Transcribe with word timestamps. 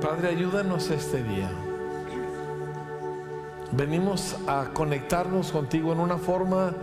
Padre, 0.00 0.28
ayúdanos 0.28 0.90
este 0.90 1.22
día. 1.22 1.50
Venimos 3.72 4.36
a 4.46 4.70
conectarnos 4.74 5.50
contigo 5.50 5.92
en 5.92 6.00
una 6.00 6.18
forma 6.18 6.74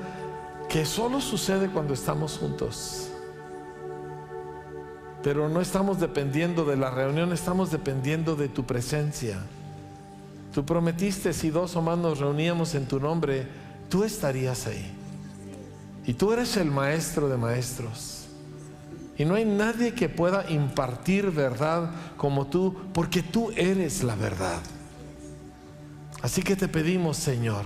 que 0.67 0.83
solo 0.83 1.21
sucede 1.21 1.69
cuando 1.69 1.93
estamos 1.93 2.39
juntos. 2.39 3.09
Pero 5.21 5.47
no 5.47 5.61
estamos 5.61 5.99
dependiendo 5.99 6.65
de 6.65 6.75
la 6.75 6.89
reunión, 6.89 7.31
estamos 7.31 7.71
dependiendo 7.71 8.35
de 8.35 8.49
tu 8.49 8.65
presencia. 8.65 9.37
Tú 10.51 10.65
prometiste 10.65 11.33
si 11.33 11.51
dos 11.51 11.75
o 11.75 11.81
más 11.83 11.99
nos 11.99 12.19
reuníamos 12.19 12.73
en 12.73 12.87
tu 12.87 12.99
nombre, 12.99 13.47
tú 13.89 14.03
estarías 14.03 14.65
ahí. 14.65 14.91
Y 16.05 16.13
tú 16.13 16.33
eres 16.33 16.57
el 16.57 16.71
maestro 16.71 17.29
de 17.29 17.37
maestros. 17.37 18.22
Y 19.17 19.25
no 19.25 19.35
hay 19.35 19.45
nadie 19.45 19.93
que 19.93 20.09
pueda 20.09 20.49
impartir 20.49 21.29
verdad 21.31 21.91
como 22.17 22.47
tú, 22.47 22.75
porque 22.93 23.21
tú 23.21 23.51
eres 23.55 24.03
la 24.03 24.15
verdad. 24.15 24.59
Así 26.21 26.41
que 26.41 26.55
te 26.55 26.67
pedimos, 26.67 27.17
Señor, 27.17 27.65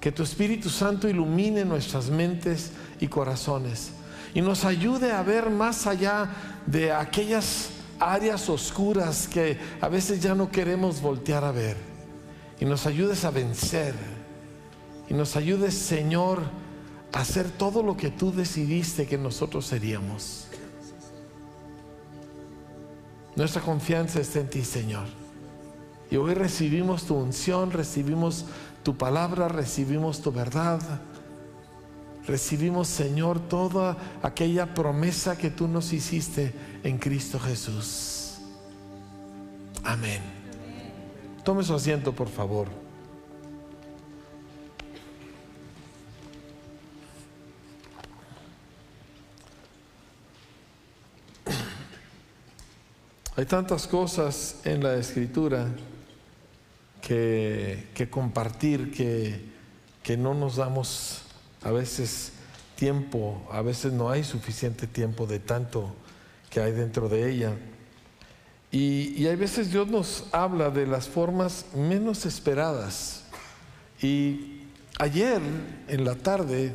que 0.00 0.12
tu 0.12 0.22
Espíritu 0.22 0.68
Santo 0.68 1.08
ilumine 1.08 1.64
nuestras 1.64 2.10
mentes 2.10 2.72
y 3.00 3.06
corazones 3.06 3.92
y 4.36 4.42
nos 4.42 4.66
ayude 4.66 5.12
a 5.12 5.22
ver 5.22 5.48
más 5.48 5.86
allá 5.86 6.28
de 6.66 6.92
aquellas 6.92 7.70
áreas 7.98 8.50
oscuras 8.50 9.26
que 9.26 9.58
a 9.80 9.88
veces 9.88 10.20
ya 10.20 10.34
no 10.34 10.50
queremos 10.50 11.00
voltear 11.00 11.42
a 11.42 11.52
ver. 11.52 11.78
Y 12.60 12.66
nos 12.66 12.86
ayudes 12.86 13.24
a 13.24 13.30
vencer. 13.30 13.94
Y 15.08 15.14
nos 15.14 15.36
ayudes, 15.36 15.72
Señor, 15.72 16.42
a 17.14 17.20
hacer 17.20 17.50
todo 17.50 17.82
lo 17.82 17.96
que 17.96 18.10
tú 18.10 18.30
decidiste 18.30 19.06
que 19.06 19.16
nosotros 19.16 19.64
seríamos. 19.64 20.45
Nuestra 23.36 23.60
confianza 23.60 24.20
está 24.20 24.40
en 24.40 24.48
ti, 24.48 24.64
Señor. 24.64 25.06
Y 26.10 26.16
hoy 26.16 26.34
recibimos 26.34 27.04
tu 27.04 27.14
unción, 27.14 27.70
recibimos 27.70 28.46
tu 28.82 28.96
palabra, 28.96 29.48
recibimos 29.48 30.22
tu 30.22 30.32
verdad. 30.32 30.80
Recibimos, 32.26 32.88
Señor, 32.88 33.38
toda 33.38 33.96
aquella 34.22 34.74
promesa 34.74 35.36
que 35.36 35.50
tú 35.50 35.68
nos 35.68 35.92
hiciste 35.92 36.52
en 36.82 36.98
Cristo 36.98 37.38
Jesús. 37.38 38.38
Amén. 39.84 40.20
Tome 41.44 41.62
su 41.62 41.74
asiento, 41.74 42.12
por 42.12 42.28
favor. 42.28 42.85
Hay 53.36 53.44
tantas 53.44 53.86
cosas 53.86 54.56
en 54.64 54.82
la 54.82 54.94
escritura 54.94 55.68
que, 57.02 58.08
compartir 58.10 58.90
que, 58.90 60.16
no 60.16 60.32
nos 60.32 60.56
damos 60.56 61.20
a 61.62 61.70
veces 61.70 62.32
tiempo, 62.76 63.46
a 63.52 63.60
veces 63.60 63.92
no 63.92 64.08
hay 64.08 64.24
suficiente 64.24 64.86
tiempo 64.86 65.26
de 65.26 65.38
tanto 65.38 65.94
que 66.48 66.60
hay 66.60 66.72
dentro 66.72 67.10
de 67.10 67.30
ella. 67.30 67.52
Y, 68.72 69.12
y, 69.22 69.26
hay 69.26 69.36
veces 69.36 69.70
Dios 69.70 69.86
nos 69.86 70.24
habla 70.32 70.70
de 70.70 70.86
las 70.86 71.06
formas 71.06 71.66
menos 71.74 72.24
esperadas. 72.24 73.24
Y 74.00 74.62
ayer 74.98 75.42
en 75.88 76.06
la 76.06 76.14
tarde, 76.14 76.72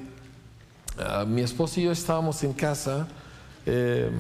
ah, 1.00 1.26
mi 1.28 1.42
esposo 1.42 1.80
y 1.80 1.86
yo 1.86 1.92
estábamos 1.92 2.44
en 2.44 2.54
casa. 2.54 3.08
Eh, 3.66 4.12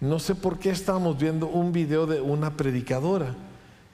no 0.00 0.18
sé 0.18 0.34
por 0.34 0.58
qué 0.58 0.70
estábamos 0.70 1.18
viendo 1.18 1.48
un 1.48 1.72
video 1.72 2.06
de 2.06 2.20
una 2.20 2.56
predicadora. 2.56 3.34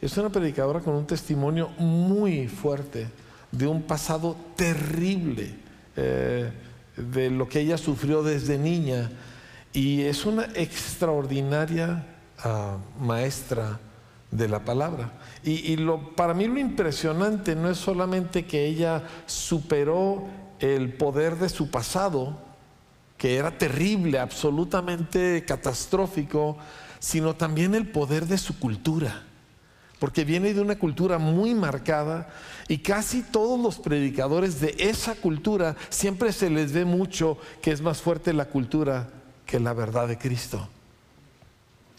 Es 0.01 0.17
una 0.19 0.29
predicadora 0.29 0.81
con 0.81 0.95
un 0.95 1.07
testimonio 1.07 1.71
muy 1.79 2.47
fuerte 2.49 3.09
de 3.51 3.67
un 3.67 3.83
pasado 3.83 4.37
terrible, 4.57 5.55
eh, 5.97 6.51
de 6.97 7.31
lo 7.31 7.49
que 7.49 7.61
ella 7.61 7.79
sufrió 7.79 8.23
desde 8.23 8.59
niña. 8.59 9.11
Y 9.73 10.03
es 10.03 10.27
una 10.27 10.45
extraordinaria 10.55 12.07
ah, 12.39 12.77
maestra 13.01 13.81
de 14.31 14.49
la 14.49 14.65
palabra. 14.65 15.13
Y, 15.43 15.77
lo, 15.77 16.15
para 16.17 16.35
mí 16.35 16.47
lo 16.47 16.59
impresionante 16.59 17.55
no 17.55 17.71
es 17.71 17.79
solamente 17.79 18.47
que 18.47 18.67
ella 18.67 19.03
superó 19.27 20.25
el 20.59 20.93
poder 20.95 21.37
de 21.37 21.49
su 21.49 21.71
pasado, 21.71 22.39
que 23.17 23.37
era 23.37 23.57
terrible, 23.57 24.19
absolutamente 24.19 25.45
catastrófico, 25.47 26.57
sino 26.99 27.35
también 27.35 27.75
el 27.75 27.89
poder 27.89 28.27
de 28.27 28.39
su 28.39 28.59
cultura. 28.59 29.23
Porque 29.99 30.25
viene 30.25 30.53
de 30.53 30.61
una 30.61 30.77
cultura 30.79 31.19
muy 31.19 31.55
marcada 31.55 32.29
y 32.69 32.79
casi 32.79 33.23
todos 33.23 33.59
los 33.61 33.79
predicadores 33.79 34.61
de 34.61 34.75
esa 34.79 35.15
cultura 35.15 35.77
siempre 35.89 36.33
se 36.33 36.51
les 36.51 36.73
ve 36.73 36.85
mucho 36.85 37.39
que 37.63 37.71
es 37.71 37.81
más 37.81 38.03
fuerte 38.03 38.33
la 38.33 38.47
cultura 38.47 39.09
que 39.47 39.61
la 39.61 39.73
verdad 39.73 40.09
de 40.09 40.19
Cristo. 40.19 40.69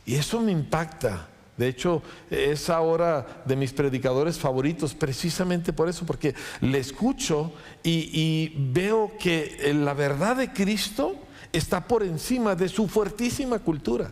Y 0.06 0.16
eso 0.16 0.40
me 0.42 0.52
impacta. 0.52 1.30
De 1.58 1.70
hecho, 1.70 2.02
es 2.30 2.70
ahora 2.70 3.44
de 3.46 3.56
mis 3.56 3.72
predicadores 3.72 4.38
favoritos 4.38 4.94
precisamente 4.94 5.72
por 5.72 5.88
eso, 5.88 6.06
porque 6.06 6.36
le 6.60 6.80
escucho 6.80 7.54
y, 7.82 8.54
veo 8.74 9.14
que 9.18 9.74
la 9.74 9.94
verdad 9.94 10.36
de 10.36 10.52
Cristo 10.52 11.16
está 11.54 11.88
por 11.88 12.04
encima 12.04 12.56
de 12.56 12.68
su 12.68 12.88
fuertísima 12.90 13.60
cultura. 13.60 14.12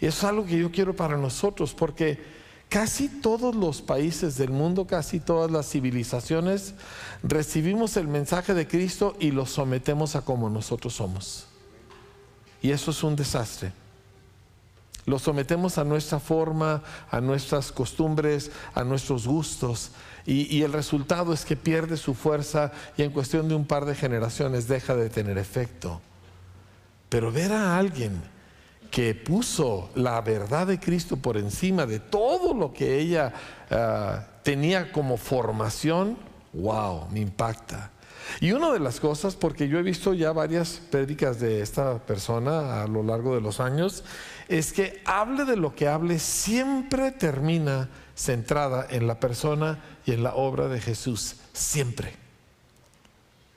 Y 0.00 0.06
es 0.06 0.22
algo 0.22 0.46
que 0.46 0.58
yo 0.58 0.70
quiero 0.70 0.94
para 0.94 1.16
nosotros, 1.16 1.74
porque 1.74 2.22
casi 2.68 3.08
todos 3.08 3.56
los 3.56 3.82
países 3.82 4.36
del 4.36 4.50
mundo, 4.50 4.86
casi 4.86 5.18
todas 5.18 5.50
las 5.50 5.68
civilizaciones, 5.68 6.74
recibimos 7.24 7.96
el 7.96 8.06
mensaje 8.06 8.54
de 8.54 8.68
Cristo 8.68 9.16
y 9.18 9.32
lo 9.32 9.44
sometemos 9.44 10.14
a 10.14 10.20
como 10.20 10.48
nosotros 10.50 10.94
somos. 10.94 11.46
Y 12.62 12.70
eso 12.70 12.92
es 12.92 13.02
un 13.02 13.16
desastre. 13.16 13.72
Lo 15.06 15.20
sometemos 15.20 15.78
a 15.78 15.84
nuestra 15.84 16.18
forma, 16.18 16.82
a 17.10 17.20
nuestras 17.20 17.70
costumbres, 17.70 18.50
a 18.74 18.82
nuestros 18.82 19.26
gustos. 19.26 19.92
Y, 20.26 20.62
el 20.62 20.72
resultado 20.72 21.32
es 21.32 21.44
que 21.44 21.54
pierde 21.54 21.96
su 21.96 22.12
fuerza 22.12 22.72
y 22.96 23.02
en 23.02 23.12
cuestión 23.12 23.48
de 23.48 23.54
un 23.54 23.64
par 23.64 23.84
de 23.84 23.94
generaciones 23.94 24.66
deja 24.66 24.96
de 24.96 25.08
tener 25.08 25.38
efecto. 25.38 26.00
Pero 27.08 27.30
ver 27.30 27.52
a 27.52 27.78
alguien 27.78 28.20
que 28.90 29.14
puso 29.14 29.90
la 29.94 30.20
verdad 30.20 30.66
de 30.66 30.80
Cristo 30.80 31.16
por 31.16 31.36
encima 31.36 31.86
de 31.86 32.00
todo 32.00 32.52
lo 32.52 32.72
que 32.72 32.98
ella 32.98 33.32
ah, 33.70 34.26
tenía 34.42 34.90
como 34.90 35.16
formación, 35.16 36.18
wow, 36.52 37.06
me 37.12 37.20
impacta. 37.20 37.92
Y 38.40 38.52
una 38.52 38.72
de 38.72 38.80
las 38.80 39.00
cosas, 39.00 39.36
porque 39.36 39.68
yo 39.68 39.78
he 39.78 39.82
visto 39.82 40.14
ya 40.14 40.32
varias 40.32 40.80
prédicas 40.90 41.40
de 41.40 41.62
esta 41.62 41.98
persona 41.98 42.82
a 42.82 42.86
lo 42.86 43.02
largo 43.02 43.34
de 43.34 43.40
los 43.40 43.60
años, 43.60 44.04
es 44.48 44.72
que 44.72 45.02
hable 45.04 45.44
de 45.44 45.56
lo 45.56 45.74
que 45.74 45.88
hable, 45.88 46.18
siempre 46.18 47.12
termina 47.12 47.88
centrada 48.14 48.86
en 48.90 49.06
la 49.06 49.20
persona 49.20 49.78
y 50.04 50.12
en 50.12 50.22
la 50.22 50.34
obra 50.34 50.68
de 50.68 50.80
Jesús, 50.80 51.36
siempre. 51.52 52.14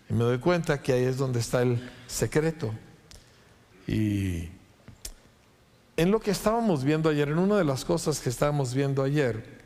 Y 0.10 0.14
me 0.14 0.24
doy 0.24 0.40
cuenta 0.40 0.82
que 0.82 0.94
ahí 0.94 1.04
es 1.04 1.18
donde 1.18 1.40
está 1.40 1.62
el 1.62 1.90
secreto. 2.08 2.74
Y 3.88 4.50
en 5.98 6.12
lo 6.12 6.20
que 6.20 6.32
estábamos 6.32 6.84
viendo 6.84 7.10
ayer, 7.10 7.30
en 7.30 7.40
una 7.40 7.58
de 7.58 7.64
las 7.64 7.86
cosas 7.86 8.20
que 8.20 8.30
estábamos 8.30 8.74
viendo 8.74 9.04
ayer, 9.04 9.59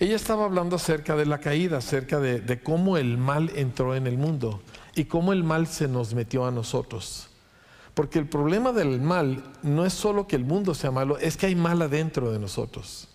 ella 0.00 0.16
estaba 0.16 0.46
hablando 0.46 0.76
acerca 0.76 1.14
de 1.14 1.26
la 1.26 1.38
caída, 1.38 1.76
acerca 1.76 2.18
de, 2.18 2.62
cómo 2.62 2.96
el 2.96 3.18
mal 3.18 3.52
entró 3.54 3.94
en 3.94 4.06
el 4.06 4.16
mundo 4.16 4.62
y 4.94 5.04
cómo 5.04 5.34
el 5.34 5.44
mal 5.44 5.66
se 5.66 5.88
nos 5.88 6.14
metió 6.14 6.46
a 6.46 6.50
nosotros. 6.50 7.28
Porque 7.92 8.18
el 8.18 8.26
problema 8.26 8.72
del 8.72 8.98
mal 9.02 9.44
no 9.62 9.84
es 9.84 9.92
solo 9.92 10.26
que 10.26 10.36
el 10.36 10.44
mundo 10.46 10.74
sea 10.74 10.90
malo, 10.90 11.18
es 11.18 11.36
que 11.36 11.46
hay 11.46 11.54
mal 11.54 11.82
adentro 11.82 12.32
de 12.32 12.38
nosotros. 12.38 13.08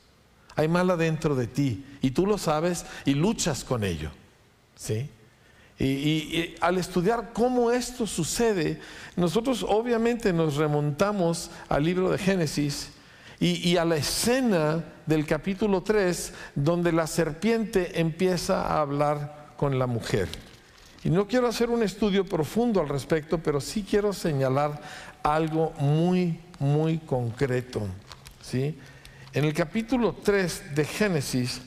Hay 0.56 0.68
mal 0.68 0.92
adentro 0.92 1.34
de 1.34 1.48
ti 1.48 1.84
y 2.02 2.12
tú 2.12 2.28
lo 2.28 2.38
sabes 2.38 2.86
y 3.04 3.16
luchas 3.16 3.64
con 3.64 3.84
ello. 3.84 4.12
¿Sí? 4.76 5.10
y, 5.78 6.56
al 6.62 6.78
estudiar 6.78 7.32
cómo 7.34 7.72
esto 7.72 8.06
sucede, 8.06 8.80
nosotros 9.16 9.66
obviamente 9.68 10.32
nos 10.32 10.56
remontamos 10.56 11.50
al 11.68 11.84
libro 11.84 12.12
de 12.12 12.20
Génesis 12.20 12.92
y, 13.40 13.78
a 13.78 13.86
la 13.86 13.98
escena 13.98 14.84
del 15.06 15.26
capítulo 15.26 15.84
3 15.84 16.34
donde 16.56 16.92
la 16.92 17.06
serpiente 17.08 18.00
empieza 18.00 18.66
a 18.66 18.82
hablar 18.82 19.54
con 19.58 19.78
la 19.78 19.88
mujer. 19.88 20.30
Y 21.04 21.10
no 21.10 21.28
quiero 21.28 21.48
hacer 21.48 21.70
un 21.70 21.84
estudio 21.84 22.26
profundo 22.26 22.82
al 22.82 22.90
respecto, 22.90 23.38
pero 23.38 23.62
sí 23.62 23.86
quiero 23.88 24.14
señalar 24.14 24.82
algo 25.22 25.74
muy, 25.80 26.40
muy 26.60 26.98
concreto. 26.98 27.88
¿sí? 28.42 28.78
En 29.34 29.44
el 29.44 29.54
capítulo 29.54 30.16
3 30.24 30.76
de 30.76 30.86
Génesis, 30.86 31.62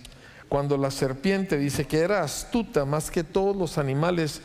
cuando 0.49 0.77
la 0.77 0.91
serpiente 0.91 1.59
dice 1.59 1.87
que 1.87 1.99
era 1.99 2.23
astuta 2.23 2.85
más 2.85 3.11
que 3.11 3.23
todos 3.23 3.55
los 3.55 3.79
animales 3.79 4.41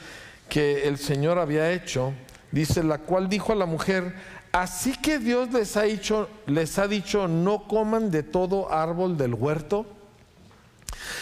que 0.49 0.87
el 0.87 0.97
Señor 0.97 1.39
había 1.39 1.71
hecho, 1.71 2.13
dice, 2.51 2.83
la 2.83 2.99
cual 2.99 3.29
dijo 3.29 3.53
a 3.53 3.55
la 3.55 3.65
mujer, 3.65 4.13
Así 4.53 4.95
que 4.95 5.17
Dios 5.17 5.51
les 5.51 5.75
ha 5.77 5.81
dicho, 5.81 6.29
les 6.45 6.77
ha 6.77 6.87
dicho, 6.87 7.27
no 7.27 7.67
coman 7.67 8.11
de 8.11 8.21
todo 8.21 8.71
árbol 8.71 9.17
del 9.17 9.33
huerto. 9.33 9.85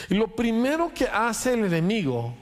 Y 0.09 0.15
lo 0.15 0.35
primero 0.35 0.93
que 0.93 1.05
hace 1.05 1.53
el 1.53 1.63
enemigo 1.65 2.35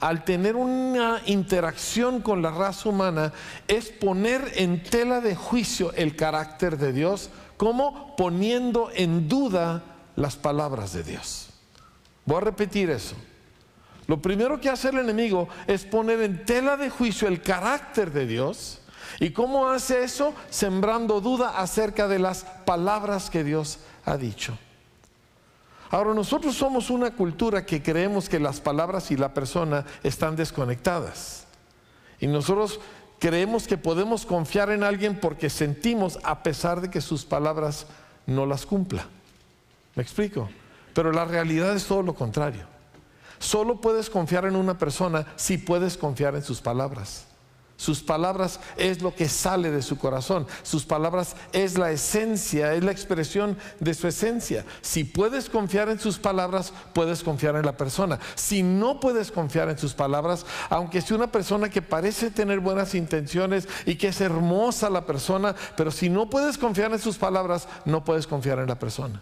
al 0.00 0.24
tener 0.24 0.56
una 0.56 1.22
interacción 1.26 2.20
con 2.20 2.42
la 2.42 2.50
raza 2.50 2.88
humana 2.88 3.32
es 3.68 3.90
poner 3.90 4.52
en 4.56 4.82
tela 4.82 5.20
de 5.20 5.36
juicio 5.36 5.92
el 5.94 6.16
carácter 6.16 6.78
de 6.78 6.92
Dios, 6.92 7.30
como 7.56 8.16
poniendo 8.16 8.90
en 8.92 9.28
duda 9.28 9.84
las 10.16 10.34
palabras 10.34 10.92
de 10.92 11.04
Dios. 11.04 11.48
Voy 12.26 12.38
a 12.38 12.40
repetir 12.40 12.90
eso. 12.90 13.14
Lo 14.08 14.20
primero 14.20 14.60
que 14.60 14.68
hace 14.68 14.88
el 14.88 14.98
enemigo 14.98 15.48
es 15.68 15.84
poner 15.84 16.20
en 16.22 16.44
tela 16.44 16.76
de 16.76 16.90
juicio 16.90 17.28
el 17.28 17.40
carácter 17.40 18.12
de 18.12 18.26
Dios. 18.26 18.80
¿Y 19.20 19.30
cómo 19.30 19.68
hace 19.68 20.04
eso? 20.04 20.34
Sembrando 20.50 21.20
duda 21.20 21.58
acerca 21.58 22.08
de 22.08 22.18
las 22.18 22.44
palabras 22.64 23.30
que 23.30 23.44
Dios 23.44 23.78
ha 24.04 24.16
dicho. 24.16 24.56
Ahora, 25.90 26.12
nosotros 26.14 26.56
somos 26.56 26.90
una 26.90 27.12
cultura 27.12 27.64
que 27.64 27.82
creemos 27.82 28.28
que 28.28 28.40
las 28.40 28.60
palabras 28.60 29.10
y 29.10 29.16
la 29.16 29.32
persona 29.32 29.84
están 30.02 30.34
desconectadas. 30.34 31.44
Y 32.18 32.26
nosotros 32.26 32.80
creemos 33.18 33.66
que 33.66 33.78
podemos 33.78 34.26
confiar 34.26 34.70
en 34.70 34.82
alguien 34.82 35.20
porque 35.20 35.48
sentimos 35.50 36.18
a 36.24 36.42
pesar 36.42 36.80
de 36.80 36.90
que 36.90 37.00
sus 37.00 37.24
palabras 37.24 37.86
no 38.26 38.46
las 38.46 38.66
cumpla. 38.66 39.06
¿Me 39.94 40.02
explico? 40.02 40.48
Pero 40.94 41.12
la 41.12 41.24
realidad 41.24 41.74
es 41.76 41.86
todo 41.86 42.02
lo 42.02 42.14
contrario. 42.14 42.66
Solo 43.38 43.80
puedes 43.80 44.10
confiar 44.10 44.46
en 44.46 44.56
una 44.56 44.78
persona 44.78 45.26
si 45.36 45.58
puedes 45.58 45.96
confiar 45.96 46.34
en 46.34 46.42
sus 46.42 46.60
palabras. 46.60 47.26
Sus 47.76 48.02
palabras 48.02 48.60
es 48.76 49.02
lo 49.02 49.14
que 49.14 49.28
sale 49.28 49.70
de 49.70 49.82
su 49.82 49.98
corazón. 49.98 50.46
Sus 50.62 50.84
palabras 50.84 51.34
es 51.52 51.76
la 51.76 51.90
esencia, 51.90 52.72
es 52.72 52.84
la 52.84 52.92
expresión 52.92 53.58
de 53.80 53.94
su 53.94 54.06
esencia. 54.06 54.64
Si 54.80 55.02
puedes 55.02 55.50
confiar 55.50 55.88
en 55.88 55.98
sus 55.98 56.18
palabras, 56.18 56.72
puedes 56.92 57.24
confiar 57.24 57.56
en 57.56 57.66
la 57.66 57.76
persona. 57.76 58.20
Si 58.36 58.62
no 58.62 59.00
puedes 59.00 59.32
confiar 59.32 59.68
en 59.70 59.78
sus 59.78 59.92
palabras, 59.92 60.46
aunque 60.70 61.00
sea 61.00 61.16
una 61.16 61.32
persona 61.32 61.68
que 61.68 61.82
parece 61.82 62.30
tener 62.30 62.60
buenas 62.60 62.94
intenciones 62.94 63.68
y 63.86 63.96
que 63.96 64.08
es 64.08 64.20
hermosa 64.20 64.88
la 64.88 65.04
persona, 65.04 65.56
pero 65.76 65.90
si 65.90 66.08
no 66.08 66.30
puedes 66.30 66.56
confiar 66.56 66.92
en 66.92 67.00
sus 67.00 67.18
palabras, 67.18 67.66
no 67.84 68.04
puedes 68.04 68.28
confiar 68.28 68.60
en 68.60 68.68
la 68.68 68.78
persona. 68.78 69.20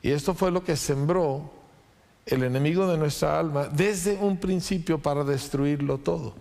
Y 0.00 0.10
esto 0.10 0.34
fue 0.34 0.50
lo 0.50 0.64
que 0.64 0.76
sembró 0.76 1.52
el 2.24 2.42
enemigo 2.44 2.88
de 2.88 2.96
nuestra 2.96 3.38
alma 3.38 3.68
desde 3.70 4.16
un 4.16 4.38
principio 4.38 4.98
para 4.98 5.22
destruirlo 5.22 5.98
todo 5.98 6.34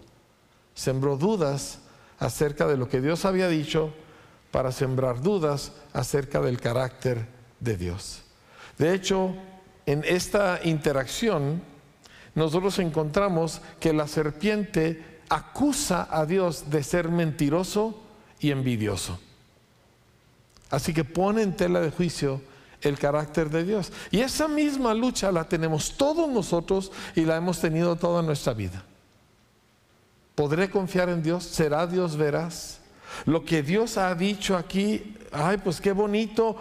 sembró 0.82 1.16
dudas 1.16 1.78
acerca 2.18 2.66
de 2.66 2.76
lo 2.76 2.90
que 2.90 3.02
Dios 3.02 3.26
había 3.26 3.48
dicho 3.48 3.94
para 4.50 4.72
sembrar 4.72 5.22
dudas 5.22 5.74
acerca 5.94 6.42
del 6.42 6.60
carácter 6.60 7.28
de 7.60 7.78
Dios. 7.78 8.24
De 8.80 8.96
hecho, 8.96 9.36
en 9.86 10.04
esta 10.08 10.60
interacción, 10.64 11.62
nosotros 12.34 12.80
encontramos 12.80 13.62
que 13.80 13.94
la 13.94 14.08
serpiente 14.08 15.20
acusa 15.30 16.08
a 16.10 16.26
Dios 16.26 16.72
de 16.72 16.82
ser 16.82 17.10
mentiroso 17.10 18.02
y 18.40 18.50
envidioso. 18.50 19.20
Así 20.72 20.96
que 20.96 21.04
pone 21.04 21.44
en 21.44 21.56
tela 21.56 21.80
de 21.80 21.92
juicio 21.92 22.42
el 22.82 22.98
carácter 22.98 23.52
de 23.52 23.66
Dios. 23.66 23.92
Y 24.10 24.22
esa 24.22 24.48
misma 24.48 24.96
lucha 24.96 25.32
la 25.32 25.48
tenemos 25.48 25.96
todos 25.96 26.28
nosotros 26.28 26.92
y 27.16 27.22
la 27.22 27.36
hemos 27.36 27.60
tenido 27.62 27.96
toda 27.98 28.24
nuestra 28.24 28.54
vida. 28.54 28.84
¿Podré 30.42 30.72
confiar 30.72 31.08
en 31.10 31.22
Dios? 31.22 31.44
¿Será 31.44 31.86
Dios 31.86 32.18
veraz? 32.18 32.80
Lo 33.26 33.46
que 33.46 33.62
Dios 33.62 34.00
ha 34.00 34.16
dicho 34.16 34.58
aquí, 34.58 35.16
ay, 35.32 35.58
pues 35.58 35.80
qué 35.80 35.92
bonito. 35.92 36.58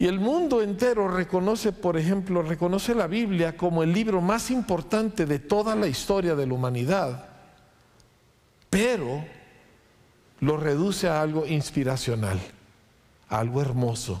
Y 0.00 0.08
el 0.08 0.18
mundo 0.18 0.60
entero 0.60 1.06
reconoce, 1.06 1.70
por 1.70 1.96
ejemplo, 1.96 2.42
reconoce 2.42 2.92
la 2.92 3.06
Biblia 3.06 3.56
como 3.56 3.84
el 3.84 3.92
libro 3.92 4.20
más 4.20 4.50
importante 4.50 5.26
de 5.26 5.38
toda 5.38 5.76
la 5.76 5.86
historia 5.86 6.34
de 6.34 6.44
la 6.44 6.54
humanidad, 6.54 7.24
pero 8.68 9.24
lo 10.40 10.56
reduce 10.56 11.06
a 11.06 11.22
algo 11.22 11.46
inspiracional, 11.46 12.40
a 13.28 13.38
algo 13.38 13.62
hermoso, 13.62 14.20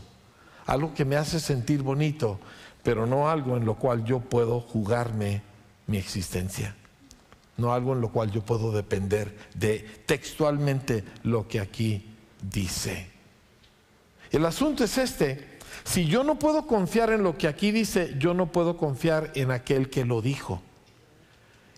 algo 0.66 0.94
que 0.94 1.04
me 1.04 1.16
hace 1.16 1.40
sentir 1.40 1.82
bonito, 1.82 2.38
pero 2.84 3.06
no 3.06 3.28
algo 3.28 3.56
en 3.56 3.64
lo 3.64 3.74
cual 3.74 4.04
yo 4.04 4.20
puedo 4.20 4.60
jugarme 4.60 5.42
mi 5.88 5.96
existencia 5.96 6.76
no 7.56 7.72
algo 7.72 7.92
en 7.92 8.00
lo 8.00 8.10
cual 8.10 8.30
yo 8.30 8.42
puedo 8.42 8.72
depender 8.72 9.36
de 9.54 9.78
textualmente 10.06 11.04
lo 11.22 11.46
que 11.46 11.60
aquí 11.60 12.14
dice. 12.42 13.10
El 14.30 14.44
asunto 14.46 14.84
es 14.84 14.98
este, 14.98 15.58
si 15.84 16.06
yo 16.06 16.24
no 16.24 16.38
puedo 16.38 16.66
confiar 16.66 17.10
en 17.10 17.22
lo 17.22 17.36
que 17.38 17.46
aquí 17.48 17.70
dice, 17.70 18.14
yo 18.18 18.34
no 18.34 18.50
puedo 18.50 18.76
confiar 18.76 19.30
en 19.34 19.50
aquel 19.50 19.90
que 19.90 20.04
lo 20.04 20.22
dijo. 20.22 20.62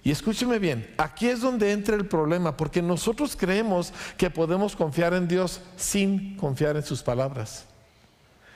Y 0.02 0.12
escúcheme 0.12 0.61
bien, 0.61 0.88
aquí 0.99 1.28
es 1.28 1.40
donde 1.40 1.73
entra 1.73 1.96
el 1.96 2.06
problema, 2.06 2.56
porque 2.56 2.81
nosotros 2.81 3.37
creemos 3.37 3.93
que 4.17 4.31
podemos 4.31 4.76
confiar 4.76 5.14
en 5.14 5.26
Dios 5.26 5.61
sin 5.76 6.37
confiar 6.37 6.76
en 6.76 6.84
sus 6.84 7.02
palabras. 7.02 7.67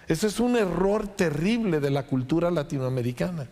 Eso 0.07 0.29
es 0.29 0.39
un 0.39 0.57
error 0.57 1.09
terrible 1.09 1.81
de 1.81 1.91
la 1.91 2.05
cultura 2.05 2.51
latinoamericana. 2.51 3.49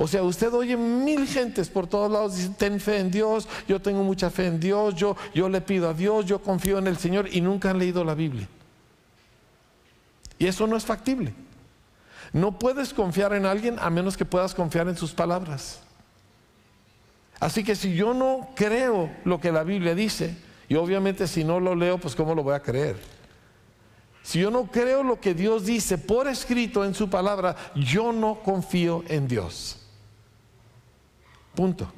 O 0.00 0.06
sea, 0.06 0.22
usted 0.22 0.54
oye 0.54 0.76
mil 0.76 1.26
gentes 1.26 1.68
por 1.68 1.88
todos 1.88 2.08
lados, 2.08 2.36
dicen, 2.36 2.54
ten 2.54 2.78
fe 2.78 3.00
en 3.00 3.10
Dios, 3.10 3.48
yo 3.66 3.82
tengo 3.82 4.04
mucha 4.04 4.30
fe 4.30 4.46
en 4.46 4.60
Dios, 4.60 4.94
yo, 4.94 5.16
yo 5.34 5.48
le 5.48 5.60
pido 5.60 5.88
a 5.88 5.92
Dios, 5.92 6.24
yo 6.24 6.40
confío 6.40 6.78
en 6.78 6.86
el 6.86 6.96
Señor 6.98 7.28
y 7.34 7.40
nunca 7.40 7.70
han 7.70 7.80
leído 7.80 8.04
la 8.04 8.14
Biblia. 8.14 8.48
Y 10.38 10.46
eso 10.46 10.68
no 10.68 10.76
es 10.76 10.84
factible. 10.84 11.34
No 12.32 12.60
puedes 12.60 12.94
confiar 12.94 13.32
en 13.32 13.44
alguien 13.44 13.76
a 13.80 13.90
menos 13.90 14.16
que 14.16 14.24
puedas 14.24 14.54
confiar 14.54 14.86
en 14.86 14.96
sus 14.96 15.10
palabras. 15.10 15.80
Así 17.40 17.64
que 17.64 17.74
si 17.74 17.96
yo 17.96 18.14
no 18.14 18.50
creo 18.54 19.10
lo 19.24 19.40
que 19.40 19.50
la 19.50 19.64
Biblia 19.64 19.96
dice, 19.96 20.36
y 20.68 20.76
obviamente 20.76 21.26
si 21.26 21.42
no 21.42 21.58
lo 21.58 21.74
leo, 21.74 21.98
pues 21.98 22.14
¿cómo 22.14 22.36
lo 22.36 22.44
voy 22.44 22.54
a 22.54 22.62
creer? 22.62 23.00
Si 24.22 24.38
yo 24.38 24.52
no 24.52 24.66
creo 24.66 25.02
lo 25.02 25.18
que 25.20 25.34
Dios 25.34 25.66
dice 25.66 25.98
por 25.98 26.28
escrito 26.28 26.84
en 26.84 26.94
su 26.94 27.10
palabra, 27.10 27.56
yo 27.74 28.12
no 28.12 28.44
confío 28.44 29.02
en 29.08 29.26
Dios. 29.26 29.86
Punto. 31.58 31.90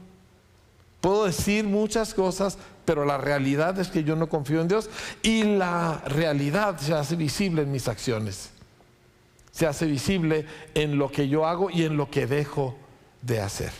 Puedo 1.03 1.27
decir 1.27 1.67
muchas 1.67 2.15
cosas, 2.15 2.57
pero 2.87 3.05
la 3.05 3.19
realidad 3.19 3.79
es 3.79 3.89
que 3.89 4.05
yo 4.05 4.17
no 4.17 4.27
confío 4.27 4.63
en 4.63 4.69
Dios 4.69 4.89
y 5.21 5.43
la 5.43 5.99
realidad 6.07 6.79
se 6.79 6.95
hace 6.95 7.15
visible 7.15 7.61
en 7.61 7.71
mis 7.71 7.87
acciones. 7.87 8.53
Se 9.53 9.67
hace 9.67 9.85
visible 9.85 10.47
en 10.73 10.97
lo 10.97 11.13
que 11.13 11.29
yo 11.29 11.45
hago 11.45 11.69
y 11.69 11.83
en 11.83 11.99
lo 11.99 12.11
que 12.11 12.27
dejo 12.27 12.75
de 13.21 13.43
hacer. 13.43 13.71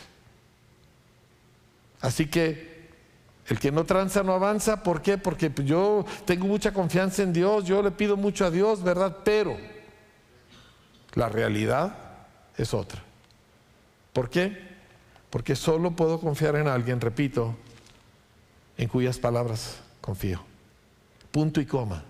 Así 1.99 2.27
que 2.27 2.91
el 3.47 3.57
que 3.57 3.71
no 3.71 3.83
tranza 3.83 4.21
no 4.21 4.33
avanza. 4.33 4.83
¿Por 4.83 5.01
qué? 5.01 5.17
Porque 5.17 5.51
yo 5.65 6.05
tengo 6.25 6.45
mucha 6.45 6.71
confianza 6.71 7.23
en 7.23 7.33
Dios, 7.33 7.65
yo 7.65 7.81
le 7.81 7.89
pido 7.89 8.17
mucho 8.17 8.45
a 8.45 8.51
Dios, 8.51 8.83
¿verdad? 8.83 9.17
Pero 9.23 9.57
la 11.15 11.27
realidad 11.27 11.95
es 12.55 12.71
otra. 12.71 13.01
¿Por 14.13 14.29
qué? 14.29 14.70
Porque 15.31 15.55
solo 15.55 15.91
puedo 15.91 16.19
confiar 16.19 16.55
en 16.57 16.67
alguien, 16.67 17.01
repito, 17.01 17.55
en 18.77 18.87
cuyas 18.87 19.17
palabras 19.17 19.79
confío. 20.01 20.43
Punto 21.31 21.59
y 21.59 21.65
coma. 21.65 22.03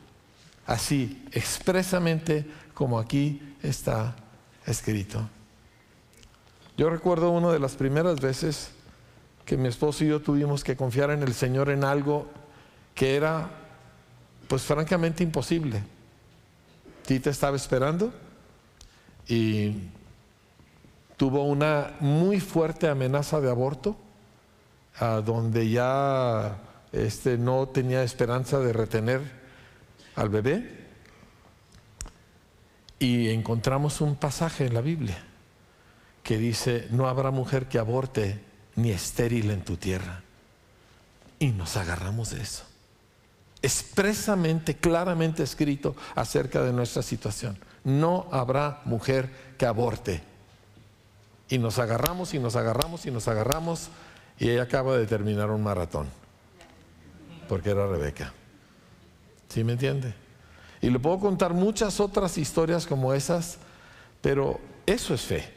Así, 0.66 1.26
expresamente 1.32 2.46
como 2.74 3.00
aquí 3.00 3.56
está 3.62 4.16
escrito. 4.66 5.30
Yo 6.78 6.90
recuerdo 6.90 7.30
una 7.30 7.52
de 7.52 7.60
las 7.60 7.76
primeras 7.76 8.20
veces 8.20 8.72
que 9.46 9.58
mi 9.58 9.68
esposo 9.68 10.04
y 10.04 10.08
yo 10.08 10.22
tuvimos 10.22 10.64
que 10.64 10.76
confiar 10.76 11.12
en 11.12 11.22
el 11.22 11.34
Señor 11.34 11.70
en 11.70 11.84
algo 11.84 12.28
que 12.96 13.16
era, 13.16 13.50
pues 14.48 14.64
francamente 14.64 15.24
imposible. 15.24 15.84
Tita 17.06 17.30
estaba 17.30 17.56
esperando 17.56 18.14
y 19.28 19.76
tuvo 21.22 21.44
una 21.44 21.98
muy 22.00 22.40
fuerte 22.40 22.88
amenaza 22.88 23.40
de 23.40 23.52
aborto, 23.52 23.96
donde 25.24 25.70
ya 25.70 26.58
este, 26.92 27.38
no 27.38 27.68
tenía 27.68 28.02
esperanza 28.02 28.58
de 28.58 28.74
retener 28.74 29.22
al 30.16 30.30
bebé. 30.30 30.88
Y 32.98 33.30
encontramos 33.30 34.02
un 34.02 34.16
pasaje 34.16 34.66
en 34.66 34.74
la 34.74 34.82
Biblia 34.82 35.24
que 36.24 36.40
dice, 36.40 36.88
no 36.90 37.08
habrá 37.08 37.30
mujer 37.30 37.68
que 37.68 37.78
aborte 37.78 38.44
ni 38.76 38.90
estéril 38.90 39.52
en 39.52 39.64
tu 39.64 39.78
tierra. 39.78 40.24
Y 41.38 41.50
nos 41.50 41.78
agarramos 41.78 42.32
de 42.32 42.42
eso. 42.42 42.64
Expresamente, 43.62 44.78
claramente 44.78 45.44
escrito 45.44 45.96
acerca 46.16 46.64
de 46.64 46.74
nuestra 46.74 47.04
situación. 47.04 47.60
No 47.84 48.28
habrá 48.32 48.82
mujer 48.86 49.30
que 49.60 49.68
aborte 49.68 50.31
y 51.52 51.58
nos 51.60 51.80
agarramos 51.80 52.34
y 52.34 52.40
nos 52.40 52.56
agarramos 52.56 53.06
y 53.06 53.12
nos 53.12 53.28
agarramos 53.28 53.90
y 54.40 54.50
ella 54.50 54.64
acaba 54.64 54.98
de 54.98 55.06
terminar 55.06 55.52
un 55.52 55.62
maratón. 55.62 56.08
porque 57.48 57.72
era 57.72 57.86
Rebeca. 57.86 58.32
¿Sí 59.50 59.66
me 59.66 59.74
entiende? 59.74 60.14
Y 60.82 60.90
le 60.90 60.98
puedo 60.98 61.20
contar 61.20 61.54
muchas 61.54 62.00
otras 62.00 62.38
historias 62.38 62.88
como 62.88 63.14
esas, 63.14 63.58
pero 64.22 64.62
eso 64.86 65.14
es 65.14 65.22
fe. 65.24 65.54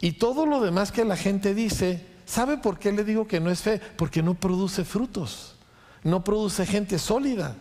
Y 0.00 0.12
todo 0.12 0.46
lo 0.46 0.60
demás 0.60 0.90
que 0.90 1.04
la 1.04 1.16
gente 1.16 1.54
dice, 1.54 2.04
¿sabe 2.26 2.58
por 2.58 2.80
qué 2.80 2.90
le 2.90 3.04
digo 3.04 3.28
que 3.28 3.38
no 3.38 3.52
es 3.52 3.62
fe? 3.62 3.80
Porque 3.96 4.20
no 4.20 4.34
produce 4.34 4.84
frutos, 4.84 5.54
no 6.02 6.24
produce 6.24 6.66
gente 6.66 6.98
sólida, 6.98 7.54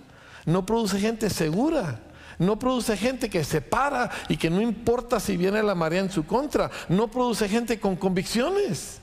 no 0.48 0.66
produce 0.66 1.00
gente 1.00 1.30
segura, 1.30 2.00
no 2.39 2.58
produce 2.58 2.98
gente 2.98 3.29
que 3.29 3.43
se 3.43 3.62
para 3.62 4.10
y 4.27 4.38
que 4.38 4.50
no 4.50 4.62
importa 4.62 5.19
si 5.19 5.38
viene 5.38 5.62
la 5.62 5.75
marea 5.75 6.00
en 6.00 6.12
su 6.12 6.25
contra, 6.25 6.72
no 6.88 7.10
produce 7.10 7.48
gente 7.48 7.79
con 7.79 7.96
convicciones, 7.96 9.00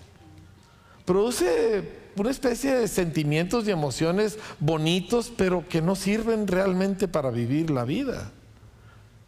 produce 1.04 2.06
una 2.16 2.30
especie 2.30 2.74
de 2.74 2.88
sentimientos 2.88 3.68
y 3.68 3.70
emociones 3.70 4.38
bonitos, 4.58 5.30
pero 5.36 5.68
que 5.68 5.82
no 5.82 5.94
sirven 5.94 6.46
realmente 6.46 7.08
para 7.08 7.30
vivir 7.30 7.70
la 7.70 7.84
vida. 7.84 8.32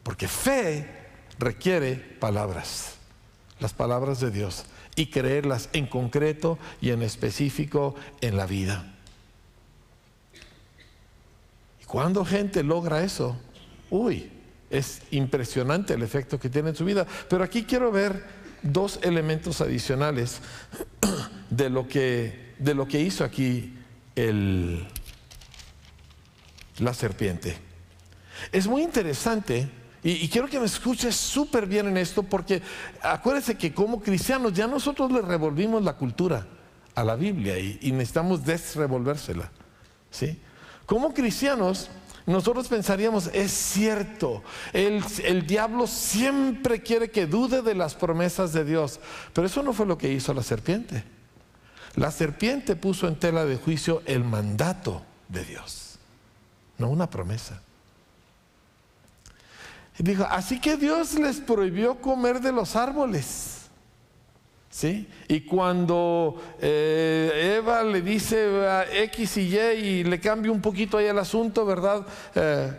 Porque 0.03 0.27
fe 0.27 0.89
requiere 1.39 1.97
palabras, 1.97 2.95
las 3.61 3.75
palabras 3.75 4.21
de 4.21 4.31
Dios, 4.31 4.65
y 4.97 5.07
creerlas 5.11 5.69
en 5.75 5.87
concreto 5.87 6.59
y 6.81 6.91
en 6.91 7.03
específico 7.03 7.95
en 8.23 8.39
la 8.39 8.47
vida. 8.47 8.95
Y 11.83 11.85
cuando 11.85 12.25
gente 12.25 12.63
logra 12.63 13.05
eso, 13.05 13.37
uy, 13.91 14.31
es 14.71 15.03
impresionante 15.11 15.95
el 15.95 16.03
efecto 16.03 16.39
que 16.39 16.49
tiene 16.49 16.71
en 16.71 16.77
su 16.77 16.85
vida. 16.85 17.07
Pero 17.29 17.45
aquí 17.45 17.65
quiero 17.65 17.91
ver 17.91 18.25
dos 18.63 18.99
elementos 19.03 19.61
adicionales 19.61 20.41
de 21.51 21.71
lo 21.71 21.89
que, 21.89 22.55
de 22.59 22.75
lo 22.75 22.87
que 22.87 23.01
hizo 23.01 23.25
aquí 23.25 23.75
el, 24.15 24.87
la 26.79 26.95
serpiente. 26.95 27.57
Es 28.53 28.67
muy 28.67 28.83
interesante 28.83 29.69
y, 30.03 30.29
quiero 30.29 30.49
que 30.49 30.61
me 30.61 30.67
escuches 30.67 31.17
súper 31.17 31.67
bien 31.67 31.89
en 31.89 31.97
esto 31.97 32.23
porque 32.23 32.63
acuérdense 33.03 33.57
que 33.57 33.75
como 33.75 34.01
cristianos 34.01 34.53
ya 34.53 34.67
nosotros 34.67 35.11
le 35.11 35.23
revolvimos 35.23 35.83
la 35.83 35.95
cultura 35.95 36.47
a 36.95 37.03
la 37.03 37.17
Biblia 37.17 37.59
y, 37.59 37.91
necesitamos 37.93 38.45
desrevolvérsela. 38.45 39.51
¿sí? 40.11 40.39
Como 40.87 41.13
cristianos 41.13 41.91
nosotros 42.29 42.69
pensaríamos, 42.69 43.31
es 43.33 43.51
cierto, 43.51 44.43
el, 44.75 45.03
el, 45.25 45.47
diablo 45.47 45.87
siempre 45.87 46.83
quiere 46.83 47.11
que 47.11 47.27
dude 47.27 47.63
de 47.63 47.75
las 47.75 47.95
promesas 47.95 48.53
de 48.53 48.65
Dios, 48.65 49.01
pero 49.33 49.47
eso 49.47 49.63
no 49.63 49.73
fue 49.73 49.87
lo 49.87 49.97
que 49.97 50.13
hizo 50.13 50.35
la 50.35 50.43
serpiente. 50.43 51.05
La 51.95 52.11
serpiente 52.11 52.77
puso 52.77 53.09
en 53.09 53.17
tela 53.17 53.47
de 53.47 53.57
juicio 53.57 54.03
el 54.05 54.25
mandato 54.25 55.03
de 55.29 55.45
Dios, 55.45 55.99
no 56.77 56.91
una 56.91 57.09
promesa. 57.09 57.63
Dijo, 59.99 60.25
así 60.31 60.61
que 60.61 60.77
Dios 60.77 61.15
les 61.15 61.41
prohibió 61.41 61.97
comer 62.01 62.41
de 62.41 62.53
los 62.53 62.77
árboles. 62.77 63.58
¿Sí? 64.71 65.09
Y 65.29 65.41
cuando 65.41 66.37
eh, 66.61 67.57
Eva 67.59 67.83
le 67.83 68.03
dice 68.03 68.67
a 68.67 68.85
X 69.05 69.39
y 69.39 69.57
Y 69.57 69.59
y 69.59 70.05
le 70.05 70.21
cambia 70.21 70.53
un 70.53 70.61
poquito 70.61 70.99
ahí 70.99 71.07
el 71.07 71.19
asunto, 71.19 71.65
¿verdad? 71.65 72.07
Eh, 72.35 72.71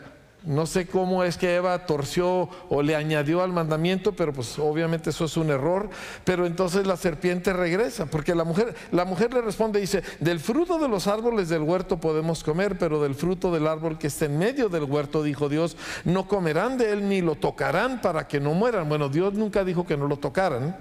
no 0.43 0.65
sé 0.65 0.87
cómo 0.87 1.25
es 1.25 1.37
que 1.37 1.55
Eva 1.55 1.85
torció 1.85 2.47
o 2.69 2.81
le 2.81 2.95
añadió 2.95 3.43
al 3.43 3.51
mandamiento, 3.51 4.13
pero 4.13 4.31
pues 4.31 4.57
obviamente 4.57 5.09
eso 5.09 5.25
es 5.25 5.35
un 5.35 5.49
error. 5.49 5.89
Pero 6.23 6.45
entonces 6.45 6.87
la 6.87 6.95
serpiente 6.95 7.51
regresa, 7.51 8.05
porque 8.05 8.33
la 8.33 8.45
mujer, 8.45 8.73
la 8.91 9.03
mujer 9.03 9.33
le 9.33 9.41
responde, 9.41 9.81
dice, 9.81 10.01
del 10.19 10.39
fruto 10.39 10.77
de 10.79 10.87
los 10.87 11.07
árboles 11.07 11.49
del 11.49 11.63
huerto 11.63 11.99
podemos 11.99 12.43
comer, 12.43 12.77
pero 12.77 13.01
del 13.01 13.15
fruto 13.15 13.51
del 13.51 13.67
árbol 13.67 13.97
que 13.97 14.07
está 14.07 14.25
en 14.25 14.37
medio 14.37 14.69
del 14.69 14.85
huerto, 14.85 15.23
dijo 15.23 15.49
Dios, 15.49 15.75
no 16.05 16.27
comerán 16.27 16.77
de 16.77 16.93
él 16.93 17.09
ni 17.09 17.21
lo 17.21 17.35
tocarán 17.35 17.99
para 17.99 18.27
que 18.27 18.39
no 18.39 18.53
mueran. 18.53 18.87
Bueno, 18.87 19.09
Dios 19.09 19.33
nunca 19.33 19.65
dijo 19.65 19.85
que 19.85 19.97
no 19.97 20.07
lo 20.07 20.17
tocaran. 20.17 20.77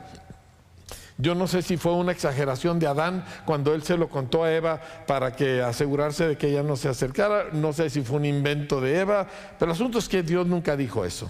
Yo 1.21 1.35
no 1.35 1.49
sé 1.49 1.63
si 1.63 1.77
fue 1.77 1.95
una 1.95 2.13
exageración 2.13 2.79
de 2.79 2.87
Adán 2.87 3.25
cuando 3.45 3.75
él 3.75 3.83
se 3.83 3.97
lo 3.97 4.09
contó 4.09 4.45
a 4.45 4.55
Eva 4.55 4.81
para 5.07 5.35
que 5.35 5.61
asegurarse 5.61 6.29
de 6.29 6.39
que 6.39 6.49
ella 6.49 6.63
no 6.63 6.77
se 6.77 6.89
acercara. 6.89 7.49
No 7.53 7.73
sé 7.73 7.91
si 7.91 8.03
fue 8.03 8.19
un 8.19 8.25
invento 8.25 8.81
de 8.81 9.01
Eva, 9.01 9.27
pero 9.59 9.73
el 9.73 9.75
asunto 9.75 9.99
es 9.99 10.09
que 10.09 10.23
Dios 10.23 10.47
nunca 10.47 10.77
dijo 10.77 11.05
eso. 11.05 11.29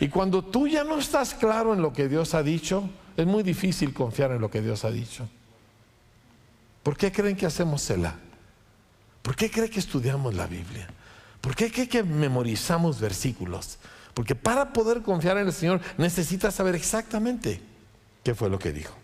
Y 0.00 0.08
cuando 0.08 0.42
tú 0.42 0.66
ya 0.66 0.82
no 0.82 0.98
estás 0.98 1.34
claro 1.34 1.74
en 1.74 1.82
lo 1.82 1.92
que 1.92 2.08
Dios 2.08 2.34
ha 2.34 2.42
dicho, 2.42 2.88
es 3.18 3.26
muy 3.26 3.42
difícil 3.42 3.92
confiar 3.92 4.30
en 4.30 4.40
lo 4.40 4.50
que 4.50 4.62
Dios 4.62 4.86
ha 4.86 4.90
dicho. 4.90 5.28
¿Por 6.82 6.96
qué 6.96 7.12
creen 7.12 7.36
que 7.36 7.44
hacemos 7.44 7.82
cela? 7.82 8.14
¿Por 9.20 9.36
qué 9.36 9.50
creen 9.50 9.70
que 9.70 9.80
estudiamos 9.80 10.34
la 10.34 10.46
Biblia? 10.46 10.88
¿Por 11.42 11.54
qué 11.54 11.70
creen 11.70 11.88
que 11.88 12.02
memorizamos 12.02 12.98
versículos? 12.98 13.78
Porque 14.14 14.34
para 14.34 14.72
poder 14.72 15.02
confiar 15.02 15.36
en 15.36 15.48
el 15.48 15.52
Señor 15.52 15.82
necesitas 15.98 16.54
saber 16.54 16.74
exactamente 16.74 17.60
qué 18.24 18.34
fue 18.34 18.48
lo 18.48 18.58
que 18.58 18.72
dijo. 18.72 18.97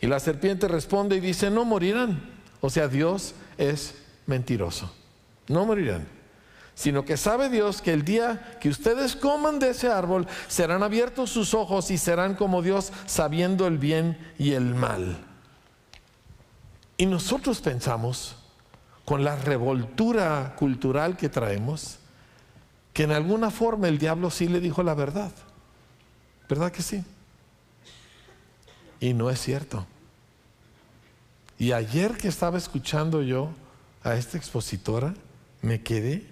Y 0.00 0.06
la 0.06 0.20
serpiente 0.20 0.66
responde 0.68 1.16
y 1.16 1.20
dice, 1.20 1.50
no 1.50 1.64
morirán. 1.64 2.20
O 2.60 2.70
sea, 2.70 2.88
Dios 2.88 3.34
es 3.58 3.94
mentiroso. 4.26 4.92
No 5.48 5.66
morirán. 5.66 6.06
Sino 6.74 7.04
que 7.04 7.16
sabe 7.16 7.50
Dios 7.50 7.82
que 7.82 7.92
el 7.92 8.04
día 8.04 8.56
que 8.60 8.70
ustedes 8.70 9.14
coman 9.14 9.58
de 9.58 9.70
ese 9.70 9.88
árbol, 9.88 10.26
serán 10.48 10.82
abiertos 10.82 11.30
sus 11.30 11.52
ojos 11.52 11.90
y 11.90 11.98
serán 11.98 12.34
como 12.34 12.62
Dios 12.62 12.92
sabiendo 13.06 13.66
el 13.66 13.76
bien 13.76 14.16
y 14.38 14.52
el 14.52 14.74
mal. 14.74 15.18
Y 16.96 17.06
nosotros 17.06 17.60
pensamos, 17.60 18.36
con 19.04 19.24
la 19.24 19.36
revoltura 19.36 20.54
cultural 20.56 21.16
que 21.16 21.28
traemos, 21.28 21.98
que 22.92 23.02
en 23.02 23.12
alguna 23.12 23.50
forma 23.50 23.88
el 23.88 23.98
diablo 23.98 24.30
sí 24.30 24.48
le 24.48 24.60
dijo 24.60 24.82
la 24.82 24.94
verdad. 24.94 25.32
¿Verdad 26.48 26.72
que 26.72 26.82
sí? 26.82 27.04
Y 29.00 29.14
no 29.14 29.30
es 29.30 29.40
cierto. 29.40 29.86
Y 31.58 31.72
ayer 31.72 32.16
que 32.16 32.28
estaba 32.28 32.58
escuchando 32.58 33.22
yo 33.22 33.50
a 34.02 34.14
esta 34.14 34.36
expositora, 34.36 35.14
me 35.62 35.82
quedé. 35.82 36.26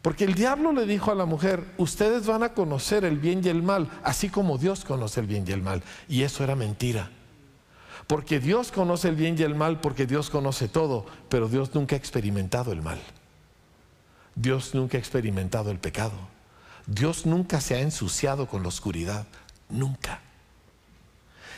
Porque 0.00 0.24
el 0.24 0.34
diablo 0.34 0.72
le 0.72 0.84
dijo 0.84 1.12
a 1.12 1.14
la 1.14 1.26
mujer, 1.26 1.64
ustedes 1.78 2.26
van 2.26 2.42
a 2.42 2.54
conocer 2.54 3.04
el 3.04 3.18
bien 3.18 3.40
y 3.44 3.48
el 3.48 3.62
mal, 3.62 3.88
así 4.02 4.28
como 4.28 4.58
Dios 4.58 4.84
conoce 4.84 5.20
el 5.20 5.26
bien 5.26 5.44
y 5.46 5.52
el 5.52 5.62
mal. 5.62 5.82
Y 6.08 6.22
eso 6.22 6.42
era 6.42 6.56
mentira. 6.56 7.10
Porque 8.08 8.40
Dios 8.40 8.72
conoce 8.72 9.08
el 9.08 9.14
bien 9.14 9.36
y 9.38 9.42
el 9.42 9.54
mal, 9.54 9.80
porque 9.80 10.06
Dios 10.06 10.28
conoce 10.28 10.66
todo, 10.68 11.06
pero 11.28 11.48
Dios 11.48 11.74
nunca 11.74 11.94
ha 11.94 11.98
experimentado 11.98 12.72
el 12.72 12.82
mal. 12.82 13.00
Dios 14.34 14.74
nunca 14.74 14.96
ha 14.96 15.00
experimentado 15.00 15.70
el 15.70 15.78
pecado. 15.78 16.14
Dios 16.86 17.26
nunca 17.26 17.60
se 17.60 17.76
ha 17.76 17.80
ensuciado 17.80 18.46
con 18.46 18.62
la 18.62 18.68
oscuridad. 18.68 19.26
Nunca. 19.68 20.20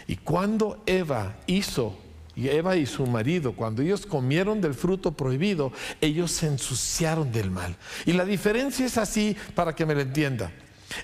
Y 0.06 0.16
cuando 0.16 0.82
Eva 0.86 1.36
hizo, 1.46 1.96
y 2.36 2.48
Eva 2.48 2.76
y 2.76 2.86
su 2.86 3.06
marido, 3.06 3.52
cuando 3.52 3.82
ellos 3.82 4.06
comieron 4.06 4.60
del 4.60 4.74
fruto 4.74 5.12
prohibido, 5.12 5.72
ellos 6.00 6.32
se 6.32 6.46
ensuciaron 6.46 7.30
del 7.30 7.50
mal. 7.50 7.76
Y 8.06 8.12
la 8.12 8.24
diferencia 8.24 8.84
es 8.86 8.98
así 8.98 9.36
para 9.54 9.74
que 9.74 9.86
me 9.86 9.94
lo 9.94 10.00
entienda. 10.00 10.50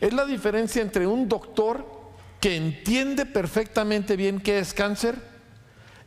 Es 0.01 0.13
la 0.13 0.27
diferencia 0.27 0.83
entre 0.83 1.07
un 1.07 1.29
doctor 1.29 1.87
que 2.41 2.57
entiende 2.57 3.27
perfectamente 3.27 4.17
bien 4.17 4.41
qué 4.41 4.59
es 4.59 4.75
cáncer 4.75 5.17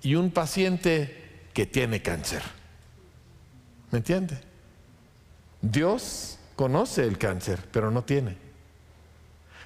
y 0.02 0.16
un 0.16 0.32
paciente 0.32 1.48
que 1.54 1.66
tiene 1.66 2.02
cáncer. 2.02 2.42
¿Me 3.92 4.00
entiende? 4.00 4.40
Dios 5.62 6.40
conoce 6.56 7.04
el 7.04 7.18
cáncer, 7.18 7.60
pero 7.72 7.92
no 7.92 8.04
tiene. 8.04 8.38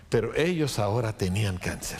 Pero 0.09 0.35
ellos 0.35 0.79
ahora 0.79 1.17
tenían 1.17 1.57
cáncer. 1.57 1.99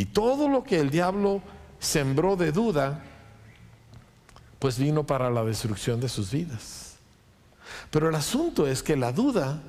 Y 0.00 0.06
todo 0.06 0.48
lo 0.48 0.64
que 0.64 0.80
el 0.80 0.88
diablo 0.88 1.42
sembró 1.78 2.34
de 2.34 2.52
duda, 2.52 3.02
pues 4.58 4.78
vino 4.78 5.04
para 5.04 5.28
la 5.28 5.44
destrucción 5.44 6.00
de 6.00 6.08
sus 6.08 6.30
vidas. 6.30 6.94
Pero 7.90 8.08
el 8.08 8.14
asunto 8.14 8.66
es 8.66 8.82
que 8.82 8.96
la 8.96 9.12
duda 9.12 9.60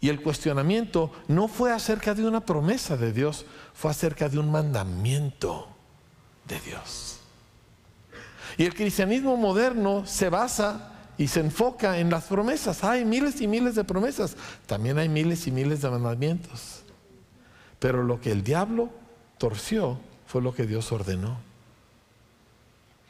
y 0.00 0.08
el 0.08 0.20
cuestionamiento 0.20 1.12
no 1.28 1.46
fue 1.46 1.70
acerca 1.70 2.12
de 2.12 2.26
una 2.26 2.40
promesa 2.40 2.96
de 2.96 3.12
Dios, 3.12 3.46
fue 3.72 3.92
acerca 3.92 4.28
de 4.28 4.40
un 4.40 4.50
mandamiento 4.50 5.68
de 6.48 6.58
Dios. 6.58 7.20
Y 8.56 8.64
el 8.64 8.74
cristianismo 8.74 9.36
moderno 9.36 10.04
se 10.06 10.28
basa 10.28 10.92
y 11.16 11.28
se 11.28 11.38
enfoca 11.38 12.00
en 12.00 12.10
las 12.10 12.24
promesas. 12.24 12.82
Hay 12.82 13.04
miles 13.04 13.40
y 13.40 13.46
miles 13.46 13.76
de 13.76 13.84
promesas, 13.84 14.36
también 14.66 14.98
hay 14.98 15.08
miles 15.08 15.46
y 15.46 15.52
miles 15.52 15.82
de 15.82 15.90
mandamientos. 15.90 16.82
Pero 17.78 18.02
lo 18.02 18.20
que 18.20 18.32
el 18.32 18.42
diablo 18.42 18.90
torció 19.38 19.98
fue 20.26 20.42
lo 20.42 20.54
que 20.54 20.66
Dios 20.66 20.92
ordenó. 20.92 21.38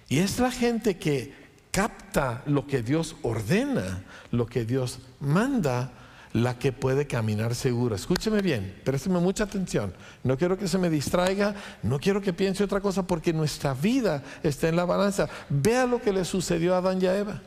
Y 0.09 0.19
es 0.19 0.39
la 0.39 0.51
gente 0.51 0.97
que 0.97 1.35
capta 1.71 2.43
lo 2.47 2.67
que 2.67 2.83
Dios 2.83 3.17
ordena, 3.23 4.05
lo 4.31 4.47
que 4.47 4.65
Dios 4.65 5.01
manda, 5.21 5.93
la 6.33 6.59
que 6.59 6.73
puede 6.73 7.07
caminar 7.07 7.55
seguro. 7.55 7.95
Escúcheme 7.95 8.43
bien, 8.43 8.81
présteme 8.85 9.19
mucha 9.21 9.45
atención. 9.45 9.93
No 10.23 10.37
quiero 10.37 10.59
que 10.59 10.69
se 10.69 10.79
me 10.79 10.91
distraiga, 10.91 11.55
no 11.83 11.99
quiero 11.99 12.21
que 12.21 12.33
piense 12.33 12.65
otra 12.65 12.81
cosa 12.81 13.07
porque 13.07 13.33
nuestra 13.33 13.75
vida 13.75 14.23
está 14.43 14.69
en 14.69 14.77
la 14.77 14.85
balanza. 14.85 15.29
Vea 15.49 15.87
lo 15.87 16.01
que 16.01 16.13
le 16.13 16.25
sucedió 16.25 16.75
a 16.75 16.79
Adán 16.79 17.03
y 17.03 17.07
a 17.07 17.17
Eva. 17.17 17.43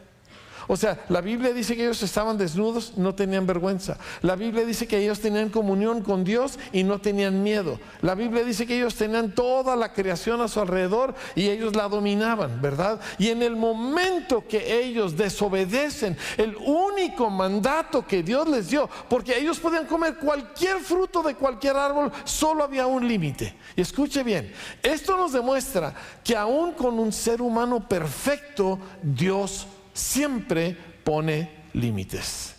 O 0.72 0.78
sea, 0.78 1.04
la 1.10 1.20
Biblia 1.20 1.52
dice 1.52 1.76
que 1.76 1.84
ellos 1.84 2.02
estaban 2.02 2.38
desnudos, 2.38 2.94
no 2.96 3.14
tenían 3.14 3.46
vergüenza. 3.46 3.98
La 4.22 4.38
Biblia 4.38 4.64
dice 4.64 4.88
que 4.88 5.00
ellos 5.00 5.20
tenían 5.20 5.50
comunión 5.50 6.02
con 6.02 6.24
Dios 6.24 6.58
y 6.72 6.84
no 6.84 7.02
tenían 7.02 7.44
miedo. 7.44 7.78
La 8.02 8.16
Biblia 8.16 8.46
dice 8.46 8.66
que 8.66 8.78
ellos 8.78 8.96
tenían 8.96 9.36
toda 9.36 9.76
la 9.76 9.92
creación 9.92 10.40
a 10.40 10.48
su 10.48 10.62
alrededor 10.62 11.14
y 11.36 11.50
ellos 11.50 11.76
la 11.76 11.90
dominaban, 11.90 12.62
¿verdad? 12.62 13.02
Y 13.20 13.28
en 13.28 13.44
el 13.44 13.58
momento 13.58 14.48
que 14.48 14.82
ellos 14.82 15.18
desobedecen 15.18 16.16
el 16.38 16.56
único 16.56 17.30
mandato 17.30 18.08
que 18.08 18.24
Dios 18.24 18.48
les 18.48 18.70
dio, 18.70 18.90
porque 19.10 19.38
ellos 19.38 19.60
podían 19.60 19.86
comer 19.86 20.20
cualquier 20.20 20.80
fruto 20.80 21.22
de 21.22 21.36
cualquier 21.36 21.76
árbol, 21.76 22.14
solo 22.24 22.64
había 22.64 22.88
un 22.88 23.06
límite. 23.06 23.58
Y 23.76 23.82
escuche 23.82 24.24
bien, 24.24 24.54
esto 24.82 25.18
nos 25.18 25.34
demuestra 25.34 25.94
que 26.24 26.38
aún 26.38 26.72
con 26.72 26.98
un 26.98 27.12
ser 27.12 27.42
humano 27.42 27.86
perfecto, 27.86 28.80
Dios 29.04 29.68
siempre 29.94 30.78
pone 31.04 31.50
límites. 31.74 32.56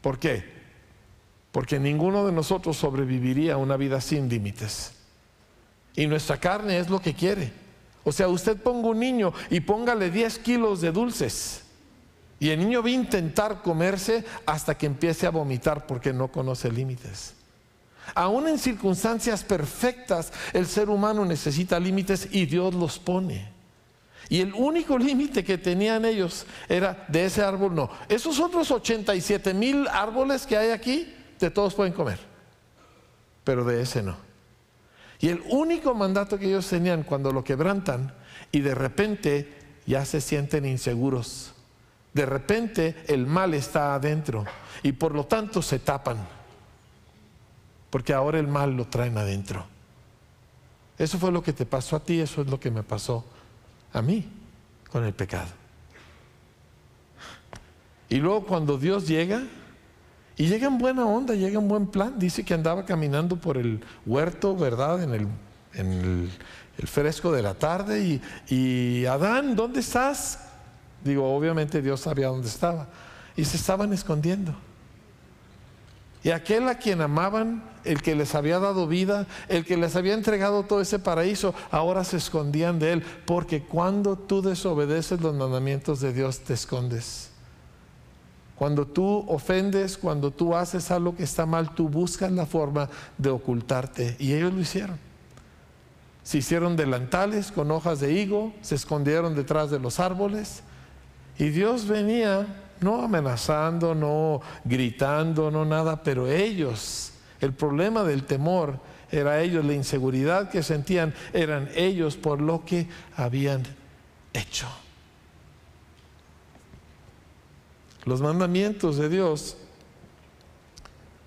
¿Por 0.00 0.18
qué? 0.18 0.44
Porque 1.52 1.78
ninguno 1.78 2.26
de 2.26 2.32
nosotros 2.32 2.76
sobreviviría 2.76 3.54
a 3.54 3.58
una 3.58 3.76
vida 3.76 4.00
sin 4.00 4.28
límites. 4.28 4.92
Y 5.96 6.06
nuestra 6.06 6.38
carne 6.38 6.78
es 6.78 6.88
lo 6.88 7.00
que 7.00 7.14
quiere. 7.14 7.52
O 8.04 8.12
sea, 8.12 8.28
usted 8.28 8.56
ponga 8.56 8.88
un 8.88 9.00
niño 9.00 9.32
y 9.50 9.60
póngale 9.60 10.10
10 10.10 10.38
kilos 10.38 10.80
de 10.80 10.92
dulces. 10.92 11.62
Y 12.40 12.50
el 12.50 12.60
niño 12.60 12.82
va 12.82 12.88
a 12.88 12.92
intentar 12.92 13.62
comerse 13.62 14.24
hasta 14.46 14.78
que 14.78 14.86
empiece 14.86 15.26
a 15.26 15.30
vomitar 15.30 15.86
porque 15.86 16.12
no 16.12 16.28
conoce 16.28 16.70
límites. 16.70 17.34
Aún 18.14 18.48
en 18.48 18.58
circunstancias 18.58 19.42
perfectas, 19.42 20.32
el 20.52 20.66
ser 20.66 20.88
humano 20.88 21.24
necesita 21.24 21.80
límites 21.80 22.28
y 22.30 22.46
Dios 22.46 22.74
los 22.74 22.98
pone. 22.98 23.57
Y 24.28 24.40
el 24.40 24.52
único 24.52 24.98
límite 24.98 25.42
que 25.42 25.56
tenían 25.56 26.04
ellos 26.04 26.46
era 26.68 27.06
de 27.08 27.24
ese 27.24 27.42
árbol 27.42 27.74
no. 27.74 27.90
Esos 28.08 28.38
otros 28.40 28.70
87 28.70 29.54
mil 29.54 29.88
árboles 29.88 30.46
que 30.46 30.56
hay 30.56 30.70
aquí, 30.70 31.14
de 31.40 31.50
todos 31.50 31.74
pueden 31.74 31.94
comer, 31.94 32.18
pero 33.42 33.64
de 33.64 33.80
ese 33.80 34.02
no. 34.02 34.16
Y 35.20 35.28
el 35.28 35.42
único 35.48 35.94
mandato 35.94 36.38
que 36.38 36.46
ellos 36.46 36.68
tenían 36.68 37.02
cuando 37.04 37.32
lo 37.32 37.42
quebrantan 37.42 38.12
y 38.52 38.60
de 38.60 38.74
repente 38.74 39.56
ya 39.86 40.04
se 40.04 40.20
sienten 40.20 40.66
inseguros, 40.66 41.54
de 42.12 42.26
repente 42.26 42.96
el 43.06 43.26
mal 43.26 43.54
está 43.54 43.94
adentro 43.94 44.44
y 44.82 44.92
por 44.92 45.14
lo 45.14 45.24
tanto 45.24 45.62
se 45.62 45.78
tapan, 45.78 46.18
porque 47.88 48.12
ahora 48.12 48.38
el 48.38 48.46
mal 48.46 48.76
lo 48.76 48.86
traen 48.86 49.16
adentro. 49.16 49.64
Eso 50.98 51.18
fue 51.18 51.32
lo 51.32 51.42
que 51.42 51.52
te 51.52 51.64
pasó 51.64 51.96
a 51.96 52.00
ti, 52.00 52.20
eso 52.20 52.42
es 52.42 52.48
lo 52.48 52.60
que 52.60 52.70
me 52.70 52.82
pasó 52.82 53.24
a 53.92 54.02
mí 54.02 54.28
con 54.90 55.04
el 55.04 55.12
pecado. 55.12 55.48
Y 58.08 58.16
luego 58.16 58.46
cuando 58.46 58.78
Dios 58.78 59.06
llega, 59.06 59.42
y 60.36 60.46
llega 60.46 60.68
en 60.68 60.78
buena 60.78 61.04
onda, 61.04 61.34
llega 61.34 61.58
en 61.58 61.68
buen 61.68 61.88
plan, 61.88 62.18
dice 62.18 62.44
que 62.44 62.54
andaba 62.54 62.84
caminando 62.84 63.36
por 63.36 63.56
el 63.58 63.84
huerto, 64.06 64.56
¿verdad? 64.56 65.02
En 65.02 65.28
el, 65.74 66.30
fresco 66.86 67.32
de 67.32 67.42
la 67.42 67.54
tarde, 67.54 68.20
y 68.48 69.04
Adán, 69.04 69.56
¿dónde 69.56 69.80
estás? 69.80 70.38
Digo, 71.04 71.34
obviamente 71.34 71.82
Dios 71.82 72.00
sabía 72.00 72.28
dónde 72.28 72.48
estaba. 72.48 72.86
Y 73.36 73.44
se 73.44 73.56
estaban 73.56 73.92
escondiendo. 73.92 74.54
Y 76.24 76.30
aquel 76.30 76.68
a 76.68 76.78
quien 76.78 77.00
amaban, 77.00 77.62
el 77.84 78.02
que 78.02 78.14
les 78.14 78.34
había 78.34 78.58
dado 78.58 78.86
vida, 78.86 79.26
el 79.48 79.64
que 79.64 79.76
les 79.76 79.94
había 79.96 80.14
entregado 80.14 80.64
todo 80.64 80.80
ese 80.80 80.98
paraíso, 80.98 81.54
ahora 81.70 82.04
se 82.04 82.16
escondían 82.16 82.78
de 82.78 82.94
él, 82.94 83.04
porque 83.24 83.62
cuando 83.62 84.16
tú 84.16 84.42
desobedeces 84.42 85.20
los 85.20 85.34
mandamientos 85.34 86.00
de 86.00 86.12
Dios, 86.12 86.40
te 86.40 86.54
escondes. 86.54 87.30
Cuando 88.56 88.86
tú 88.86 89.24
ofendes, 89.28 89.96
cuando 89.96 90.32
tú 90.32 90.56
haces 90.56 90.90
algo 90.90 91.14
que 91.14 91.22
está 91.22 91.46
mal, 91.46 91.74
tú 91.76 91.88
buscas 91.88 92.32
la 92.32 92.44
forma 92.44 92.90
de 93.16 93.30
ocultarte. 93.30 94.16
Y 94.18 94.34
ellos 94.34 94.52
lo 94.52 94.60
hicieron. 94.60 94.98
Se 96.24 96.38
hicieron 96.38 96.76
delantales 96.76 97.52
con 97.52 97.70
hojas 97.70 98.00
de 98.00 98.12
higo, 98.12 98.52
se 98.60 98.74
escondieron 98.74 99.36
detrás 99.36 99.70
de 99.70 99.78
los 99.78 100.00
árboles. 100.00 100.62
Y 101.38 101.50
Dios 101.50 101.86
venía 101.86 102.46
no 102.80 103.02
amenazando, 103.02 103.94
no 103.94 104.40
gritando, 104.64 105.50
no 105.50 105.64
nada, 105.64 106.02
pero 106.02 106.28
ellos, 106.28 107.12
el 107.40 107.52
problema 107.52 108.04
del 108.04 108.24
temor 108.24 108.78
era 109.10 109.40
ellos, 109.40 109.64
la 109.64 109.72
inseguridad 109.72 110.50
que 110.50 110.62
sentían 110.62 111.14
eran 111.32 111.68
ellos 111.74 112.16
por 112.16 112.40
lo 112.40 112.64
que 112.64 112.86
habían 113.16 113.62
hecho. 114.32 114.66
Los 118.04 118.20
mandamientos 118.20 118.96
de 118.96 119.08
Dios, 119.08 119.56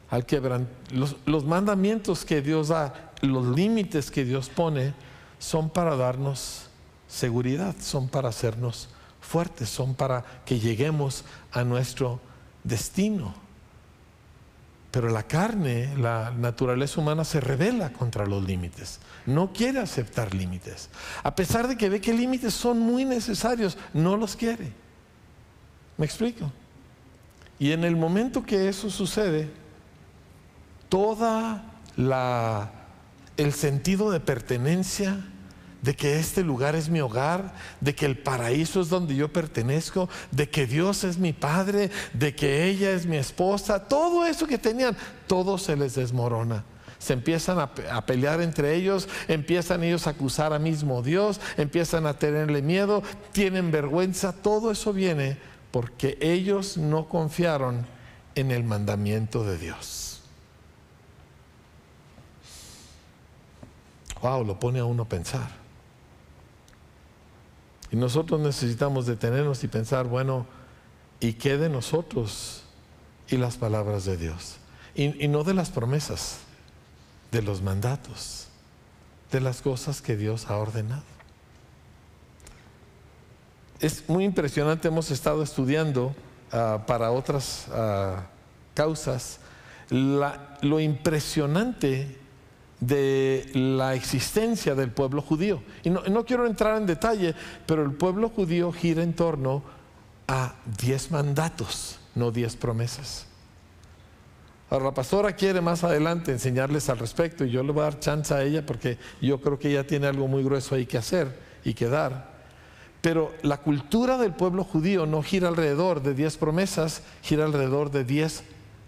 al 0.09 0.25
los, 0.91 1.15
los 1.25 1.45
mandamientos 1.45 2.25
que 2.25 2.41
Dios 2.41 2.69
da, 2.69 3.11
los 3.21 3.45
límites 3.45 4.09
que 4.11 4.25
Dios 4.25 4.49
pone, 4.49 4.93
son 5.37 5.69
para 5.69 5.95
darnos 5.95 6.67
seguridad, 7.07 7.75
son 7.79 8.07
para 8.07 8.29
hacernos 8.29 8.89
fuertes, 9.31 9.69
son 9.69 9.95
para 9.95 10.23
que 10.45 10.59
lleguemos 10.59 11.23
a 11.53 11.63
nuestro 11.63 12.19
destino. 12.65 13.33
Pero 14.91 15.09
la 15.09 15.23
carne, 15.23 15.95
la 15.97 16.31
naturaleza 16.31 16.99
humana 16.99 17.23
se 17.23 17.39
revela 17.39 17.93
contra 17.93 18.25
los 18.25 18.43
límites. 18.43 18.99
No 19.25 19.53
quiere 19.53 19.79
aceptar 19.79 20.35
límites. 20.35 20.89
A 21.23 21.33
pesar 21.33 21.69
de 21.69 21.77
que 21.77 21.87
ve 21.87 22.01
que 22.01 22.13
límites 22.13 22.53
son 22.53 22.79
muy 22.79 23.05
necesarios, 23.05 23.77
no 23.93 24.17
los 24.17 24.35
quiere. 24.35 24.73
¿Me 25.97 26.05
explico? 26.05 26.51
Y 27.57 27.71
en 27.71 27.85
el 27.85 27.95
momento 27.95 28.43
que 28.43 28.67
eso 28.67 28.89
sucede, 28.89 29.49
toda 30.89 31.63
la 31.95 32.71
el 33.37 33.53
sentido 33.53 34.11
de 34.11 34.19
pertenencia 34.19 35.17
de 35.81 35.95
que 35.95 36.19
este 36.19 36.43
lugar 36.43 36.75
es 36.75 36.89
mi 36.89 37.01
hogar, 37.01 37.53
de 37.79 37.95
que 37.95 38.05
el 38.05 38.17
paraíso 38.17 38.81
es 38.81 38.89
donde 38.89 39.15
yo 39.15 39.33
pertenezco, 39.33 40.09
de 40.29 40.49
que 40.49 40.67
Dios 40.67 41.03
es 41.03 41.17
mi 41.17 41.33
padre, 41.33 41.89
de 42.13 42.35
que 42.35 42.65
ella 42.65 42.91
es 42.91 43.05
mi 43.05 43.17
esposa, 43.17 43.87
todo 43.87 44.25
eso 44.25 44.45
que 44.45 44.57
tenían, 44.57 44.95
todo 45.27 45.57
se 45.57 45.75
les 45.75 45.95
desmorona. 45.95 46.63
Se 46.99 47.13
empiezan 47.13 47.57
a, 47.57 48.05
pelear 48.05 48.41
entre 48.41 48.75
ellos, 48.75 49.09
empiezan 49.27 49.83
ellos 49.83 50.05
a 50.05 50.11
acusar 50.11 50.53
a 50.53 50.59
mismo 50.59 51.01
Dios, 51.01 51.41
empiezan 51.57 52.05
a 52.05 52.13
tenerle 52.13 52.61
miedo, 52.61 53.01
tienen 53.31 53.71
vergüenza, 53.71 54.33
todo 54.33 54.69
eso 54.69 54.93
viene 54.93 55.37
porque 55.71 56.17
ellos 56.21 56.77
no 56.77 57.07
confiaron 57.09 57.87
en 58.35 58.51
el 58.51 58.63
mandamiento 58.63 59.43
de 59.43 59.57
Dios. 59.57 60.21
Wow, 64.21 64.45
lo 64.45 64.59
pone 64.59 64.77
a 64.77 64.85
uno 64.85 65.03
a 65.03 65.09
pensar. 65.09 65.60
Y 67.91 67.97
nosotros 67.97 68.39
necesitamos 68.39 69.05
detenernos 69.05 69.63
y 69.63 69.67
pensar, 69.67 70.07
bueno, 70.07 70.45
¿y 71.19 71.33
qué 71.33 71.57
de 71.57 71.69
nosotros 71.69 72.63
y 73.27 73.37
las 73.37 73.57
palabras 73.57 74.05
de 74.05 74.17
Dios? 74.17 74.55
Y, 74.95 75.27
no 75.27 75.43
de 75.43 75.53
las 75.53 75.69
promesas, 75.69 76.39
de 77.31 77.41
los 77.41 77.61
mandatos, 77.61 78.47
de 79.31 79.41
las 79.41 79.61
cosas 79.61 80.01
que 80.01 80.15
Dios 80.15 80.49
ha 80.49 80.57
ordenado. 80.57 81.03
Es 83.79 84.07
muy 84.07 84.23
impresionante, 84.23 84.87
hemos 84.87 85.11
estado 85.11 85.43
estudiando 85.43 86.15
ah, 86.51 86.83
para 86.87 87.11
otras 87.11 87.67
ah, 87.71 88.27
causas 88.73 89.39
lo 89.91 90.79
impresionante 90.79 92.20
de 92.81 93.49
la 93.53 93.93
existencia 93.93 94.75
del 94.75 94.91
pueblo 94.91 95.21
judío. 95.21 95.61
Y 95.83 95.89
no, 95.91 96.25
quiero 96.25 96.45
entrar 96.45 96.77
en 96.77 96.87
detalle, 96.87 97.35
pero 97.65 97.83
el 97.83 97.91
pueblo 97.91 98.29
judío 98.29 98.73
gira 98.73 99.03
en 99.03 99.13
torno 99.13 99.63
a 100.27 100.55
diez 100.81 101.11
mandatos, 101.11 101.99
no 102.15 102.31
diez 102.31 102.55
promesas. 102.55 103.27
Ahora, 104.69 104.85
la 104.85 104.93
pastora 104.93 105.35
quiere 105.35 105.61
más 105.61 105.83
adelante 105.83 106.31
enseñarles 106.31 106.89
al 106.89 106.97
respecto 106.97 107.45
y 107.45 107.51
yo 107.51 107.61
le 107.61 107.71
voy 107.71 107.81
a 107.81 107.85
dar 107.85 107.99
chance 107.99 108.33
a 108.33 108.41
ella 108.41 108.65
porque 108.65 108.97
yo 109.21 109.39
creo 109.39 109.59
que 109.59 109.69
ella 109.69 109.85
tiene 109.85 110.07
algo 110.07 110.27
muy 110.27 110.43
grueso 110.43 110.75
ahí 110.75 110.85
que 110.85 110.97
hacer 110.97 111.37
y 111.63 111.73
que 111.73 111.87
dar. 111.87 112.31
Pero 113.01 113.33
la 113.43 113.57
cultura 113.57 114.17
del 114.17 114.33
pueblo 114.33 114.63
judío 114.63 115.05
no 115.05 115.21
gira 115.23 115.49
alrededor 115.49 116.01
de 116.01 116.13
diez 116.13 116.37
promesas, 116.37 117.03
gira 117.21 117.45
alrededor 117.45 117.91
de 117.91 118.05
diez 118.05 118.43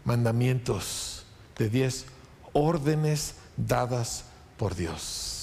mandamientos, 0.06 1.26
de 1.58 1.70
diez 1.70 2.06
órdenes 2.54 3.36
dadas 3.58 4.26
por 4.58 4.76
Dios. 4.76 5.34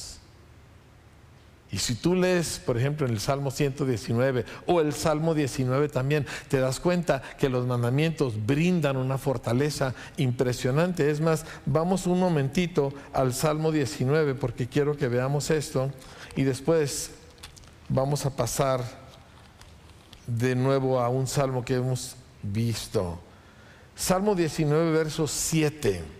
Y 1.73 1.79
si 1.79 1.94
tú 1.94 2.16
lees, 2.16 2.59
por 2.59 2.77
ejemplo, 2.77 3.07
en 3.07 3.12
el 3.12 3.20
Salmo 3.20 3.53
119 3.53 4.44
o 4.66 4.81
el 4.81 4.92
Salmo 4.92 5.35
19 5.35 5.88
también, 5.88 6.27
te 6.49 6.59
das 6.59 6.81
cuenta 6.81 7.23
que 7.38 7.49
los 7.49 7.64
mandamientos 7.64 8.44
brindan 8.44 8.96
una 8.96 9.18
fortaleza 9.18 9.94
impresionante. 10.16 11.11
Es 11.11 11.20
más, 11.20 11.46
vamos 11.66 12.09
un 12.09 12.18
momentito 12.18 12.92
al 13.12 13.33
Salmo 13.33 13.70
19 13.70 14.35
porque 14.35 14.66
quiero 14.66 14.96
que 14.96 15.07
veamos 15.07 15.51
esto 15.51 15.92
y 16.35 16.42
después 16.42 17.12
vamos 17.88 18.27
a 18.27 18.35
pasar 18.35 18.83
de 20.27 20.57
nuevo 20.57 21.01
a 21.01 21.09
un 21.09 21.29
salmo 21.29 21.64
que 21.64 21.75
hemos 21.75 22.16
visto. 22.42 23.20
Salmo 23.94 24.35
19, 24.35 24.90
verso 24.90 25.29
7. 25.29 26.19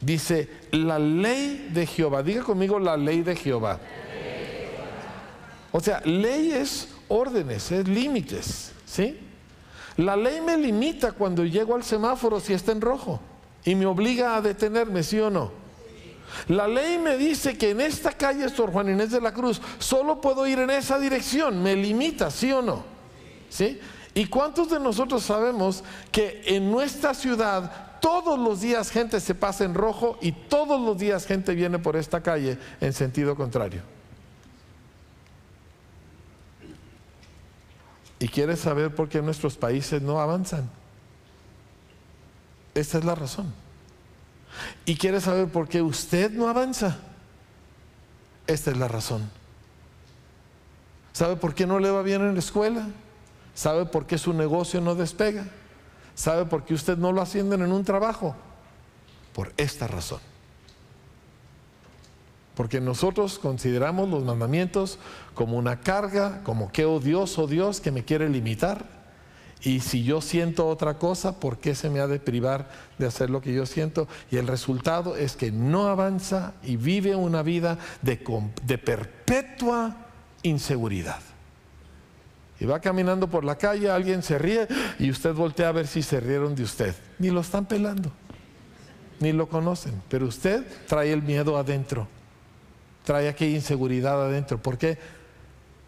Dice, 0.00 0.48
la 0.70 0.98
ley 0.98 1.68
de 1.72 1.86
Jehová. 1.86 2.22
Diga 2.22 2.42
conmigo 2.42 2.78
la 2.78 2.96
ley 2.96 3.22
de 3.22 3.36
Jehová. 3.36 3.78
O 5.72 5.80
sea, 5.80 6.00
leyes, 6.04 6.88
órdenes, 7.08 7.70
es 7.70 7.86
límites, 7.86 8.72
¿sí? 8.86 9.18
La 9.96 10.16
ley 10.16 10.40
me 10.40 10.56
limita 10.56 11.12
cuando 11.12 11.44
llego 11.44 11.74
al 11.74 11.84
semáforo 11.84 12.40
si 12.40 12.54
está 12.54 12.72
en 12.72 12.80
rojo 12.80 13.20
y 13.64 13.74
me 13.74 13.86
obliga 13.86 14.36
a 14.36 14.40
detenerme, 14.40 15.02
¿sí 15.02 15.20
o 15.20 15.30
no? 15.30 15.52
La 16.48 16.66
ley 16.66 16.98
me 16.98 17.16
dice 17.16 17.58
que 17.58 17.70
en 17.70 17.80
esta 17.80 18.12
calle 18.12 18.48
Sor 18.48 18.72
Juan 18.72 18.88
Inés 18.88 19.10
de 19.10 19.20
la 19.20 19.34
Cruz 19.34 19.60
solo 19.78 20.20
puedo 20.20 20.46
ir 20.46 20.60
en 20.60 20.70
esa 20.70 20.98
dirección, 20.98 21.62
me 21.62 21.76
limita, 21.76 22.30
¿sí 22.30 22.50
o 22.52 22.62
no? 22.62 22.84
¿Sí? 23.48 23.78
¿Y 24.14 24.26
cuántos 24.26 24.70
de 24.70 24.80
nosotros 24.80 25.22
sabemos 25.22 25.84
que 26.10 26.42
en 26.46 26.70
nuestra 26.70 27.14
ciudad 27.14 27.89
todos 28.00 28.38
los 28.38 28.60
días 28.60 28.90
gente 28.90 29.20
se 29.20 29.34
pasa 29.34 29.64
en 29.64 29.74
rojo 29.74 30.18
y 30.20 30.32
todos 30.32 30.80
los 30.80 30.98
días 30.98 31.26
gente 31.26 31.54
viene 31.54 31.78
por 31.78 31.96
esta 31.96 32.22
calle 32.22 32.58
en 32.80 32.92
sentido 32.92 33.36
contrario? 33.36 33.82
¿Y 38.18 38.28
quieres 38.28 38.60
saber 38.60 38.94
por 38.94 39.08
qué 39.08 39.22
nuestros 39.22 39.56
países 39.56 40.02
no 40.02 40.20
avanzan? 40.20 40.68
Esta 42.74 42.98
es 42.98 43.04
la 43.04 43.14
razón. 43.14 43.52
¿Y 44.84 44.96
quieres 44.96 45.24
saber 45.24 45.48
por 45.48 45.68
qué 45.68 45.80
usted 45.80 46.30
no 46.30 46.48
avanza? 46.48 46.98
Esta 48.46 48.70
es 48.70 48.76
la 48.76 48.88
razón. 48.88 49.30
¿Sabe 51.12 51.36
por 51.36 51.54
qué 51.54 51.66
no 51.66 51.78
le 51.78 51.90
va 51.90 52.02
bien 52.02 52.22
en 52.22 52.34
la 52.34 52.40
escuela? 52.40 52.88
¿Sabe 53.54 53.86
por 53.86 54.06
qué 54.06 54.18
su 54.18 54.32
negocio 54.32 54.80
no 54.80 54.94
despega? 54.94 55.46
¿Sabe 56.20 56.44
por 56.44 56.66
qué 56.66 56.74
usted 56.74 56.98
no 56.98 57.12
lo 57.12 57.22
ascienden 57.22 57.62
en 57.62 57.72
un 57.72 57.82
trabajo? 57.82 58.36
Por 59.32 59.54
esta 59.56 59.86
razón. 59.88 60.20
Porque 62.54 62.78
nosotros 62.78 63.38
consideramos 63.38 64.10
los 64.10 64.22
mandamientos 64.22 64.98
como 65.32 65.56
una 65.56 65.80
carga, 65.80 66.42
como 66.44 66.70
que 66.72 66.84
odioso 66.84 67.46
Dios 67.46 67.80
que 67.80 67.90
me 67.90 68.04
quiere 68.04 68.28
limitar. 68.28 68.84
Y 69.62 69.80
si 69.80 70.04
yo 70.04 70.20
siento 70.20 70.68
otra 70.68 70.98
cosa, 70.98 71.40
¿por 71.40 71.56
qué 71.56 71.74
se 71.74 71.88
me 71.88 72.00
ha 72.00 72.06
de 72.06 72.20
privar 72.20 72.68
de 72.98 73.06
hacer 73.06 73.30
lo 73.30 73.40
que 73.40 73.54
yo 73.54 73.64
siento? 73.64 74.06
Y 74.30 74.36
el 74.36 74.46
resultado 74.46 75.16
es 75.16 75.36
que 75.36 75.50
no 75.50 75.86
avanza 75.86 76.52
y 76.62 76.76
vive 76.76 77.16
una 77.16 77.42
vida 77.42 77.78
de 78.02 78.18
perpetua 78.76 79.96
inseguridad. 80.42 81.29
Y 82.60 82.66
va 82.66 82.78
caminando 82.78 83.28
por 83.28 83.44
la 83.44 83.56
calle, 83.56 83.90
alguien 83.90 84.22
se 84.22 84.38
ríe 84.38 84.68
y 84.98 85.10
usted 85.10 85.34
voltea 85.34 85.70
a 85.70 85.72
ver 85.72 85.86
si 85.86 86.02
se 86.02 86.20
rieron 86.20 86.54
de 86.54 86.62
usted. 86.62 86.94
Ni 87.18 87.30
lo 87.30 87.40
están 87.40 87.66
pelando, 87.66 88.12
ni 89.18 89.32
lo 89.32 89.48
conocen, 89.48 90.00
pero 90.08 90.26
usted 90.26 90.64
trae 90.86 91.12
el 91.12 91.22
miedo 91.22 91.56
adentro 91.56 92.06
trae 93.04 93.28
aquella 93.28 93.56
inseguridad 93.56 94.22
adentro. 94.24 94.58
¿Por 94.58 94.78
qué? 94.78 94.98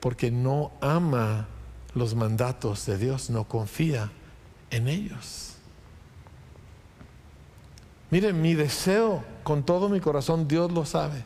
Porque 0.00 0.30
no 0.30 0.72
ama 0.80 1.46
los 1.94 2.14
mandatos 2.14 2.86
de 2.86 2.98
Dios, 2.98 3.30
no 3.30 3.44
confía 3.44 4.10
en 4.70 4.88
ellos. 4.88 5.54
Miren, 8.10 8.42
mi 8.42 8.54
deseo 8.54 9.24
con 9.42 9.62
todo 9.62 9.88
mi 9.88 10.00
corazón, 10.00 10.48
Dios 10.48 10.70
lo 10.72 10.84
sabe, 10.84 11.22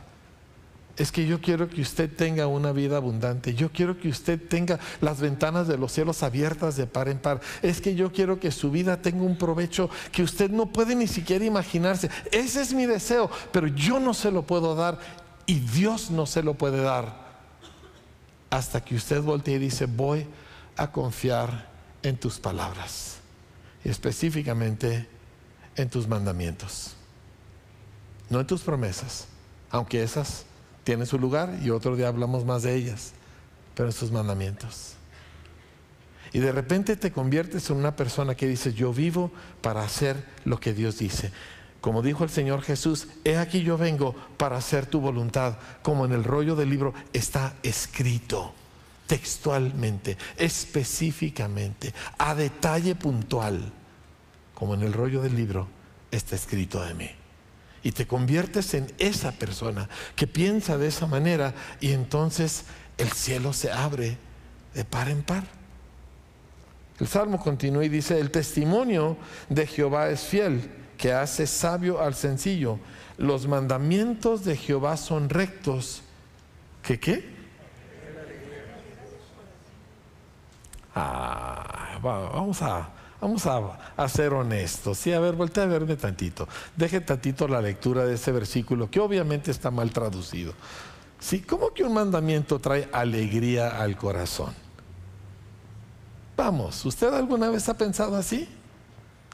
es 0.97 1.11
que 1.11 1.27
yo 1.27 1.39
quiero 1.39 1.69
que 1.69 1.81
usted 1.81 2.09
tenga 2.11 2.47
una 2.47 2.71
vida 2.71 2.97
abundante. 2.97 3.53
Yo 3.53 3.71
quiero 3.71 3.99
que 3.99 4.09
usted 4.09 4.41
tenga 4.41 4.79
las 4.99 5.19
ventanas 5.19 5.67
de 5.67 5.77
los 5.77 5.91
cielos 5.91 6.23
abiertas 6.23 6.75
de 6.75 6.87
par 6.87 7.07
en 7.07 7.19
par. 7.19 7.39
Es 7.61 7.81
que 7.81 7.93
yo 7.93 8.11
quiero 8.11 8.39
que 8.39 8.51
su 8.51 8.71
vida 8.71 8.99
tenga 8.99 9.21
un 9.21 9.37
provecho 9.37 9.91
que 10.11 10.23
usted 10.23 10.49
no 10.49 10.65
puede 10.65 10.95
ni 10.95 11.05
siquiera 11.05 11.45
imaginarse. 11.45 12.09
Ese 12.31 12.61
es 12.61 12.73
mi 12.73 12.87
deseo, 12.87 13.29
pero 13.51 13.67
yo 13.67 13.99
no 13.99 14.15
se 14.15 14.31
lo 14.31 14.41
puedo 14.41 14.73
dar 14.73 14.97
y 15.45 15.59
Dios 15.59 16.09
no 16.09 16.25
se 16.25 16.41
lo 16.41 16.55
puede 16.55 16.81
dar 16.81 17.27
hasta 18.49 18.83
que 18.83 18.95
usted 18.95 19.21
voltee 19.21 19.55
y 19.55 19.59
dice, 19.59 19.85
voy 19.85 20.25
a 20.77 20.91
confiar 20.91 21.69
en 22.01 22.17
tus 22.17 22.39
palabras, 22.39 23.17
específicamente 23.83 25.07
en 25.75 25.89
tus 25.89 26.07
mandamientos, 26.07 26.95
no 28.29 28.39
en 28.39 28.47
tus 28.47 28.61
promesas, 28.61 29.27
aunque 29.69 30.01
esas 30.01 30.46
tienen 30.87 31.05
su 31.05 31.19
lugar 31.19 31.59
y 31.61 31.69
otro 31.69 31.97
día 31.97 32.07
hablamos 32.07 32.45
más 32.45 32.63
de 32.63 32.73
ellas, 32.73 33.11
pero 33.75 33.89
en 33.89 33.93
tus 33.93 34.09
mandamientos. 34.09 34.93
Y 36.31 36.39
de 36.39 36.53
repente 36.53 36.95
te 36.95 37.11
conviertes 37.11 37.69
en 37.69 37.75
una 37.75 37.97
persona 37.97 38.35
que 38.35 38.47
dice, 38.47 38.71
yo 38.71 38.93
vivo 38.93 39.29
para 39.61 39.81
hacer 39.81 40.15
lo 40.45 40.61
que 40.61 40.73
Dios 40.73 40.97
dice. 40.97 41.33
Como 41.81 42.01
dijo 42.01 42.23
el 42.23 42.29
Señor 42.29 42.61
Jesús, 42.61 43.09
he 43.25 43.35
aquí 43.35 43.63
yo 43.63 43.77
vengo 43.77 44.15
para 44.37 44.55
hacer 44.55 44.85
tu 44.85 45.01
voluntad, 45.01 45.57
como 45.81 46.05
en 46.05 46.13
el 46.13 46.23
rollo 46.23 46.55
del 46.55 46.69
libro 46.69 46.93
está 47.11 47.55
escrito 47.63 48.53
textualmente, 49.07 50.17
específicamente, 50.37 51.93
a 52.17 52.33
detalle 52.33 52.95
puntual, 52.95 53.73
como 54.55 54.73
en 54.73 54.83
el 54.83 54.93
rollo 54.93 55.21
del 55.21 55.35
libro 55.35 55.67
está 56.11 56.37
escrito 56.37 56.81
de 56.81 56.93
mí. 56.93 57.26
Y 57.83 57.91
te 57.91 58.07
conviertes 58.07 58.73
en 58.73 58.91
esa 58.97 59.31
persona 59.31 59.87
que 60.15 60.27
piensa 60.27 60.77
de 60.77 60.87
esa 60.87 61.07
manera 61.07 61.53
y 61.79 61.91
entonces 61.91 62.65
el 62.97 63.11
cielo 63.11 63.53
se 63.53 63.71
abre 63.71 64.17
de 64.73 64.83
par 64.83 65.09
en 65.09 65.23
par. 65.23 65.43
El 66.99 67.07
salmo 67.07 67.39
continúa 67.39 67.85
y 67.85 67.89
dice, 67.89 68.19
el 68.19 68.31
testimonio 68.31 69.17
de 69.49 69.67
Jehová 69.67 70.09
es 70.09 70.21
fiel 70.21 70.69
que 70.97 71.13
hace 71.13 71.45
sabio 71.45 72.01
al 72.01 72.15
sencillo. 72.15 72.79
Los 73.17 73.47
mandamientos 73.47 74.43
de 74.43 74.57
Jehová 74.57 74.97
son 74.97 75.29
rectos. 75.29 76.01
¿Qué 76.81 76.99
qué? 76.99 77.37
Ah, 80.95 81.99
vamos 82.01 82.61
a, 82.63 82.89
vamos 83.19 83.45
a, 83.45 84.07
ser 84.07 84.33
honestos. 84.33 84.97
Sí, 84.97 85.13
a 85.13 85.19
ver, 85.19 85.35
voltea 85.35 85.63
a 85.63 85.67
verme 85.67 85.95
tantito. 85.95 86.47
Deje 86.75 87.01
tantito 87.01 87.47
la 87.47 87.61
lectura 87.61 88.05
de 88.05 88.15
ese 88.15 88.31
versículo, 88.31 88.89
que 88.89 88.99
obviamente 88.99 89.51
está 89.51 89.71
mal 89.71 89.91
traducido. 89.91 90.53
Sí, 91.19 91.41
¿cómo 91.41 91.73
que 91.73 91.83
un 91.83 91.93
mandamiento 91.93 92.59
trae 92.59 92.87
alegría 92.91 93.81
al 93.81 93.97
corazón? 93.97 94.53
Vamos, 96.35 96.85
¿usted 96.85 97.11
alguna 97.13 97.49
vez 97.49 97.67
ha 97.67 97.75
pensado 97.75 98.15
así? 98.15 98.47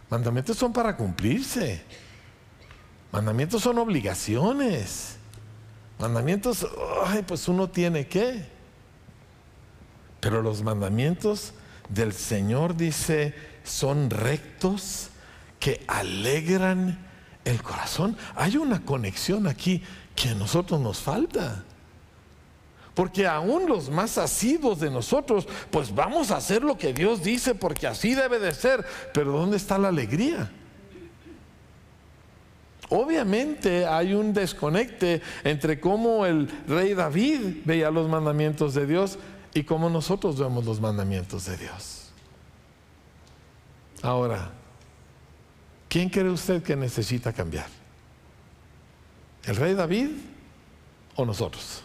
Mandamientos 0.09 0.57
son 0.57 0.71
para 0.71 0.95
cumplirse. 0.95 1.83
Mandamientos 3.11 3.61
son 3.61 3.77
obligaciones. 3.77 5.17
Mandamientos, 5.99 6.67
ay, 7.05 7.23
pues 7.27 7.47
uno 7.47 7.69
tiene 7.69 8.07
que. 8.07 8.45
Pero 10.19 10.41
los 10.41 10.63
mandamientos 10.63 11.53
del 11.89 12.13
Señor 12.13 12.75
dice, 12.75 13.35
son 13.63 14.09
rectos 14.09 15.09
que 15.59 15.83
alegran 15.87 16.99
el 17.45 17.61
corazón. 17.61 18.17
Hay 18.35 18.57
una 18.57 18.83
conexión 18.83 19.47
aquí 19.47 19.81
que 20.15 20.29
a 20.29 20.35
nosotros 20.35 20.79
nos 20.79 20.99
falta. 20.99 21.63
Porque 22.93 23.25
aún 23.25 23.67
los 23.67 23.89
más 23.89 24.17
asidos 24.17 24.79
de 24.79 24.91
nosotros, 24.91 25.47
pues 25.71 25.93
vamos 25.95 26.29
a 26.29 26.37
hacer 26.37 26.63
lo 26.63 26.77
que 26.77 26.93
Dios 26.93 27.23
dice 27.23 27.55
porque 27.55 27.87
así 27.87 28.13
debe 28.13 28.39
de 28.39 28.53
ser. 28.53 28.85
Pero 29.13 29.31
¿dónde 29.31 29.57
está 29.57 29.77
la 29.77 29.87
alegría? 29.87 30.51
Obviamente 32.89 33.87
hay 33.87 34.13
un 34.13 34.33
desconecte 34.33 35.21
entre 35.43 35.79
cómo 35.79 36.27
el 36.27 36.47
rey 36.67 36.93
David 36.93 37.61
veía 37.65 37.89
los 37.89 38.07
mandamientos 38.07 38.75
de 38.75 38.85
Dios 38.85 39.17
y 39.55 39.63
cómo 39.63 39.89
nosotros 39.89 40.37
vemos 40.37 40.65
los 40.65 40.79
mandamientos 40.79 41.45
de 41.45 41.57
Dios. 41.57 42.02
Ahora, 44.03 44.51
¿quién 45.87 46.09
cree 46.09 46.29
usted 46.29 46.61
que 46.61 46.75
necesita 46.75 47.31
cambiar? 47.31 47.67
¿El 49.45 49.55
rey 49.55 49.73
David 49.73 50.09
o 51.15 51.25
nosotros? 51.25 51.81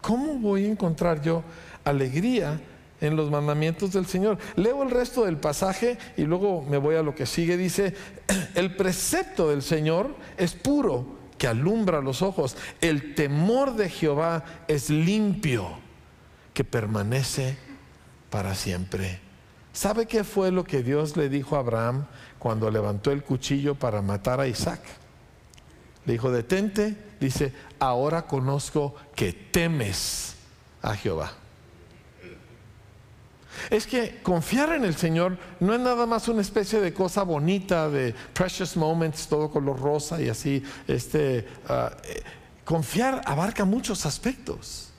¿Cómo 0.00 0.34
voy 0.34 0.66
a 0.66 0.68
encontrar 0.68 1.20
yo 1.20 1.42
alegría 1.84 2.60
en 3.00 3.16
los 3.16 3.28
mandamientos 3.28 3.92
del 3.92 4.06
Señor? 4.06 4.38
Leo 4.54 4.84
el 4.84 4.90
resto 4.90 5.24
del 5.24 5.36
pasaje 5.36 5.98
y 6.16 6.22
luego 6.22 6.62
me 6.62 6.78
voy 6.78 6.94
a 6.94 7.02
lo 7.02 7.16
que 7.16 7.26
sigue. 7.26 7.56
Dice, 7.56 7.94
el 8.54 8.76
precepto 8.76 9.50
del 9.50 9.62
Señor 9.62 10.14
es 10.36 10.54
puro, 10.54 11.18
que 11.38 11.48
alumbra 11.48 12.00
los 12.00 12.22
ojos. 12.22 12.56
El 12.80 13.16
temor 13.16 13.74
de 13.74 13.90
Jehová 13.90 14.44
es 14.68 14.90
limpio, 14.90 15.70
que 16.54 16.62
permanece 16.62 17.56
para 18.30 18.54
siempre. 18.54 19.29
¿Sabe 19.72 20.06
qué 20.06 20.24
fue 20.24 20.50
lo 20.50 20.64
que 20.64 20.82
Dios 20.82 21.16
le 21.16 21.28
dijo 21.28 21.56
a 21.56 21.60
Abraham 21.60 22.06
cuando 22.38 22.70
levantó 22.70 23.12
el 23.12 23.22
cuchillo 23.22 23.74
para 23.74 24.02
matar 24.02 24.40
a 24.40 24.48
Isaac? 24.48 24.80
Le 26.06 26.14
dijo, 26.14 26.32
detente, 26.32 26.96
dice, 27.20 27.52
ahora 27.78 28.22
conozco 28.22 28.94
que 29.14 29.32
temes 29.32 30.34
a 30.82 30.96
Jehová. 30.96 31.32
Es 33.68 33.86
que 33.86 34.20
confiar 34.22 34.72
en 34.72 34.84
el 34.84 34.96
Señor 34.96 35.36
no 35.60 35.74
es 35.74 35.80
nada 35.80 36.06
más 36.06 36.28
una 36.28 36.40
especie 36.40 36.80
de 36.80 36.94
cosa 36.94 37.22
bonita, 37.22 37.88
de 37.90 38.14
precious 38.32 38.76
moments, 38.76 39.28
todo 39.28 39.50
color 39.50 39.78
rosa 39.78 40.20
y 40.20 40.28
así. 40.28 40.62
Este, 40.88 41.46
ah, 41.68 41.92
eh, 42.04 42.22
confiar 42.64 43.20
abarca 43.26 43.64
muchos 43.64 44.06
aspectos. 44.06 44.89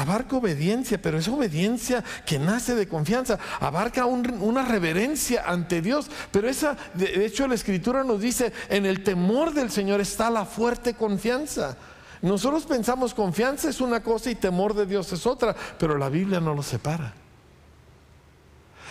Abarca 0.00 0.36
obediencia, 0.36 1.00
pero 1.00 1.18
es 1.18 1.28
obediencia 1.28 2.02
que 2.24 2.38
nace 2.38 2.74
de 2.74 2.88
confianza. 2.88 3.38
Abarca 3.60 4.06
una 4.06 4.64
reverencia 4.64 5.44
ante 5.46 5.82
Dios. 5.82 6.06
Pero 6.32 6.48
esa, 6.48 6.74
de 6.94 7.26
hecho, 7.26 7.46
la 7.46 7.54
Escritura 7.54 8.02
nos 8.02 8.18
dice, 8.18 8.50
en 8.70 8.86
el 8.86 9.04
temor 9.04 9.52
del 9.52 9.70
Señor 9.70 10.00
está 10.00 10.30
la 10.30 10.46
fuerte 10.46 10.94
confianza. 10.94 11.76
Nosotros 12.22 12.64
pensamos 12.64 13.12
confianza 13.12 13.68
es 13.68 13.82
una 13.82 14.02
cosa 14.02 14.30
y 14.30 14.36
temor 14.36 14.72
de 14.72 14.86
Dios 14.86 15.12
es 15.12 15.26
otra, 15.26 15.54
pero 15.78 15.98
la 15.98 16.08
Biblia 16.08 16.40
no 16.40 16.54
lo 16.54 16.62
separa. 16.62 17.12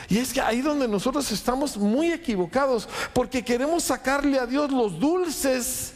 Y 0.09 0.19
es 0.19 0.31
que 0.31 0.41
ahí 0.41 0.61
donde 0.61 0.87
nosotros 0.87 1.31
estamos 1.31 1.75
muy 1.75 2.11
equivocados, 2.11 2.87
porque 3.13 3.43
queremos 3.43 3.81
sacarle 3.83 4.37
a 4.37 4.45
Dios 4.45 4.71
los 4.71 4.99
dulces 4.99 5.95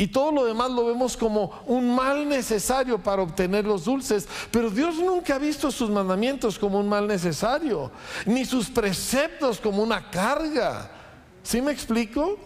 y 0.00 0.06
todo 0.06 0.32
lo 0.32 0.46
demás 0.46 0.70
lo 0.70 0.86
vemos 0.86 1.14
como 1.14 1.60
un 1.66 1.94
mal 1.94 2.26
necesario 2.26 3.02
para 3.02 3.20
obtener 3.20 3.66
los 3.66 3.84
dulces. 3.84 4.26
Pero 4.50 4.70
Dios 4.70 4.94
nunca 4.96 5.34
ha 5.34 5.38
visto 5.38 5.70
sus 5.70 5.90
mandamientos 5.90 6.58
como 6.58 6.80
un 6.80 6.88
mal 6.88 7.06
necesario, 7.06 7.90
ni 8.24 8.46
sus 8.46 8.70
preceptos 8.70 9.60
como 9.60 9.82
una 9.82 10.10
carga. 10.10 10.90
¿Sí 11.42 11.60
me 11.60 11.70
explico? 11.70 12.38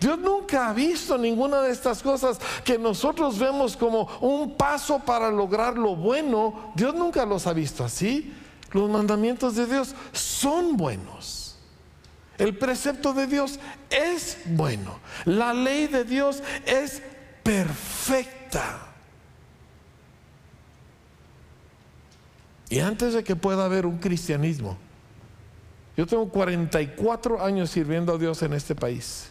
Dios 0.00 0.18
nunca 0.18 0.68
ha 0.68 0.72
visto 0.72 1.16
ninguna 1.16 1.62
de 1.62 1.70
estas 1.70 2.02
cosas 2.02 2.40
que 2.64 2.76
nosotros 2.76 3.38
vemos 3.38 3.76
como 3.76 4.08
un 4.20 4.56
paso 4.56 4.98
para 4.98 5.30
lograr 5.30 5.78
lo 5.78 5.94
bueno. 5.94 6.72
Dios 6.74 6.92
nunca 6.92 7.24
los 7.24 7.46
ha 7.46 7.52
visto 7.52 7.84
así. 7.84 8.34
Los 8.72 8.90
mandamientos 8.90 9.54
de 9.54 9.66
Dios 9.66 9.94
son 10.10 10.76
buenos. 10.76 11.39
El 12.40 12.56
precepto 12.56 13.12
de 13.12 13.26
Dios 13.26 13.60
es 13.90 14.38
bueno. 14.46 14.98
La 15.26 15.52
ley 15.52 15.88
de 15.88 16.04
Dios 16.04 16.42
es 16.64 17.02
perfecta. 17.42 18.78
Y 22.70 22.78
antes 22.78 23.12
de 23.12 23.22
que 23.22 23.36
pueda 23.36 23.66
haber 23.66 23.84
un 23.84 23.98
cristianismo, 23.98 24.78
yo 25.98 26.06
tengo 26.06 26.30
44 26.30 27.44
años 27.44 27.68
sirviendo 27.68 28.14
a 28.14 28.18
Dios 28.18 28.42
en 28.42 28.54
este 28.54 28.74
país. 28.74 29.30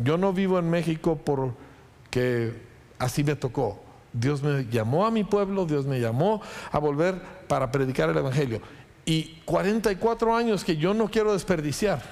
Yo 0.00 0.18
no 0.18 0.32
vivo 0.32 0.58
en 0.58 0.68
México 0.68 1.20
porque 1.24 2.54
así 2.98 3.22
me 3.22 3.36
tocó. 3.36 3.80
Dios 4.12 4.42
me 4.42 4.66
llamó 4.66 5.06
a 5.06 5.12
mi 5.12 5.22
pueblo, 5.22 5.64
Dios 5.64 5.86
me 5.86 6.00
llamó 6.00 6.42
a 6.72 6.78
volver 6.80 7.22
para 7.46 7.70
predicar 7.70 8.10
el 8.10 8.16
Evangelio. 8.16 8.60
Y 9.06 9.40
44 9.44 10.34
años 10.34 10.64
que 10.64 10.76
yo 10.76 10.94
no 10.94 11.10
quiero 11.10 11.32
desperdiciar. 11.32 12.02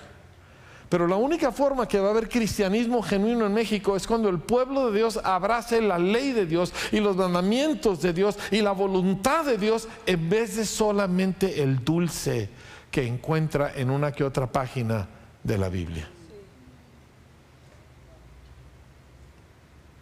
Pero 0.93 1.07
la 1.07 1.17
única 1.17 1.51
forma 1.53 1.89
que 1.89 1.99
va 1.99 2.09
a 2.09 2.11
haber 2.11 2.29
cristianismo 2.29 3.03
genuino 3.03 3.47
en 3.47 3.55
México 3.55 3.97
es 3.97 4.07
cuando 4.07 4.29
el 4.29 4.41
pueblo 4.41 4.91
de 4.91 4.99
Dios 4.99 5.19
abrace 5.25 5.81
la 5.81 5.99
ley 5.99 6.33
de 6.33 6.45
Dios 6.45 6.71
y 6.93 7.01
los 7.01 7.17
mandamientos 7.17 8.03
de 8.03 8.13
Dios 8.13 8.39
y 8.51 8.61
la 8.61 8.73
voluntad 8.73 9.47
de 9.47 9.57
Dios 9.57 9.89
en 10.05 10.29
vez 10.29 10.57
de 10.57 10.67
solamente 10.67 11.63
el 11.63 11.83
dulce 11.83 12.51
que 12.91 13.07
encuentra 13.07 13.73
en 13.75 13.89
una 13.89 14.13
que 14.13 14.23
otra 14.23 14.53
página 14.53 15.09
de 15.43 15.57
la 15.57 15.71
Biblia. 15.71 16.11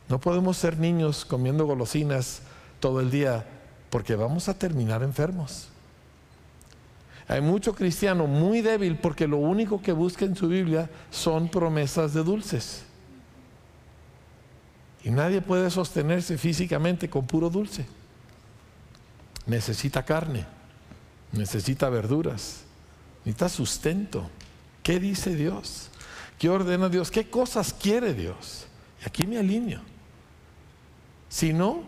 No 0.09 0.21
podemos 0.21 0.57
ser 0.57 0.77
niños 0.77 1.25
comiendo 1.25 1.67
golosinas 1.67 2.43
todo 2.81 2.99
el 2.99 3.13
día 3.13 3.47
porque 3.91 4.17
vamos 4.17 4.49
a 4.49 4.59
terminar 4.59 5.05
enfermos. 5.05 5.70
Hay 7.31 7.41
mucho 7.41 7.77
cristiano 7.77 8.27
muy 8.27 8.61
débil 8.61 8.97
porque 8.97 9.29
lo 9.29 9.37
único 9.37 9.81
que 9.81 9.93
busca 9.93 10.25
en 10.25 10.35
su 10.35 10.49
Biblia 10.49 10.91
son 11.13 11.49
promesas 11.49 12.13
de 12.13 12.25
dulces. 12.25 12.83
Y 15.05 15.11
nadie 15.11 15.41
puede 15.41 15.71
sostenerse 15.71 16.37
físicamente 16.37 17.09
con 17.09 17.29
puro 17.29 17.49
dulce. 17.49 17.87
Necesita 19.47 20.05
carne, 20.05 20.45
necesita 21.31 21.89
verduras, 21.89 22.65
necesita 23.25 23.49
sustento. 23.49 24.29
¿Qué 24.83 24.99
dice 24.99 25.37
Dios? 25.37 25.89
¿Qué 26.37 26.51
ordena 26.51 26.89
Dios? 26.89 27.13
¿Qué 27.13 27.31
cosas 27.31 27.73
quiere 27.73 28.13
Dios? 28.13 28.67
Y 29.01 29.07
aquí 29.07 29.25
me 29.29 29.39
alineo. 29.39 29.83
Si 31.29 31.53
no, 31.53 31.85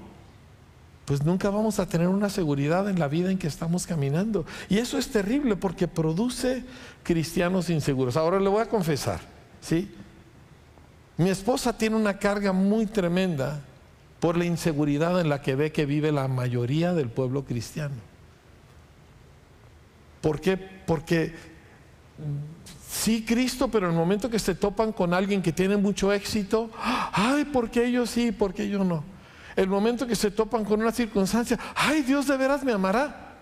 pues 1.04 1.24
nunca 1.24 1.50
vamos 1.50 1.78
a 1.78 1.88
tener 1.88 2.08
una 2.08 2.30
seguridad 2.30 2.88
en 2.88 2.98
la 2.98 3.08
vida 3.08 3.30
en 3.30 3.38
que 3.38 3.48
estamos 3.48 3.86
caminando. 3.86 4.46
Y 4.68 4.78
eso 4.78 4.98
es 4.98 5.08
terrible 5.08 5.56
porque 5.56 5.88
produce 5.88 6.64
cristianos 7.02 7.70
inseguros. 7.70 8.16
Ahora 8.16 8.38
le 8.38 8.48
voy 8.48 8.62
a 8.62 8.68
confesar, 8.68 9.20
¿sí? 9.60 9.90
Mi 11.16 11.28
esposa 11.30 11.76
tiene 11.76 11.96
una 11.96 12.18
carga 12.18 12.52
muy 12.52 12.86
tremenda 12.86 13.60
por 14.20 14.36
la 14.36 14.44
inseguridad 14.44 15.20
en 15.20 15.28
la 15.28 15.42
que 15.42 15.56
ve 15.56 15.72
que 15.72 15.84
vive 15.84 16.12
la 16.12 16.28
mayoría 16.28 16.94
del 16.94 17.08
pueblo 17.08 17.44
cristiano. 17.44 17.96
¿Por 20.20 20.40
qué? 20.40 20.56
Porque 20.56 21.34
sí 22.88 23.24
Cristo, 23.24 23.68
pero 23.68 23.86
en 23.86 23.92
el 23.92 23.98
momento 23.98 24.30
que 24.30 24.38
se 24.38 24.54
topan 24.54 24.92
con 24.92 25.12
alguien 25.12 25.42
que 25.42 25.52
tiene 25.52 25.76
mucho 25.76 26.12
éxito, 26.12 26.70
ay, 27.12 27.44
¿por 27.46 27.70
qué 27.70 27.86
ellos 27.86 28.08
sí, 28.10 28.30
por 28.30 28.54
qué 28.54 28.68
yo 28.68 28.84
no? 28.84 29.11
El 29.56 29.68
momento 29.68 30.06
que 30.06 30.16
se 30.16 30.30
topan 30.30 30.64
con 30.64 30.80
una 30.80 30.92
circunstancia, 30.92 31.58
ay, 31.74 32.02
Dios 32.02 32.26
de 32.26 32.36
veras 32.36 32.64
me 32.64 32.72
amará. 32.72 33.32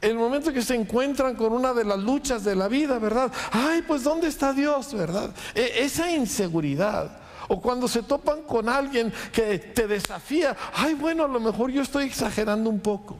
El 0.00 0.14
momento 0.14 0.52
que 0.52 0.62
se 0.62 0.76
encuentran 0.76 1.34
con 1.34 1.52
una 1.52 1.74
de 1.74 1.84
las 1.84 1.98
luchas 1.98 2.44
de 2.44 2.54
la 2.54 2.68
vida, 2.68 2.98
¿verdad? 2.98 3.32
Ay, 3.50 3.82
pues 3.82 4.04
¿dónde 4.04 4.28
está 4.28 4.52
Dios, 4.52 4.94
verdad? 4.94 5.34
E, 5.54 5.84
esa 5.84 6.10
inseguridad. 6.10 7.18
O 7.48 7.60
cuando 7.60 7.88
se 7.88 8.02
topan 8.02 8.42
con 8.42 8.68
alguien 8.68 9.12
que 9.32 9.58
te 9.58 9.88
desafía, 9.88 10.56
ay, 10.74 10.94
bueno, 10.94 11.24
a 11.24 11.28
lo 11.28 11.40
mejor 11.40 11.70
yo 11.70 11.82
estoy 11.82 12.04
exagerando 12.04 12.70
un 12.70 12.78
poco. 12.78 13.18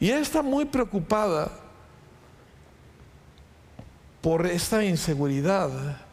Y 0.00 0.06
ella 0.06 0.18
está 0.18 0.42
muy 0.42 0.64
preocupada 0.64 1.50
por 4.20 4.46
esta 4.46 4.84
inseguridad 4.84 6.05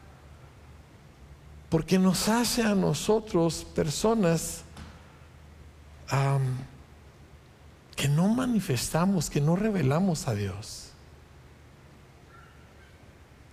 porque 1.74 1.98
nos 1.98 2.30
hace 2.30 2.62
a 2.62 2.76
nosotros 2.76 3.66
personas 3.74 4.62
que 7.96 8.08
no 8.08 8.28
manifestamos, 8.28 9.28
que 9.28 9.42
no 9.42 9.56
revelamos 9.56 10.28
a 10.28 10.36
Dios. 10.36 10.90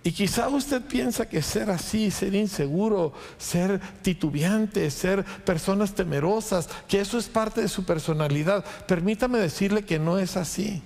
Y 0.03 0.11
quizá 0.11 0.49
usted 0.49 0.83
piensa 0.83 1.27
que 1.27 1.41
ser 1.41 1.71
así, 1.71 2.11
ser 2.11 2.35
inseguro, 2.35 3.11
ser 3.39 3.81
titubeante, 4.03 4.91
ser 4.91 5.25
personas 5.25 5.95
temerosas, 5.95 6.69
que 6.87 7.01
eso 7.01 7.17
es 7.17 7.27
parte 7.27 7.61
de 7.61 7.69
su 7.69 7.85
personalidad. 7.85 8.63
Permítame 8.87 9.39
decirle 9.39 9.83
que 9.83 9.97
no 9.97 10.19
es 10.19 10.37
así. 10.37 10.83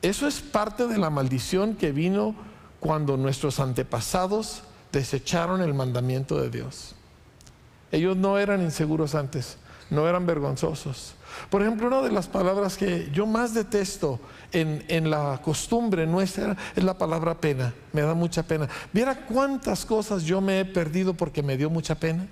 Eso 0.00 0.28
es 0.28 0.42
parte 0.42 0.86
de 0.86 0.98
la 0.98 1.10
maldición 1.10 1.74
que 1.74 1.90
vino 1.90 2.36
cuando 2.78 3.16
nuestros 3.16 3.58
antepasados 3.58 4.62
desecharon 4.96 5.60
el 5.60 5.74
mandamiento 5.74 6.40
de 6.40 6.48
Dios. 6.48 6.94
Ellos 7.92 8.16
no 8.16 8.38
eran 8.38 8.62
inseguros 8.62 9.14
antes, 9.14 9.58
no 9.90 10.08
eran 10.08 10.26
vergonzosos. 10.26 11.14
Por 11.50 11.60
ejemplo, 11.60 11.86
una 11.88 12.00
de 12.00 12.10
las 12.10 12.26
palabras 12.26 12.78
que 12.78 13.10
yo 13.12 13.26
más 13.26 13.52
detesto 13.52 14.18
en, 14.52 15.10
la 15.10 15.38
costumbre 15.44 16.06
nuestra 16.06 16.56
es 16.74 16.82
la 16.82 16.96
palabra 16.96 17.34
pena. 17.34 17.74
Me 17.92 18.00
da 18.00 18.14
mucha 18.14 18.42
pena. 18.42 18.68
¿Viera 18.90 19.26
cuántas 19.26 19.84
cosas 19.84 20.24
yo 20.24 20.40
me 20.40 20.60
he 20.60 20.64
perdido 20.64 21.12
porque 21.12 21.42
me 21.42 21.58
dio 21.58 21.68
mucha 21.68 21.94
pena? 21.94 22.26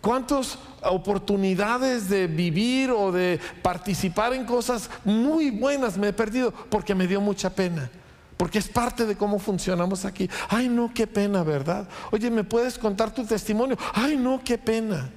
¿Cuántas 0.00 0.58
oportunidades 0.82 2.08
de 2.08 2.26
vivir 2.26 2.90
o 2.90 3.12
de 3.12 3.38
participar 3.62 4.32
en 4.32 4.44
cosas 4.44 4.90
muy 5.04 5.50
buenas 5.50 5.96
me 5.96 6.08
he 6.08 6.12
perdido 6.12 6.52
porque 6.68 6.96
me 6.96 7.06
dio 7.06 7.20
mucha 7.20 7.50
pena? 7.50 7.90
Porque 8.36 8.58
es 8.58 8.68
parte 8.68 9.06
de 9.06 9.16
cómo 9.16 9.38
funcionamos 9.38 10.04
aquí. 10.04 10.28
Ay, 10.48 10.68
no, 10.68 10.92
qué 10.92 11.06
pena, 11.06 11.42
¿verdad? 11.42 11.88
Oye, 12.10 12.30
¿me 12.30 12.44
puedes 12.44 12.78
contar 12.78 13.14
tu 13.14 13.24
testimonio? 13.24 13.78
Ay, 13.94 14.16
no, 14.16 14.42
qué 14.44 14.58
pena. 14.58 15.10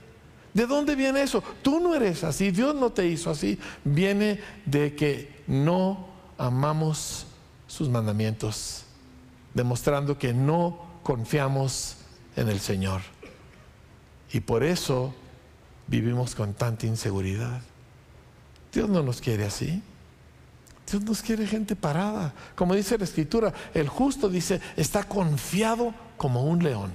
¿De 0.54 0.66
dónde 0.66 0.96
viene 0.96 1.22
eso? 1.22 1.44
Tú 1.62 1.80
no 1.80 1.94
eres 1.94 2.24
así, 2.24 2.52
Dios 2.52 2.76
no 2.76 2.92
te 2.92 3.06
hizo 3.08 3.30
así. 3.30 3.60
Viene 3.84 4.40
de 4.66 4.96
que 4.96 5.44
no 5.48 6.08
amamos 6.38 7.26
sus 7.68 7.90
mandamientos, 7.90 8.84
demostrando 9.54 10.18
que 10.18 10.34
no 10.34 10.88
confiamos 11.04 11.98
en 12.36 12.48
el 12.48 12.60
Señor. 12.60 13.02
Y 14.32 14.40
por 14.40 14.64
eso 14.64 15.14
vivimos 15.88 16.36
con 16.36 16.54
tanta 16.54 16.88
inseguridad. 16.88 17.62
Dios 18.72 18.90
no 18.90 19.04
nos 19.04 19.22
quiere 19.22 19.46
así. 19.46 19.82
Dios 20.92 21.04
nos 21.04 21.22
quiere 21.22 21.46
gente 21.46 21.76
parada. 21.76 22.34
Como 22.56 22.76
dice 22.76 22.98
la 22.98 23.04
escritura, 23.04 23.54
el 23.74 23.88
justo 23.88 24.30
dice, 24.30 24.62
está 24.76 25.04
confiado 25.04 25.94
como 26.18 26.44
un 26.44 26.64
león. 26.64 26.92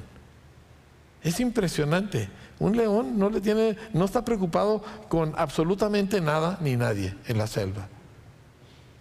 Es 1.23 1.41
impresionante. 1.41 2.29
Un 2.59 2.77
león 2.77 3.19
no 3.19 3.31
le 3.31 3.41
tiene, 3.41 3.77
no 3.93 4.05
está 4.05 4.25
preocupado 4.25 4.83
con 5.09 5.35
absolutamente 5.37 6.21
nada 6.21 6.59
ni 6.61 6.77
nadie 6.77 7.15
en 7.27 7.39
la 7.39 7.47
selva. 7.47 7.89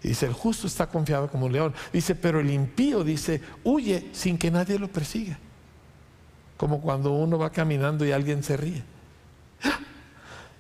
Dice, 0.01 0.25
el 0.25 0.34
justo 0.34 0.67
está 0.67 0.88
confiado 0.88 1.29
como 1.29 1.45
un 1.45 1.53
león. 1.53 1.73
Dice, 1.93 2.13
pero 2.13 2.39
el 2.39 2.49
impío 2.49 3.03
dice, 3.03 3.41
huye 3.63 4.10
sin 4.12 4.38
que 4.38 4.51
nadie 4.51 4.77
lo 4.77 4.89
persiga. 4.89 5.38
Como 6.58 6.82
cuando 6.82 7.13
uno 7.13 7.38
va 7.38 7.51
caminando 7.51 8.06
y 8.06 8.12
alguien 8.12 8.43
se 8.43 8.58
ríe. 8.58 8.84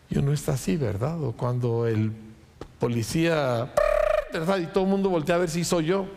Y 0.09 0.17
uno 0.17 0.31
está 0.31 0.53
así, 0.53 0.77
¿verdad? 0.77 1.21
O 1.23 1.33
cuando 1.33 1.87
el 1.87 2.11
policía, 2.79 3.73
¿verdad? 4.33 4.57
Y 4.57 4.65
todo 4.65 4.83
el 4.83 4.89
mundo 4.89 5.09
voltea 5.09 5.35
a 5.35 5.39
ver 5.39 5.49
si 5.49 5.63
soy 5.63 5.85
yo. 5.85 6.07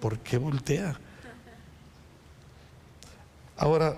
¿Por 0.00 0.18
qué 0.18 0.38
voltea? 0.38 0.98
Ahora, 3.56 3.96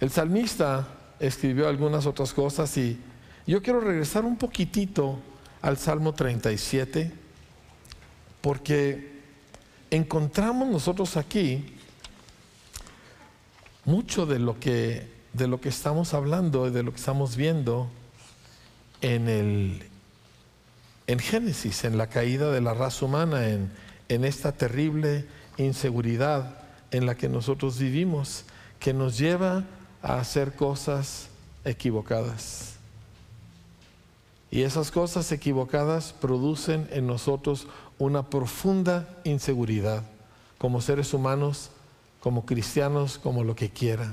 el 0.00 0.10
salmista 0.10 0.86
escribió 1.18 1.68
algunas 1.68 2.06
otras 2.06 2.32
cosas 2.32 2.76
y 2.76 3.00
yo 3.46 3.62
quiero 3.62 3.80
regresar 3.80 4.24
un 4.24 4.36
poquitito 4.36 5.18
al 5.62 5.76
Salmo 5.76 6.14
37, 6.14 7.12
porque 8.40 9.18
encontramos 9.90 10.68
nosotros 10.68 11.16
aquí 11.16 11.74
mucho 13.84 14.26
de 14.26 14.38
lo 14.38 14.60
que, 14.60 15.10
de 15.32 15.48
lo 15.48 15.60
que 15.60 15.70
estamos 15.70 16.14
hablando 16.14 16.68
y 16.68 16.70
de 16.70 16.82
lo 16.82 16.92
que 16.92 16.98
estamos 16.98 17.36
viendo 17.36 17.88
en, 19.00 19.28
el, 19.28 19.87
en 21.08 21.18
Génesis, 21.18 21.84
en 21.84 21.98
la 21.98 22.06
caída 22.06 22.52
de 22.52 22.60
la 22.60 22.74
raza 22.74 23.06
humana, 23.06 23.48
en, 23.48 23.72
en 24.08 24.24
esta 24.24 24.52
terrible 24.52 25.26
inseguridad 25.56 26.58
en 26.90 27.06
la 27.06 27.16
que 27.16 27.28
nosotros 27.28 27.78
vivimos, 27.78 28.44
que 28.78 28.92
nos 28.92 29.18
lleva 29.18 29.64
a 30.02 30.20
hacer 30.20 30.54
cosas 30.54 31.28
equivocadas. 31.64 32.76
Y 34.50 34.62
esas 34.62 34.90
cosas 34.90 35.32
equivocadas 35.32 36.12
producen 36.12 36.86
en 36.92 37.06
nosotros 37.06 37.66
una 37.98 38.28
profunda 38.28 39.08
inseguridad 39.24 40.04
como 40.58 40.80
seres 40.82 41.14
humanos, 41.14 41.70
como 42.20 42.44
cristianos, 42.44 43.18
como 43.18 43.44
lo 43.44 43.56
que 43.56 43.70
quiera. 43.70 44.12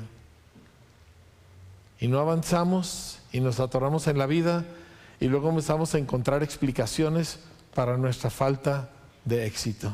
Y 2.00 2.08
no 2.08 2.20
avanzamos 2.20 3.20
y 3.34 3.42
nos 3.42 3.60
atoramos 3.60 4.08
en 4.08 4.18
la 4.18 4.28
vida 4.28 4.64
y 5.20 5.28
luego 5.28 5.50
empezamos 5.50 5.94
a 5.96 5.98
encontrar 5.98 6.44
explicaciones 6.44 7.40
para 7.74 7.98
nuestra 7.98 8.30
falta 8.30 8.90
de 9.24 9.46
éxito. 9.46 9.92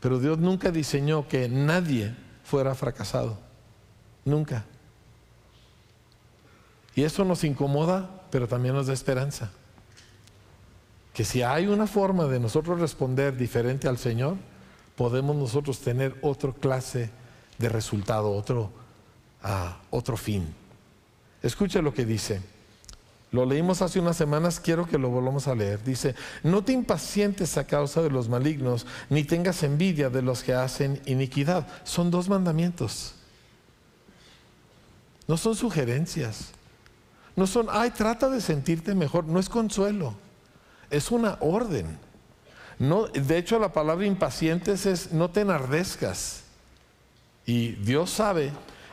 Pero 0.00 0.18
Dios 0.18 0.38
nunca 0.38 0.70
diseñó 0.70 1.28
que 1.28 1.48
nadie 1.48 2.14
fuera 2.44 2.74
fracasado. 2.74 3.38
Nunca. 4.24 4.64
Y 6.94 7.02
eso 7.02 7.24
nos 7.24 7.44
incomoda 7.44 8.20
pero 8.30 8.48
también 8.48 8.74
nos 8.74 8.86
da 8.86 8.92
esperanza. 8.92 9.50
Que 11.12 11.24
si 11.24 11.42
hay 11.42 11.66
una 11.66 11.86
forma 11.86 12.24
de 12.26 12.38
nosotros 12.38 12.80
responder 12.80 13.36
diferente 13.36 13.88
al 13.88 13.98
Señor, 13.98 14.36
podemos 14.96 15.36
nosotros 15.36 15.80
tener 15.80 16.16
otra 16.22 16.52
clase 16.52 17.10
de 17.58 17.68
resultado, 17.68 18.30
otro, 18.30 18.70
ah, 19.42 19.80
otro 19.90 20.16
fin. 20.16 20.54
Escuche 21.42 21.82
lo 21.82 21.92
que 21.92 22.04
dice. 22.04 22.40
Lo 23.32 23.44
leímos 23.44 23.80
hace 23.80 24.00
unas 24.00 24.16
semanas, 24.16 24.58
quiero 24.58 24.86
que 24.86 24.98
lo 24.98 25.08
volvamos 25.08 25.46
a 25.46 25.54
leer. 25.54 25.82
Dice, 25.84 26.16
no 26.42 26.64
te 26.64 26.72
impacientes 26.72 27.56
a 27.56 27.64
causa 27.64 28.02
de 28.02 28.10
los 28.10 28.28
malignos, 28.28 28.86
ni 29.08 29.22
tengas 29.22 29.62
envidia 29.62 30.10
de 30.10 30.22
los 30.22 30.42
que 30.42 30.52
hacen 30.52 31.00
iniquidad. 31.06 31.66
Son 31.84 32.10
dos 32.10 32.28
mandamientos. 32.28 33.14
No 35.28 35.36
son 35.36 35.54
sugerencias. 35.54 36.50
No 37.36 37.46
son, 37.46 37.68
ay, 37.70 37.90
trata 37.90 38.28
de 38.28 38.40
sentirte 38.40 38.96
mejor. 38.96 39.26
No 39.26 39.38
es 39.38 39.48
consuelo. 39.48 40.14
Es 40.90 41.12
una 41.12 41.36
orden. 41.38 41.98
No, 42.80 43.06
de 43.06 43.38
hecho, 43.38 43.60
la 43.60 43.72
palabra 43.72 44.06
impacientes 44.06 44.86
es 44.86 45.12
no 45.12 45.30
te 45.30 45.42
enardezcas. 45.42 46.42
Y 47.46 47.72
Dios 47.72 48.10
sabe 48.10 48.50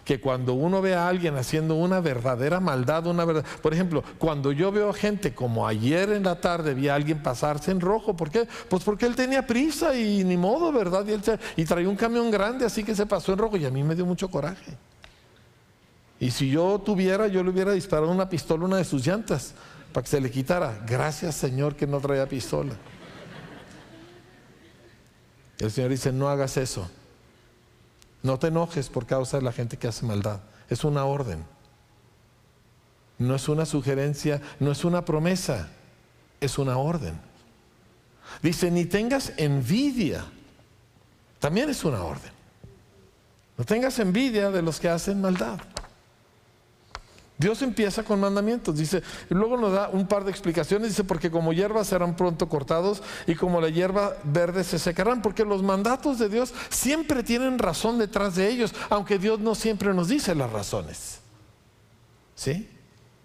que 0.08 0.22
cuando 0.22 0.54
uno 0.54 0.82
ve 0.82 0.96
a 0.96 1.10
alguien 1.10 1.36
haciendo 1.36 1.76
una 1.76 2.00
verdadera 2.00 2.62
maldad, 2.62 3.08
una 3.08 3.26
verdad, 3.26 3.43
por 3.62 3.74
ejemplo, 3.74 4.06
cuando 4.17 4.54
yo 4.54 4.72
veo 4.72 4.93
gente 4.93 5.36
como 5.36 5.67
ayer 5.67 6.12
en 6.12 6.24
la 6.24 6.39
tarde 6.39 6.74
vi 6.74 6.88
a 6.88 6.96
alguien 6.96 7.22
pasarse 7.22 7.72
en 7.72 7.82
rojo, 7.82 8.15
¿por 8.15 8.32
qué? 8.32 8.48
Pues 8.70 8.86
porque 8.86 9.06
él 9.06 9.17
tenía 9.17 9.46
prisa 9.46 9.93
y 9.98 10.24
ni 10.24 10.38
modo, 10.38 10.72
¿verdad? 10.72 11.06
Y, 11.06 11.12
él 11.12 11.22
y 11.58 11.65
traía 11.65 11.89
un 11.89 11.98
camión 11.98 12.32
grande, 12.32 12.65
así 12.65 12.86
que 12.86 12.96
se 12.96 13.06
pasó 13.06 13.34
en 13.34 13.39
rojo 13.39 13.58
y 13.58 13.65
a 13.65 13.70
mí 13.70 13.84
me 13.84 13.96
dio 13.96 14.06
mucho 14.06 14.32
coraje. 14.32 14.78
Y 16.22 16.32
si 16.32 16.50
yo 16.50 16.80
tuviera, 16.80 17.28
yo 17.28 17.43
le 17.43 17.50
hubiera 17.50 17.74
disparado 17.74 18.10
una 18.10 18.30
pistola 18.30 18.63
una 18.63 18.78
de 18.78 18.86
sus 18.86 19.06
llantas 19.06 19.56
para 19.91 20.06
que 20.06 20.10
se 20.10 20.22
le 20.22 20.32
quitara. 20.32 20.86
Gracias 20.88 21.36
Señor 21.36 21.76
que 21.76 21.86
no 21.86 22.00
traía 22.00 22.30
pistola. 22.30 22.76
El 25.60 25.70
Señor 25.70 25.89
dice, 25.89 26.13
no 26.13 26.30
hagas 26.30 26.56
eso. 26.56 26.89
No 28.28 28.38
te 28.38 28.48
enojes 28.48 28.90
por 28.90 29.06
causa 29.06 29.38
de 29.38 29.44
la 29.44 29.54
gente 29.54 29.78
que 29.78 29.88
hace 29.88 30.06
maldad. 30.06 30.42
Es 30.70 30.84
una 30.84 31.06
orden. 31.06 31.46
No 33.18 33.34
es 33.34 33.48
una 33.48 33.66
sugerencia, 33.66 34.42
no 34.60 34.70
es 34.70 34.84
una 34.84 35.06
promesa, 35.06 35.70
es 36.42 36.58
una 36.58 36.78
orden. 36.78 37.18
Dice, 38.42 38.70
ni 38.70 38.84
tengas 38.84 39.32
envidia. 39.38 40.26
También 41.40 41.70
es 41.70 41.86
una 41.86 42.04
orden. 42.04 42.34
No 43.58 43.63
tengas 43.63 43.98
envidia 43.98 44.52
de 44.52 44.62
los 44.62 44.78
que 44.82 44.90
hacen 44.90 45.22
maldad. 45.22 45.62
Dios 47.38 47.62
empieza 47.62 48.04
con 48.04 48.19
mandamientos, 48.19 48.76
dice, 48.76 49.04
y 49.30 49.34
luego 49.36 49.58
nos 49.58 49.71
da 49.71 49.89
un 49.89 50.08
par 50.08 50.23
de 50.23 50.32
explicaciones, 50.32 50.89
dice, 50.89 51.04
porque 51.04 51.30
como 51.30 51.54
hierba 51.54 51.84
serán 51.84 52.15
pronto 52.15 52.50
cortados 52.50 53.04
y 53.28 53.36
como 53.36 53.62
la 53.62 53.69
hierba 53.69 54.17
verde 54.23 54.63
se 54.63 54.80
secarán, 54.80 55.21
porque 55.21 55.45
los 55.45 55.62
mandatos 55.62 56.17
de 56.17 56.30
Dios 56.30 56.52
siempre 56.69 57.21
tienen 57.21 57.60
razón 57.60 58.00
detrás 58.00 58.36
de 58.36 58.50
ellos, 58.50 58.73
aunque 58.89 59.19
Dios 59.19 59.39
no 59.39 59.54
siempre 59.54 59.93
nos 59.93 60.08
dice 60.08 60.34
las 60.34 60.52
razones. 60.52 61.19
¿Sí? 62.34 62.67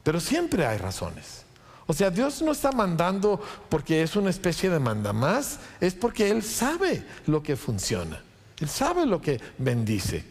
Pero 0.02 0.20
siempre 0.20 0.66
hay 0.66 0.76
razones. 0.76 1.44
O 1.86 1.94
sea, 1.94 2.10
Dios 2.10 2.42
no 2.42 2.52
está 2.52 2.70
mandando 2.72 3.40
porque 3.70 4.02
es 4.02 4.14
una 4.14 4.30
especie 4.30 4.68
de 4.68 4.78
manda 4.78 5.14
más, 5.14 5.58
es 5.80 5.94
porque 5.94 6.30
Él 6.30 6.42
sabe 6.42 7.04
lo 7.26 7.42
que 7.42 7.56
funciona, 7.56 8.22
Él 8.60 8.68
sabe 8.68 9.06
lo 9.06 9.22
que 9.22 9.40
bendice. 9.56 10.24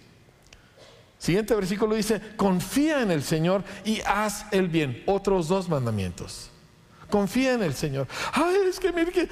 Siguiente 1.22 1.54
versículo 1.54 1.94
dice, 1.94 2.20
confía 2.36 3.04
en 3.04 3.12
el 3.12 3.22
Señor 3.22 3.64
y 3.86 4.02
haz 4.02 4.48
el 4.50 4.68
bien. 4.70 5.04
Otros 5.06 5.48
dos 5.48 5.70
mandamientos. 5.70 6.50
Confía 7.12 7.54
en 7.54 7.62
el 7.62 7.76
Señor. 7.76 8.08
Ay, 8.34 8.56
es 8.68 8.80
que 8.80 8.92
mire 8.92 9.30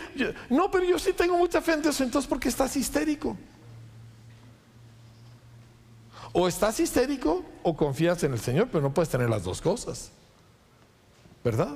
no, 0.51 0.69
pero 0.69 0.85
yo 0.85 0.99
sí 0.99 1.13
tengo 1.13 1.35
mucha 1.35 1.61
fe 1.61 1.73
en 1.73 1.81
Dios, 1.81 1.99
entonces 1.99 2.29
porque 2.29 2.47
estás 2.47 2.77
histérico. 2.77 3.35
O 6.31 6.47
estás 6.47 6.79
histérico 6.79 7.43
o 7.63 7.75
confías 7.75 8.21
en 8.23 8.33
el 8.33 8.39
Señor, 8.39 8.67
pero 8.71 8.83
no 8.83 8.93
puedes 8.93 9.09
tener 9.09 9.27
las 9.27 9.43
dos 9.43 9.59
cosas. 9.59 10.11
¿Verdad? 11.43 11.75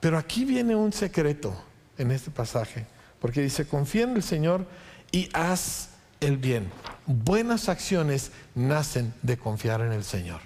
Pero 0.00 0.18
aquí 0.18 0.44
viene 0.44 0.74
un 0.74 0.92
secreto 0.92 1.54
en 1.96 2.10
este 2.10 2.32
pasaje, 2.32 2.88
porque 3.20 3.40
dice, 3.40 3.68
confía 3.68 4.02
en 4.02 4.16
el 4.16 4.24
Señor 4.24 4.66
y 5.12 5.28
haz 5.32 5.90
el 6.20 6.36
bien. 6.36 6.70
Buenas 7.06 7.68
acciones 7.68 8.32
nacen 8.54 9.14
de 9.22 9.38
confiar 9.38 9.80
en 9.80 9.92
el 9.92 10.04
Señor. 10.04 10.40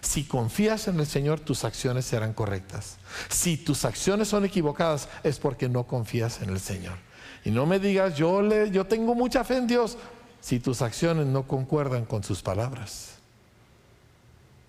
Si 0.00 0.24
confías 0.24 0.88
en 0.88 1.00
el 1.00 1.06
Señor, 1.06 1.40
tus 1.40 1.64
acciones 1.64 2.04
serán 2.04 2.34
correctas. 2.34 2.98
Si 3.28 3.56
tus 3.56 3.84
acciones 3.84 4.28
son 4.28 4.44
equivocadas, 4.44 5.08
es 5.22 5.38
porque 5.38 5.68
no 5.68 5.84
confías 5.84 6.42
en 6.42 6.50
el 6.50 6.60
Señor. 6.60 6.94
Y 7.44 7.50
no 7.50 7.64
me 7.66 7.78
digas, 7.78 8.14
yo, 8.16 8.42
le, 8.42 8.70
yo 8.70 8.86
tengo 8.86 9.14
mucha 9.14 9.44
fe 9.44 9.56
en 9.56 9.66
Dios, 9.66 9.96
si 10.40 10.60
tus 10.60 10.82
acciones 10.82 11.26
no 11.26 11.46
concuerdan 11.46 12.04
con 12.04 12.22
sus 12.22 12.42
palabras. 12.42 13.14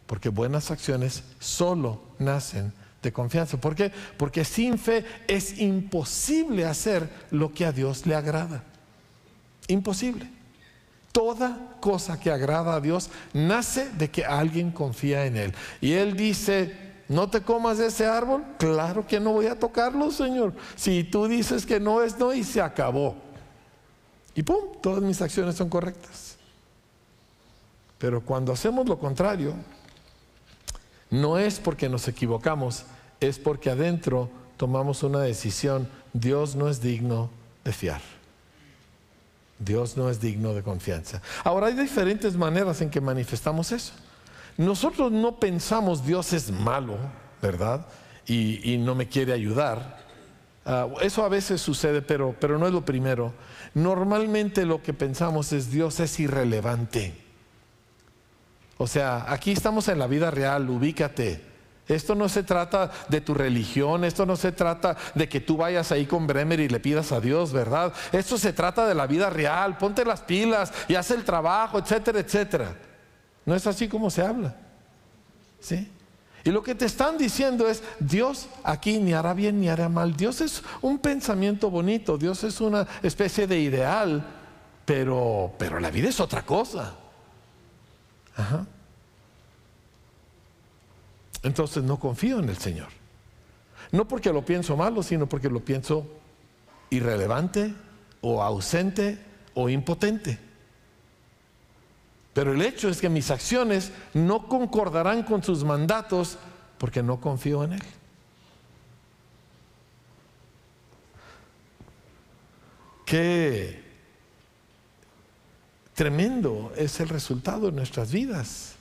Porque 0.08 0.30
buenas 0.30 0.72
acciones 0.72 1.24
solo 1.40 2.02
nacen 2.20 2.72
de 3.02 3.12
confianza. 3.12 3.58
¿Por 3.58 3.76
qué? 3.76 3.92
Porque 4.18 4.46
sin 4.46 4.78
fe 4.78 5.06
es 5.28 5.60
imposible 5.60 6.66
hacer 6.66 7.10
lo 7.32 7.54
que 7.54 7.66
a 7.66 7.72
Dios 7.72 8.06
le 8.06 8.16
agrada. 8.16 8.64
Imposible. 9.68 10.30
Toda 11.12 11.78
cosa 11.80 12.20
que 12.20 12.30
agrada 12.30 12.76
a 12.76 12.82
Dios 12.82 13.10
nace 13.34 13.90
de 13.92 14.12
que 14.12 14.26
alguien 14.26 14.72
confía 14.72 15.26
en 15.26 15.38
Él. 15.38 15.54
Y 15.80 15.94
Él 15.94 16.18
dice, 16.18 16.76
¿no 17.08 17.30
te 17.30 17.42
comas 17.42 17.78
de 17.78 17.88
ese 17.88 18.06
árbol? 18.06 18.44
Claro 18.58 19.08
que 19.08 19.20
no 19.20 19.32
voy 19.32 19.48
a 19.48 19.58
tocarlo, 19.58 20.12
Señor. 20.12 20.54
Si 20.76 21.04
tú 21.04 21.28
dices 21.28 21.66
que 21.66 21.80
no 21.80 22.02
es 22.02 22.18
no 22.20 22.34
y 22.34 22.44
se 22.44 22.62
acabó. 22.62 23.16
Y 24.36 24.44
¡pum! 24.44 24.74
Todas 24.82 25.02
mis 25.02 25.22
acciones 25.22 25.56
son 25.56 25.70
correctas. 25.70 26.36
Pero 27.98 28.22
cuando 28.22 28.52
hacemos 28.52 28.88
lo 28.88 29.00
contrario, 29.00 29.54
no 31.10 31.38
es 31.38 31.60
porque 31.60 31.88
nos 31.88 32.08
equivocamos, 32.10 32.84
es 33.22 33.40
porque 33.40 33.70
adentro 33.70 34.30
tomamos 34.58 35.02
una 35.04 35.22
decisión. 35.22 35.88
Dios 36.12 36.56
no 36.56 36.68
es 36.68 36.82
digno 36.82 37.30
de 37.64 37.72
fiar. 37.72 38.15
Dios 39.60 39.96
no 39.96 40.10
es 40.10 40.20
digno 40.20 40.54
de 40.54 40.64
confianza. 40.64 41.22
Ahora 41.44 41.68
hay 41.68 41.74
diferentes 41.74 42.36
maneras 42.36 42.82
en 42.82 42.90
que 42.90 43.02
manifestamos 43.02 43.72
eso. 43.72 43.94
Nosotros 44.58 45.12
no 45.12 45.40
pensamos 45.40 46.06
Dios 46.06 46.34
es 46.34 46.52
malo, 46.52 46.98
¿verdad? 47.42 47.86
Y, 48.28 48.78
no 48.80 48.96
me 48.96 49.08
quiere 49.08 49.34
ayudar. 49.34 50.04
Ah, 50.66 50.88
eso 51.02 51.24
a 51.24 51.30
veces 51.30 51.62
sucede, 51.62 52.02
pero, 52.02 52.36
pero 52.40 52.58
no 52.58 52.68
es 52.68 52.74
lo 52.74 52.84
primero. 52.84 53.34
Normalmente 53.74 54.66
lo 54.66 54.82
que 54.82 54.94
pensamos 54.94 55.54
es 55.54 55.72
Dios 55.72 56.00
es 56.00 56.20
irrelevante. 56.20 57.14
O 58.78 58.88
sea, 58.88 59.32
aquí 59.32 59.52
estamos 59.52 59.88
en 59.88 60.00
la 60.00 60.08
vida 60.08 60.32
real, 60.32 60.70
ubícate. 60.70 61.55
Esto 61.88 62.16
no 62.16 62.28
se 62.30 62.42
trata 62.42 62.92
de 63.10 63.22
tu 63.22 63.36
religión, 63.36 64.06
esto 64.06 64.26
no 64.26 64.36
se 64.36 64.52
trata 64.52 64.98
de 65.14 65.30
que 65.30 65.40
tú 65.40 65.58
vayas 65.58 65.92
ahí 65.92 66.08
con 66.08 66.26
Bremer 66.26 66.60
y 66.60 66.68
le 66.68 66.80
pidas 66.80 67.12
a 67.12 67.22
Dios, 67.22 67.54
¿verdad? 67.54 67.94
Esto 68.12 68.40
se 68.40 68.54
trata 68.54 68.88
de 68.88 68.96
la 68.96 69.06
vida 69.06 69.30
real, 69.30 69.78
ponte 69.78 70.04
las 70.04 70.22
pilas 70.22 70.74
y 70.88 70.96
haz 70.96 71.12
el 71.12 71.24
trabajo, 71.24 71.78
etcétera, 71.78 72.20
etcétera. 72.20 72.76
No 73.46 73.54
es 73.54 73.68
así 73.68 73.88
como 73.88 74.10
se 74.10 74.24
habla. 74.24 74.56
¿Sí? 75.60 75.92
Y 76.44 76.50
lo 76.50 76.64
que 76.64 76.74
te 76.74 76.86
están 76.86 77.20
diciendo 77.20 77.68
es, 77.68 77.84
Dios 78.00 78.48
aquí 78.64 78.98
ni 78.98 79.14
hará 79.14 79.36
bien 79.36 79.62
ni 79.62 79.70
hará 79.70 79.88
mal. 79.88 80.16
Dios 80.16 80.42
es 80.42 80.64
un 80.82 80.98
pensamiento 80.98 81.70
bonito, 81.70 82.18
Dios 82.18 82.44
es 82.44 82.62
una 82.62 82.88
especie 83.04 83.46
de 83.46 83.60
ideal, 83.60 84.26
pero, 84.86 85.54
pero 85.60 85.80
la 85.80 85.92
vida 85.92 86.10
es 86.10 86.20
otra 86.20 86.44
cosa. 86.44 86.96
Ajá 88.36 88.66
entonces 91.46 91.84
no 91.84 92.00
confío 92.00 92.40
en 92.40 92.50
el 92.50 92.58
Señor. 92.58 92.88
No 93.92 94.08
porque 94.08 94.34
lo 94.34 94.44
pienso 94.44 94.76
malo, 94.76 95.04
sino 95.04 95.30
porque 95.30 95.48
lo 95.48 95.64
pienso 95.64 96.08
irrelevante 96.90 97.72
o 98.22 98.42
ausente 98.42 99.20
o 99.54 99.70
impotente. 99.70 100.40
Pero 102.34 102.52
el 102.52 102.62
hecho 102.64 102.90
es 102.90 103.00
que 103.00 103.10
mis 103.10 103.30
acciones 103.30 103.92
no 104.16 104.48
concordarán 104.48 105.22
con 105.22 105.44
sus 105.44 105.64
mandatos 105.64 106.40
porque 106.80 107.04
no 107.04 107.22
confío 107.22 107.64
en 107.64 107.74
Él. 107.74 107.84
Qué 113.06 113.84
tremendo 115.94 116.74
es 116.76 117.00
el 117.00 117.10
resultado 117.10 117.68
de 117.68 117.72
nuestras 117.74 118.12
vidas. 118.12 118.74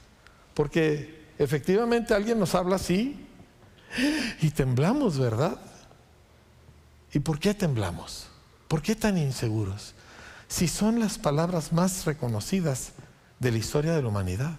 Porque 0.54 1.23
Efectivamente 1.38 2.14
alguien 2.14 2.38
nos 2.38 2.54
habla 2.54 2.76
así 2.76 3.26
y 4.40 4.50
temblamos, 4.50 5.18
¿verdad? 5.18 5.58
¿Y 7.12 7.20
por 7.20 7.38
qué 7.38 7.54
temblamos? 7.54 8.26
¿Por 8.68 8.82
qué 8.82 8.94
tan 8.94 9.18
inseguros? 9.18 9.94
Si 10.48 10.68
son 10.68 11.00
las 11.00 11.18
palabras 11.18 11.72
más 11.72 12.04
reconocidas 12.04 12.92
de 13.38 13.52
la 13.52 13.58
historia 13.58 13.92
de 13.92 14.02
la 14.02 14.08
humanidad. 14.08 14.58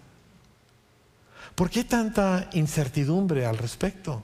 ¿Por 1.55 1.69
qué 1.69 1.83
tanta 1.83 2.49
incertidumbre 2.53 3.45
al 3.45 3.57
respecto? 3.57 4.23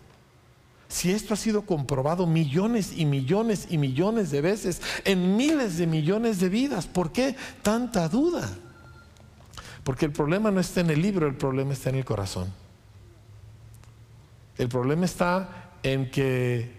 Si 0.87 1.11
esto 1.11 1.33
ha 1.33 1.37
sido 1.37 1.61
comprobado 1.61 2.27
millones 2.27 2.91
y 2.95 3.05
millones 3.05 3.67
y 3.69 3.77
millones 3.77 4.29
de 4.29 4.41
veces 4.41 4.81
en 5.05 5.37
miles 5.37 5.77
de 5.77 5.87
millones 5.87 6.39
de 6.39 6.49
vidas, 6.49 6.85
¿por 6.85 7.13
qué 7.13 7.35
tanta 7.63 8.09
duda? 8.09 8.49
Porque 9.83 10.05
el 10.05 10.11
problema 10.11 10.51
no 10.51 10.59
está 10.59 10.81
en 10.81 10.89
el 10.89 11.01
libro, 11.01 11.27
el 11.27 11.35
problema 11.35 11.73
está 11.73 11.89
en 11.89 11.95
el 11.95 12.05
corazón. 12.05 12.51
El 14.57 14.69
problema 14.69 15.05
está 15.05 15.71
en 15.83 16.11
que 16.11 16.71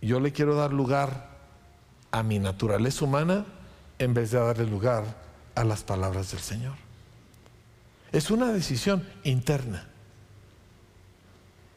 yo 0.00 0.20
le 0.20 0.32
quiero 0.32 0.54
dar 0.54 0.72
lugar 0.72 1.30
a 2.10 2.22
mi 2.22 2.38
naturaleza 2.38 3.04
humana 3.04 3.44
en 3.98 4.14
vez 4.14 4.30
de 4.30 4.38
darle 4.38 4.66
lugar 4.66 5.04
a 5.54 5.64
las 5.64 5.82
palabras 5.82 6.30
del 6.30 6.40
Señor. 6.40 6.74
Es 8.12 8.30
una 8.30 8.52
decisión 8.52 9.06
interna. 9.24 9.88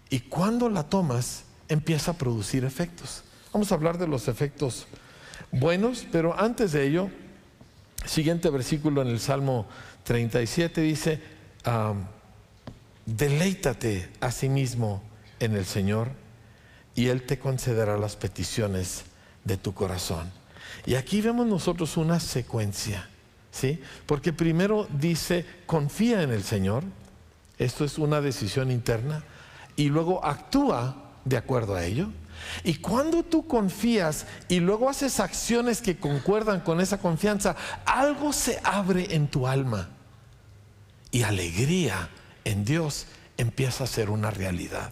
Y 0.10 0.22
cuando 0.22 0.70
la 0.70 0.84
tomas, 0.84 1.44
empieza 1.68 2.12
a 2.12 2.14
producir 2.14 2.64
efectos. 2.64 3.24
Vamos 3.52 3.72
a 3.72 3.76
hablar 3.76 3.98
de 3.98 4.08
los 4.08 4.28
efectos 4.28 4.88
buenos, 5.52 6.06
pero 6.12 6.40
antes 6.40 6.72
de 6.72 6.88
ello, 6.88 7.10
siguiente 8.06 8.50
versículo 8.50 9.02
en 9.02 9.10
el 9.10 9.20
Salmo 9.20 9.68
37 10.08 10.80
dice, 10.80 11.20
deleítate 13.06 14.10
a 14.22 14.32
sí 14.32 14.48
mismo 14.48 15.04
en 15.42 15.54
el 15.54 15.66
Señor 15.66 16.12
y 16.96 17.08
Él 17.08 17.24
te 17.24 17.38
concederá 17.40 17.98
las 17.98 18.16
peticiones 18.16 19.04
de 19.44 19.58
tu 19.58 19.74
corazón. 19.74 20.32
Y 20.86 20.96
aquí 20.96 21.20
vemos 21.20 21.46
nosotros 21.46 21.98
una 21.98 22.22
secuencia, 22.22 23.10
¿sí? 23.52 23.82
Porque 24.06 24.32
primero 24.32 24.88
dice, 24.98 25.46
confía 25.66 26.24
en 26.24 26.32
el 26.32 26.44
Señor, 26.44 26.86
esto 27.60 27.84
es 27.84 27.98
una 27.98 28.22
decisión 28.22 28.72
interna, 28.72 29.26
y 29.76 29.90
luego 29.90 30.24
actúa 30.24 30.96
de 31.26 31.36
acuerdo 31.36 31.76
a 31.76 31.84
ello. 31.84 32.08
Y 32.64 32.76
cuando 32.76 33.24
tú 33.24 33.46
confías 33.46 34.26
y 34.48 34.62
luego 34.62 34.90
haces 34.90 35.20
acciones 35.20 35.82
que 35.82 35.98
concuerdan 35.98 36.62
con 36.62 36.80
esa 36.80 36.98
confianza, 36.98 37.58
algo 37.86 38.32
se 38.32 38.62
abre 38.64 39.14
en 39.14 39.28
tu 39.28 39.46
alma 39.46 39.90
y 41.12 41.24
alegría 41.24 42.10
en 42.44 42.66
Dios 42.66 43.08
empieza 43.38 43.84
a 43.84 43.88
ser 43.88 44.10
una 44.10 44.32
realidad. 44.32 44.92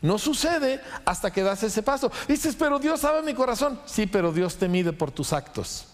No 0.00 0.18
sucede 0.18 0.80
hasta 1.04 1.32
que 1.32 1.42
das 1.42 1.62
ese 1.62 1.82
paso. 1.82 2.10
Dices, 2.28 2.54
pero 2.56 2.78
Dios 2.78 3.00
sabe 3.00 3.22
mi 3.22 3.34
corazón. 3.34 3.80
Sí, 3.86 4.06
pero 4.06 4.32
Dios 4.32 4.56
te 4.56 4.68
mide 4.68 4.92
por 4.92 5.10
tus 5.10 5.32
actos. 5.32 5.88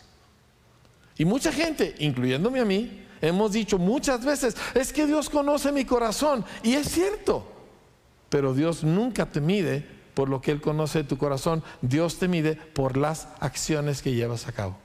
Y 1.16 1.24
mucha 1.24 1.52
gente, 1.52 1.94
incluyéndome 1.98 2.60
a 2.60 2.64
mí, 2.64 3.06
hemos 3.22 3.52
dicho 3.52 3.78
muchas 3.78 4.24
veces, 4.24 4.56
es 4.74 4.92
que 4.92 5.06
Dios 5.06 5.30
conoce 5.30 5.72
mi 5.72 5.84
corazón. 5.84 6.44
Y 6.62 6.74
es 6.74 6.90
cierto, 6.90 7.46
pero 8.28 8.52
Dios 8.52 8.84
nunca 8.84 9.26
te 9.26 9.40
mide 9.40 9.86
por 10.12 10.28
lo 10.28 10.40
que 10.40 10.50
Él 10.50 10.60
conoce 10.60 10.98
de 10.98 11.08
tu 11.08 11.16
corazón. 11.16 11.62
Dios 11.80 12.18
te 12.18 12.28
mide 12.28 12.56
por 12.56 12.96
las 12.96 13.28
acciones 13.40 14.02
que 14.02 14.12
llevas 14.12 14.46
a 14.48 14.52
cabo, 14.52 14.76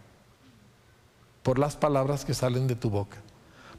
por 1.44 1.60
las 1.60 1.76
palabras 1.76 2.24
que 2.24 2.34
salen 2.34 2.68
de 2.68 2.76
tu 2.76 2.90
boca 2.90 3.18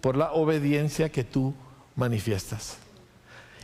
por 0.00 0.16
la 0.16 0.32
obediencia 0.32 1.10
que 1.10 1.24
tú 1.24 1.54
manifiestas. 1.96 2.78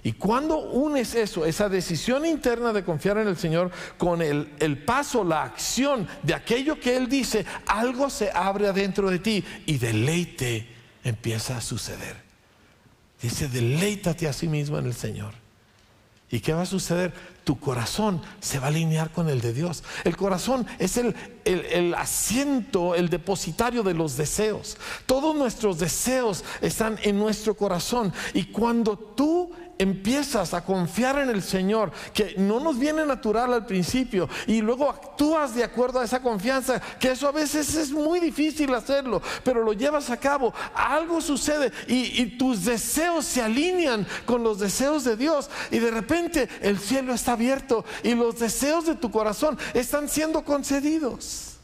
Y 0.03 0.13
cuando 0.13 0.59
unes 0.59 1.17
eso, 1.17 1.45
esa 1.45 1.69
decisión 1.69 2.25
interna 2.25 2.73
de 2.73 2.85
confiar 2.85 3.19
en 3.19 3.27
el 3.27 3.37
Señor, 3.37 3.73
con 3.99 4.23
el, 4.23 4.53
el, 4.61 4.79
paso, 4.85 5.25
la 5.25 5.43
acción 5.43 6.07
de 6.23 6.35
aquello 6.35 6.79
que 6.79 6.97
Él 6.97 7.09
dice, 7.09 7.45
algo 7.67 8.09
se 8.09 8.31
abre 8.31 8.69
adentro 8.69 9.11
de 9.11 9.19
ti 9.19 9.45
y 9.67 9.79
deleite 9.79 10.69
empieza 11.03 11.57
a 11.57 11.61
suceder. 11.61 12.17
Dice, 13.21 13.49
deleítate 13.49 14.29
a 14.29 14.33
sí 14.33 14.47
mismo 14.47 14.79
en 14.79 14.87
el 14.87 14.95
Señor. 14.95 15.35
¿Y 16.31 16.41
qué 16.41 16.53
va 16.53 16.63
a 16.63 16.67
suceder? 16.67 17.13
Tu 17.47 17.61
corazón 17.61 18.21
se 18.41 18.59
va 18.59 18.65
a 18.65 18.69
alinear 18.71 19.13
con 19.13 19.29
el 19.29 19.41
de 19.41 19.53
Dios. 19.53 19.85
El 20.03 20.17
corazón 20.17 20.67
es 20.81 20.97
el, 20.97 21.15
el, 21.45 21.95
asiento, 21.95 22.97
el 22.97 23.09
depositario 23.09 23.85
de 23.85 23.95
los 23.95 24.17
deseos. 24.17 24.77
Todos 25.07 25.37
nuestros 25.37 25.79
deseos 25.79 26.43
están 26.61 26.99
en 27.05 27.17
nuestro 27.17 27.57
corazón. 27.57 28.13
Y 28.35 28.47
cuando 28.47 28.99
tú 28.99 29.53
empiezas 29.79 30.55
a 30.55 30.65
confiar 30.65 31.19
en 31.19 31.29
el 31.29 31.43
Señor, 31.43 31.93
que 32.15 32.35
no 32.39 32.61
nos 32.61 32.79
viene 32.79 33.05
natural 33.05 33.53
al 33.53 33.67
principio, 33.67 34.29
y 34.47 34.61
luego 34.61 34.89
actúas 34.89 35.55
de 35.55 35.65
acuerdo 35.65 36.01
a 36.01 36.05
esa 36.05 36.23
confianza, 36.23 36.81
que 36.99 37.13
eso 37.13 37.29
a 37.29 37.33
veces 37.33 37.75
es 37.75 37.91
muy 37.91 38.19
difícil 38.19 38.75
hacerlo, 38.75 39.21
pero 39.45 39.63
lo 39.63 39.73
llevas 39.73 40.11
a 40.11 40.17
cabo, 40.17 40.55
algo 40.75 41.21
sucede 41.21 41.73
y, 41.87 42.23
y 42.23 42.39
tus 42.39 42.65
deseos 42.65 43.25
se 43.25 43.43
alinean 43.43 44.07
con 44.25 44.43
los 44.43 44.59
deseos 44.59 45.05
de 45.05 45.17
Dios, 45.17 45.51
y 45.71 45.79
de 45.79 45.91
repente 45.91 46.49
el 46.63 46.79
cielo 46.79 47.13
está 47.13 47.36
abierto 47.37 47.85
y 48.03 48.15
los 48.15 48.39
deseos 48.39 48.87
de 48.87 48.95
tu 48.95 49.11
corazón 49.11 49.59
están 49.75 50.09
siendo 50.09 50.45
concedidos. 50.45 51.57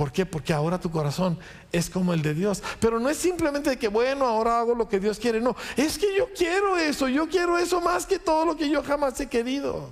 ¿Por 0.00 0.12
qué? 0.12 0.24
Porque 0.24 0.54
ahora 0.54 0.80
tu 0.80 0.90
corazón 0.90 1.38
es 1.70 1.90
como 1.90 2.14
el 2.14 2.22
de 2.22 2.32
Dios. 2.32 2.62
Pero 2.80 2.98
no 2.98 3.10
es 3.10 3.18
simplemente 3.18 3.78
que, 3.78 3.88
bueno, 3.88 4.24
ahora 4.24 4.58
hago 4.58 4.74
lo 4.74 4.88
que 4.88 4.98
Dios 4.98 5.18
quiere. 5.18 5.42
No, 5.42 5.54
es 5.76 5.98
que 5.98 6.16
yo 6.16 6.28
quiero 6.34 6.78
eso. 6.78 7.06
Yo 7.06 7.28
quiero 7.28 7.58
eso 7.58 7.82
más 7.82 8.06
que 8.06 8.18
todo 8.18 8.46
lo 8.46 8.56
que 8.56 8.70
yo 8.70 8.82
jamás 8.82 9.20
he 9.20 9.28
querido. 9.28 9.90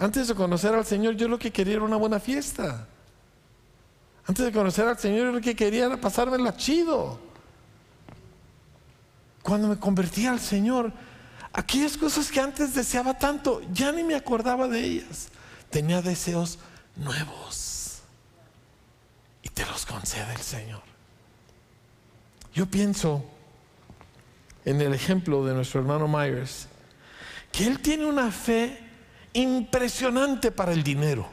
Antes 0.00 0.26
de 0.26 0.34
conocer 0.34 0.74
al 0.74 0.84
Señor, 0.84 1.14
yo 1.14 1.28
lo 1.28 1.38
que 1.38 1.52
quería 1.52 1.74
era 1.74 1.84
una 1.84 1.96
buena 1.96 2.18
fiesta. 2.18 2.88
Antes 4.26 4.44
de 4.46 4.50
conocer 4.50 4.88
al 4.88 4.98
Señor, 4.98 5.26
yo 5.26 5.32
lo 5.32 5.40
que 5.40 5.54
quería 5.54 5.86
era 5.86 5.96
pasármela 5.96 6.56
chido. 6.56 7.20
Cuando 9.42 9.68
me 9.68 9.78
convertí 9.78 10.26
al 10.26 10.40
Señor, 10.40 10.92
aquellas 11.58 11.96
cosas 11.96 12.30
que 12.30 12.38
antes 12.38 12.72
deseaba 12.72 13.18
tanto, 13.18 13.60
ya 13.72 13.90
ni 13.90 14.04
me 14.04 14.14
acordaba 14.14 14.68
de 14.68 14.80
ellas. 14.80 15.28
Tenía 15.70 16.00
deseos 16.00 16.60
nuevos. 16.94 17.98
Y 19.42 19.48
te 19.48 19.66
los 19.66 19.84
concede 19.84 20.32
el 20.32 20.40
Señor. 20.40 20.82
Yo 22.54 22.66
pienso 22.66 23.24
en 24.64 24.80
el 24.80 24.94
ejemplo 24.94 25.44
de 25.44 25.52
nuestro 25.52 25.80
hermano 25.80 26.06
Myers, 26.06 26.68
que 27.50 27.66
él 27.66 27.80
tiene 27.80 28.06
una 28.06 28.30
fe 28.30 28.78
impresionante 29.32 30.52
para 30.52 30.72
el 30.72 30.84
dinero. 30.84 31.28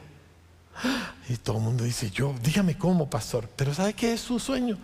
Y 1.28 1.36
todo 1.36 1.56
el 1.56 1.62
mundo 1.64 1.84
dice, 1.84 2.10
yo, 2.10 2.34
dígame 2.42 2.78
cómo, 2.78 3.10
pastor. 3.10 3.48
Pero 3.56 3.74
¿sabe 3.74 3.94
qué 3.94 4.12
es 4.12 4.20
su 4.20 4.38
sueño? 4.38 4.78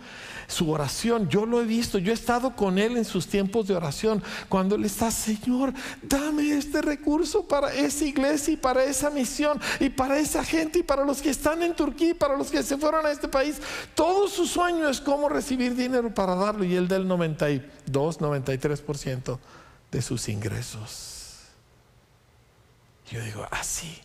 Su 0.47 0.69
oración. 0.69 1.29
Yo 1.29 1.45
lo 1.45 1.61
he 1.61 1.65
visto. 1.65 1.99
Yo 1.99 2.11
he 2.11 2.13
estado 2.13 2.55
con 2.55 2.77
él 2.77 2.97
en 2.97 3.05
sus 3.05 3.27
tiempos 3.27 3.67
de 3.67 3.75
oración. 3.75 4.21
Cuando 4.49 4.75
él 4.75 4.83
está, 4.83 5.09
Señor, 5.09 5.73
dame 6.01 6.51
este 6.51 6.81
recurso 6.81 7.47
para 7.47 7.73
esa 7.73 8.03
iglesia 8.03 8.53
y 8.53 8.57
para 8.57 8.83
esa 8.83 9.09
misión 9.09 9.59
y 9.79 9.89
para 9.89 10.19
esa 10.19 10.43
gente 10.43 10.79
y 10.79 10.83
para 10.83 11.05
los 11.05 11.21
que 11.21 11.29
están 11.29 11.63
en 11.63 11.75
Turquía 11.75 12.09
y 12.09 12.13
para 12.13 12.35
los 12.35 12.51
que 12.51 12.61
se 12.61 12.77
fueron 12.77 13.05
a 13.05 13.11
este 13.11 13.29
país. 13.29 13.61
Todo 13.95 14.27
su 14.27 14.45
sueño 14.45 14.89
es 14.89 14.99
cómo 14.99 15.29
recibir 15.29 15.75
dinero 15.75 16.13
para 16.13 16.35
darlo. 16.35 16.65
Y 16.65 16.75
él 16.75 16.87
da 16.87 16.97
el 16.97 17.07
92, 17.07 18.19
93% 18.19 19.39
de 19.91 20.01
sus 20.01 20.27
ingresos. 20.27 21.13
Yo 23.09 23.21
digo, 23.21 23.47
así. 23.51 24.01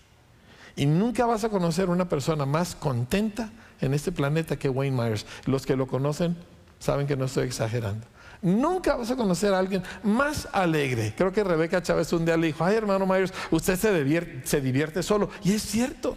Y 0.78 0.86
nunca 0.86 1.26
vas 1.26 1.42
a 1.42 1.48
conocer 1.48 1.90
una 1.90 2.08
persona 2.08 2.46
más 2.46 2.76
contenta 2.76 3.50
en 3.80 3.94
este 3.94 4.12
planeta 4.12 4.56
que 4.56 4.68
Wayne 4.68 4.96
Myers. 4.96 5.26
Los 5.44 5.66
que 5.66 5.74
lo 5.74 5.88
conocen 5.88 6.36
saben 6.78 7.08
que 7.08 7.16
no 7.16 7.24
estoy 7.24 7.48
exagerando. 7.48 8.06
Nunca 8.40 8.94
vas 8.94 9.10
a 9.10 9.16
conocer 9.16 9.52
a 9.52 9.58
alguien 9.58 9.82
más 10.04 10.48
alegre. 10.52 11.12
Creo 11.16 11.32
que 11.32 11.42
Rebeca 11.42 11.82
Chávez 11.82 12.12
un 12.12 12.24
día 12.24 12.36
le 12.36 12.46
dijo, 12.46 12.64
ay 12.64 12.76
hermano 12.76 13.06
Myers, 13.06 13.34
usted 13.50 13.76
se 13.76 13.92
divierte, 13.92 14.46
se 14.46 14.60
divierte 14.60 15.02
solo. 15.02 15.30
Y 15.42 15.52
es 15.52 15.62
cierto. 15.62 16.16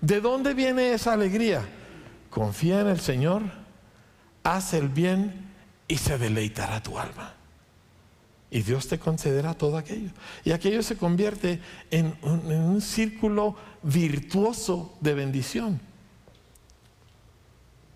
¿De 0.00 0.22
dónde 0.22 0.54
viene 0.54 0.94
esa 0.94 1.12
alegría? 1.12 1.60
Confía 2.30 2.80
en 2.80 2.86
el 2.86 3.00
Señor, 3.00 3.42
haz 4.44 4.72
el 4.72 4.88
bien 4.88 5.52
y 5.88 5.98
se 5.98 6.16
deleitará 6.16 6.82
tu 6.82 6.98
alma. 6.98 7.34
Y 8.54 8.60
Dios 8.60 8.86
te 8.86 8.98
concederá 8.98 9.54
todo 9.54 9.78
aquello. 9.78 10.10
Y 10.44 10.52
aquello 10.52 10.82
se 10.82 10.98
convierte 10.98 11.58
en 11.90 12.14
un, 12.20 12.82
círculo 12.82 13.56
virtuoso 13.82 14.94
de 15.00 15.14
bendición. 15.14 15.80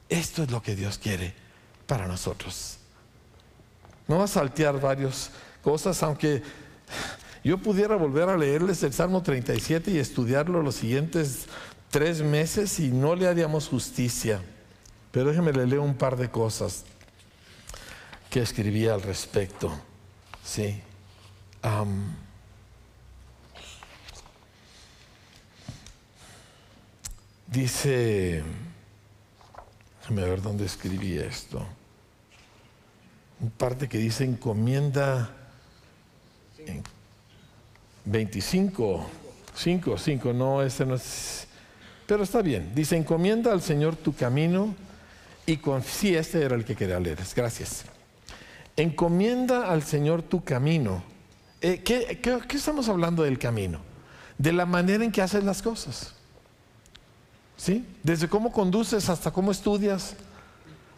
Esto 0.09 0.44
es 0.44 0.50
lo 0.50 0.62
que 0.62 0.74
Dios 0.74 0.96
quiere 0.96 1.34
para 1.86 2.09
nosotros. 2.09 2.78
No 4.09 4.16
va 4.16 4.24
a 4.24 4.28
saltear 4.28 4.80
varias 4.80 5.30
cosas, 5.61 6.02
aunque 6.02 6.42
yo 7.44 7.59
pudiera 7.59 7.96
volver 7.96 8.30
a 8.30 8.38
leerles 8.38 8.82
el 8.82 8.94
Salmo 8.94 9.22
37 9.22 9.90
y 9.90 9.98
estudiarlo 9.98 10.62
los 10.62 10.76
siguientes 10.76 11.48
tres 11.90 12.22
meses 12.22 12.80
y 12.80 12.88
no 12.88 13.14
le 13.14 13.28
haríamos 13.28 13.68
justicia. 13.68 14.40
Pero 15.11 15.28
déjeme 15.28 15.52
le 15.52 15.66
leo 15.66 15.82
un 15.82 15.96
par 15.96 16.16
de 16.16 16.30
cosas 16.30 16.86
que 18.30 18.40
escribí 18.40 18.88
al 18.88 19.02
respecto. 19.02 19.78
Sí. 20.47 20.80
dice, 27.47 28.42
déjame 30.01 30.24
ver 30.24 30.40
dónde 30.40 30.64
escribí 30.64 31.18
esto. 31.18 31.66
Un 33.40 33.51
parte 33.51 33.88
que 33.88 33.99
dice 33.99 34.24
encomienda 34.24 35.30
25, 38.05 39.07
5, 39.55 39.99
5, 39.99 40.32
no, 40.32 40.62
este 40.62 40.86
no 40.86 40.94
es, 40.94 41.49
pero 42.07 42.22
está 42.22 42.40
bien. 42.40 42.72
Dice, 42.74 42.97
encomienda 42.97 43.53
al 43.53 43.62
Señor 43.62 43.97
tu 43.97 44.14
camino 44.14 44.74
y 45.44 45.57
con, 45.57 45.82
sí, 45.82 46.14
este 46.14 46.42
era 46.42 46.55
el 46.55 46.64
que 46.64 46.76
quería 46.76 47.01
leer. 47.01 47.18
Gracias. 47.34 47.84
Encomienda 48.77 49.70
al 49.70 49.83
Señor 49.83 50.22
tu 50.22 50.45
camino. 50.45 51.03
Eh, 51.62 51.83
¿qué, 51.83 52.20
estamos 52.51 52.89
hablando 52.89 53.22
del 53.22 53.39
camino? 53.39 53.81
De 54.37 54.53
la 54.53 54.66
manera 54.66 55.03
en 55.03 55.12
que 55.12 55.22
haces 55.22 55.45
las 55.45 55.62
cosas. 55.62 56.14
¿Sí? 57.57 57.87
Desde 58.03 58.29
cómo 58.29 58.53
conduces 58.53 59.09
hasta 59.09 59.31
cómo 59.31 59.51
estudias, 59.51 60.14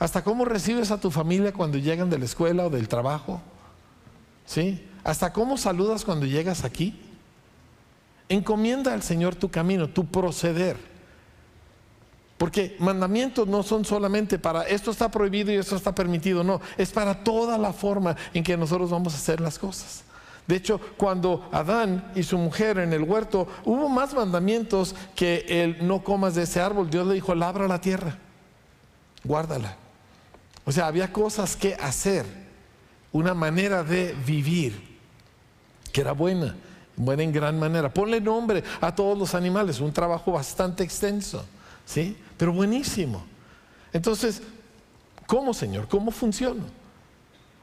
hasta 0.00 0.24
cómo 0.24 0.44
recibes 0.44 0.90
a 0.90 1.00
tu 1.00 1.12
familia 1.12 1.52
cuando 1.52 1.78
llegan 1.78 2.10
de 2.10 2.18
la 2.18 2.24
escuela 2.24 2.66
o 2.66 2.70
del 2.70 2.88
trabajo. 2.88 3.40
¿Sí? 4.44 4.84
Hasta 5.04 5.32
cómo 5.32 5.56
saludas 5.56 6.04
cuando 6.04 6.26
llegas 6.26 6.64
aquí. 6.64 7.00
Encomienda 8.28 8.92
al 8.92 9.02
Señor 9.02 9.36
tu 9.36 9.50
camino, 9.50 9.88
tu 9.88 10.04
proceder. 10.06 10.76
Porque 12.38 12.76
mandamientos 12.78 13.48
no 13.48 13.64
son 13.64 13.84
solamente 13.84 14.38
para 14.38 14.62
esto 14.62 14.92
está 14.92 15.10
prohibido 15.10 15.52
y 15.52 15.56
esto 15.56 15.74
está 15.74 15.92
permitido, 15.92 16.44
no, 16.44 16.60
es 16.76 16.92
para 16.92 17.24
toda 17.24 17.58
la 17.58 17.72
forma 17.72 18.16
en 18.32 18.44
que 18.44 18.56
nosotros 18.56 18.90
vamos 18.90 19.12
a 19.14 19.16
hacer 19.16 19.40
las 19.40 19.58
cosas. 19.58 20.04
De 20.46 20.54
hecho, 20.54 20.80
cuando 20.96 21.46
Adán 21.52 22.12
y 22.14 22.22
su 22.22 22.38
mujer 22.38 22.78
en 22.78 22.92
el 22.92 23.02
huerto 23.02 23.48
hubo 23.64 23.88
más 23.88 24.14
mandamientos 24.14 24.94
que 25.16 25.44
el 25.48 25.86
no 25.86 26.04
comas 26.04 26.36
de 26.36 26.44
ese 26.44 26.60
árbol, 26.60 26.88
Dios 26.88 27.06
le 27.08 27.14
dijo, 27.14 27.34
labra 27.34 27.66
la 27.66 27.80
tierra, 27.80 28.16
guárdala. 29.24 29.76
O 30.64 30.70
sea, 30.70 30.86
había 30.86 31.12
cosas 31.12 31.56
que 31.56 31.74
hacer, 31.74 32.24
una 33.10 33.34
manera 33.34 33.82
de 33.82 34.14
vivir 34.24 34.98
que 35.92 36.02
era 36.02 36.12
buena, 36.12 36.54
buena 36.96 37.24
en 37.24 37.32
gran 37.32 37.58
manera. 37.58 37.92
Ponle 37.92 38.20
nombre 38.20 38.62
a 38.80 38.94
todos 38.94 39.18
los 39.18 39.34
animales, 39.34 39.80
un 39.80 39.92
trabajo 39.92 40.32
bastante 40.32 40.84
extenso. 40.84 41.44
¿sí? 41.88 42.16
Pero 42.38 42.52
buenísimo. 42.52 43.22
Entonces, 43.92 44.40
¿cómo, 45.26 45.52
Señor? 45.52 45.88
¿Cómo 45.88 46.10
funciona? 46.10 46.62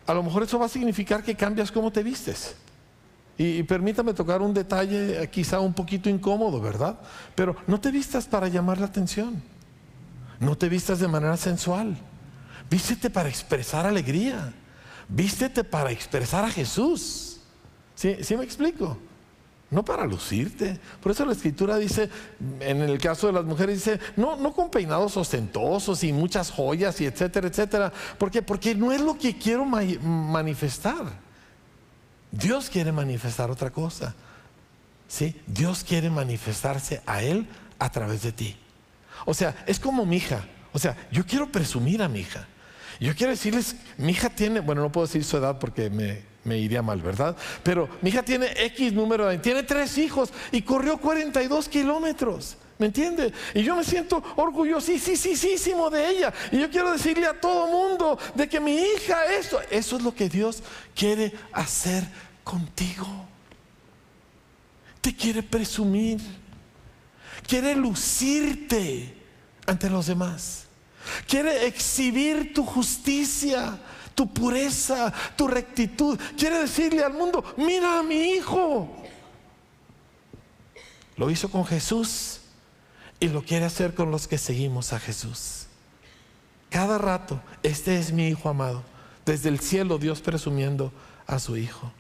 A 0.06 0.14
lo 0.14 0.22
mejor 0.22 0.44
eso 0.44 0.60
va 0.60 0.68
a 0.68 0.70
significar 0.70 1.24
que 1.24 1.34
cambias 1.34 1.72
cómo 1.72 1.92
te 1.92 2.04
vistes. 2.04 2.56
Y, 3.38 3.64
permítame 3.64 4.14
tocar 4.14 4.42
un 4.42 4.54
detalle 4.54 5.24
eh, 5.24 5.30
quizá 5.30 5.60
un 5.60 5.74
poquito 5.74 6.10
incómodo, 6.10 6.62
¿verdad? 6.62 7.00
Pero 7.34 7.56
no 7.68 7.82
te 7.82 7.92
vistas 7.92 8.28
para 8.28 8.48
llamar 8.48 8.78
la 8.78 8.86
atención. 8.86 9.42
No 10.40 10.58
te 10.58 10.70
vistas 10.70 11.00
de 11.00 11.08
manera 11.08 11.36
sensual. 11.36 11.98
Vístete 12.70 13.10
para 13.10 13.28
expresar 13.28 13.86
alegría. 13.86 14.54
Vístete 15.10 15.64
para 15.64 15.92
expresar 15.92 16.46
a 16.46 16.50
Jesús. 16.50 17.40
¿Sí, 17.94 18.18
¿Sí 18.22 18.38
me 18.38 18.44
explico? 18.44 18.98
No 19.76 19.84
para 19.84 20.06
lucirte. 20.06 20.80
Por 21.02 21.12
eso 21.12 21.26
la 21.26 21.34
escritura 21.34 21.78
dice, 21.78 22.10
en 22.62 22.82
el 22.82 22.98
caso 22.98 23.28
de 23.28 23.34
las 23.34 23.44
mujeres, 23.44 23.76
dice, 23.76 24.00
no, 24.16 24.38
no 24.38 24.54
con 24.54 24.72
peinados 24.72 25.18
ostentosos 25.18 26.02
y 26.06 26.14
muchas 26.14 26.50
joyas 26.50 27.02
y 27.02 27.06
etcétera, 27.06 27.50
etcétera. 27.50 27.92
¿Por 28.18 28.32
qué? 28.32 28.42
Porque 28.42 28.74
no 28.74 28.94
es 28.94 29.02
lo 29.02 29.18
que 29.18 29.38
quiero 29.38 29.66
manifestar. 29.66 31.12
Dios 32.32 32.70
quiere 32.70 32.94
manifestar 32.94 33.52
otra 33.52 33.70
cosa. 33.70 34.16
¿Sí? 35.10 35.40
Dios 35.46 35.84
quiere 35.84 36.10
manifestarse 36.10 37.02
a 37.06 37.22
Él 37.22 37.46
a 37.78 37.92
través 37.92 38.22
de 38.22 38.32
ti. 38.32 38.56
O 39.26 39.34
sea, 39.34 39.66
es 39.68 39.78
como 39.78 40.06
mi 40.06 40.16
hija. 40.16 40.46
O 40.72 40.80
sea, 40.80 40.96
yo 41.12 41.26
quiero 41.26 41.52
presumir 41.52 42.02
a 42.02 42.08
mi 42.08 42.22
hija. 42.22 42.48
Yo 43.02 43.14
quiero 43.14 43.32
decirles, 43.32 43.76
mi 43.98 44.14
hija 44.14 44.30
tiene, 44.30 44.62
bueno, 44.62 44.82
no 44.82 44.92
puedo 44.94 45.06
decir 45.06 45.26
su 45.26 45.36
edad 45.36 45.60
porque 45.60 45.90
me, 45.90 46.24
me 46.46 46.58
iría 46.58 46.82
mal, 46.82 47.02
¿verdad? 47.02 47.36
Pero 47.64 47.90
mi 48.02 48.10
hija 48.10 48.24
tiene 48.24 48.48
X 48.66 48.94
número 48.94 49.38
tiene 49.42 49.64
tres 49.64 49.98
hijos 49.98 50.32
y 50.52 50.62
corrió 50.62 50.98
42 50.98 51.68
kilómetros. 51.68 52.58
¿Me 52.78 52.88
entiende? 52.88 53.34
Y 53.54 53.64
yo 53.64 53.76
me 53.76 53.84
siento 53.84 54.22
orgullosísimo 54.36 55.90
de 55.90 56.10
ella. 56.10 56.34
Y 56.52 56.60
yo 56.60 56.70
quiero 56.70 56.92
decirle 56.92 57.26
a 57.26 57.40
todo 57.40 57.68
mundo 57.68 58.20
de 58.36 58.48
que 58.48 58.60
mi 58.60 58.76
hija, 58.76 59.26
eso, 59.34 59.60
eso 59.70 59.98
es 59.98 60.04
lo 60.04 60.14
que 60.14 60.30
Dios 60.30 60.62
quiere 60.94 61.34
hacer 61.54 62.04
contigo. 62.44 63.08
Te 65.02 65.16
quiere 65.16 65.42
presumir. 65.42 66.20
Quiere 67.48 67.76
lucirte 67.76 69.14
ante 69.66 69.90
los 69.90 70.08
demás. 70.08 70.66
Quiere 71.28 71.66
exhibir 71.68 72.54
tu 72.54 72.66
justicia 72.66 73.80
tu 74.16 74.34
pureza, 74.34 75.14
tu 75.36 75.48
rectitud. 75.48 76.20
Quiere 76.38 76.60
decirle 76.60 77.04
al 77.04 77.14
mundo, 77.14 77.44
mira 77.58 78.00
a 78.00 78.04
mi 78.04 78.32
hijo. 78.32 78.90
Lo 81.18 81.30
hizo 81.30 81.50
con 81.50 81.66
Jesús 81.66 82.40
y 83.20 83.28
lo 83.28 83.44
quiere 83.44 83.66
hacer 83.66 83.94
con 83.94 84.12
los 84.12 84.28
que 84.28 84.38
seguimos 84.38 84.94
a 84.94 85.00
Jesús. 85.00 85.68
Cada 86.70 86.98
rato, 86.98 87.42
este 87.64 88.00
es 88.00 88.12
mi 88.12 88.28
hijo 88.28 88.50
amado. 88.50 88.84
Desde 89.26 89.50
el 89.50 89.60
cielo 89.60 89.98
Dios 89.98 90.22
presumiendo 90.22 90.92
a 91.28 91.40
su 91.40 91.58
hijo. 91.58 91.92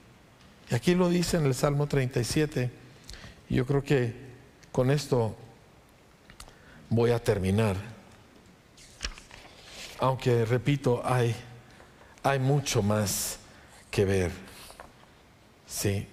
Y 0.70 0.76
aquí 0.76 0.96
lo 0.96 1.10
dice 1.10 1.38
en 1.38 1.46
el 1.46 1.54
Salmo 1.54 1.88
37. 1.88 2.72
Y 3.50 3.56
yo 3.56 3.66
creo 3.66 3.84
que 3.84 4.16
con 4.72 4.92
esto 4.92 5.36
voy 6.90 7.12
a 7.12 7.24
terminar. 7.24 7.78
Aunque, 10.00 10.44
repito, 10.46 11.02
hay 11.06 11.36
hay 12.26 12.40
mucho 12.40 12.82
más 12.82 13.38
que 13.92 14.04
ver. 14.04 14.32
Sí. 15.68 16.08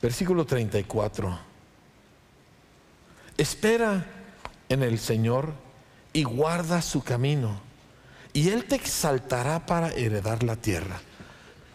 Versículo 0.00 0.46
34. 0.46 1.38
Espera 3.36 4.06
en 4.70 4.82
el 4.82 4.98
Señor 4.98 5.52
y 6.14 6.22
guarda 6.22 6.80
su 6.80 7.02
camino, 7.02 7.60
y 8.32 8.48
Él 8.48 8.64
te 8.64 8.76
exaltará 8.76 9.66
para 9.66 9.90
heredar 9.90 10.42
la 10.42 10.56
tierra. 10.56 11.00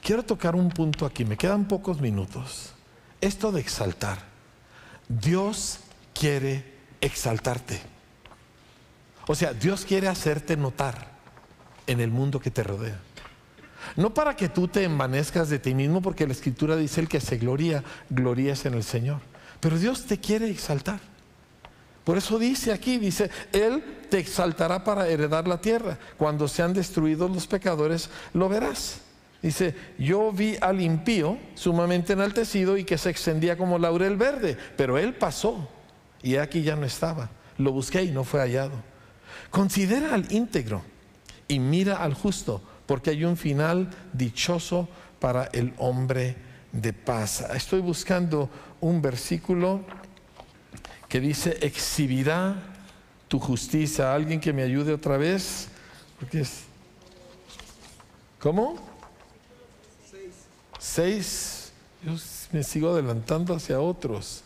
Quiero 0.02 0.24
tocar 0.24 0.56
un 0.56 0.70
punto 0.70 1.06
aquí, 1.06 1.24
me 1.24 1.38
quedan 1.38 1.68
pocos 1.68 2.02
minutos. 2.02 2.74
Esto 3.22 3.52
de 3.52 3.62
exaltar. 3.62 4.24
Dios 5.08 5.82
quiere 6.14 6.80
exaltarte. 7.00 7.99
O 9.32 9.36
sea, 9.36 9.54
Dios 9.54 9.86
quiere 9.86 10.08
hacerte 10.08 10.58
notar 10.58 11.08
en 11.86 12.00
el 12.00 12.10
mundo 12.10 12.40
que 12.40 12.50
te 12.50 12.64
rodea. 12.64 12.98
No 13.96 14.12
para 14.12 14.36
que 14.36 14.50
tú 14.50 14.68
te 14.68 14.84
envanezcas 14.84 15.50
de 15.50 15.60
ti 15.60 15.76
mismo, 15.76 16.02
porque 16.02 16.26
la 16.26 16.34
escritura 16.34 16.76
dice 16.76 17.00
el 17.00 17.08
que 17.08 17.22
se 17.22 17.38
gloria, 17.38 17.84
gloria 18.10 18.56
en 18.64 18.74
el 18.74 18.84
Señor. 18.84 19.20
Pero 19.60 19.78
Dios 19.78 20.08
te 20.08 20.18
quiere 20.18 20.50
exaltar. 20.50 21.00
Por 22.04 22.18
eso 22.18 22.40
dice 22.40 22.74
aquí, 22.74 22.98
dice, 22.98 23.30
Él 23.52 23.84
te 24.10 24.18
exaltará 24.18 24.84
para 24.84 25.08
heredar 25.08 25.48
la 25.48 25.62
tierra. 25.62 26.00
Cuando 26.18 26.48
sean 26.48 26.74
destruidos 26.74 27.30
los 27.30 27.46
pecadores, 27.46 28.10
lo 28.34 28.50
verás. 28.50 29.02
Dice, 29.44 29.76
yo 30.00 30.32
vi 30.32 30.58
al 30.60 30.82
impío 30.82 31.38
sumamente 31.54 32.14
enaltecido 32.14 32.78
y 32.78 32.84
que 32.84 32.98
se 32.98 33.12
extendía 33.12 33.60
como 33.60 33.78
laurel 33.78 34.18
verde, 34.18 34.58
pero 34.76 34.98
él 34.98 35.14
pasó 35.14 35.70
y 36.24 36.38
aquí 36.38 36.64
ya 36.64 36.76
no 36.76 36.88
estaba. 36.88 37.30
Lo 37.60 37.72
busqué 37.72 38.02
y 38.02 38.10
no 38.10 38.24
fue 38.24 38.40
hallado. 38.40 38.89
Considera 39.50 40.14
al 40.14 40.32
íntegro 40.32 40.84
y 41.48 41.60
mira 41.60 41.98
al 41.98 42.14
justo, 42.14 42.62
porque 42.86 43.12
hay 43.12 43.26
un 43.26 43.38
final 43.38 43.90
dichoso 44.14 44.88
para 45.20 45.46
el 45.46 45.74
hombre 45.78 46.36
de 46.72 46.94
paz. 46.94 47.42
Estoy 47.54 47.82
buscando 47.82 48.50
un 48.82 49.02
versículo 49.02 49.82
que 51.08 51.20
dice, 51.20 51.58
exhibirá 51.62 52.56
tu 53.28 53.40
justicia. 53.40 54.14
¿Alguien 54.14 54.40
que 54.40 54.54
me 54.54 54.64
ayude 54.64 54.94
otra 54.94 55.18
vez? 55.18 55.70
Porque 56.20 56.42
es... 56.42 56.64
¿Cómo? 58.40 58.76
Seis. 60.78 61.72
Yo 62.04 62.14
me 62.52 62.64
sigo 62.64 62.90
adelantando 62.90 63.54
hacia 63.54 63.82
otros. 63.82 64.44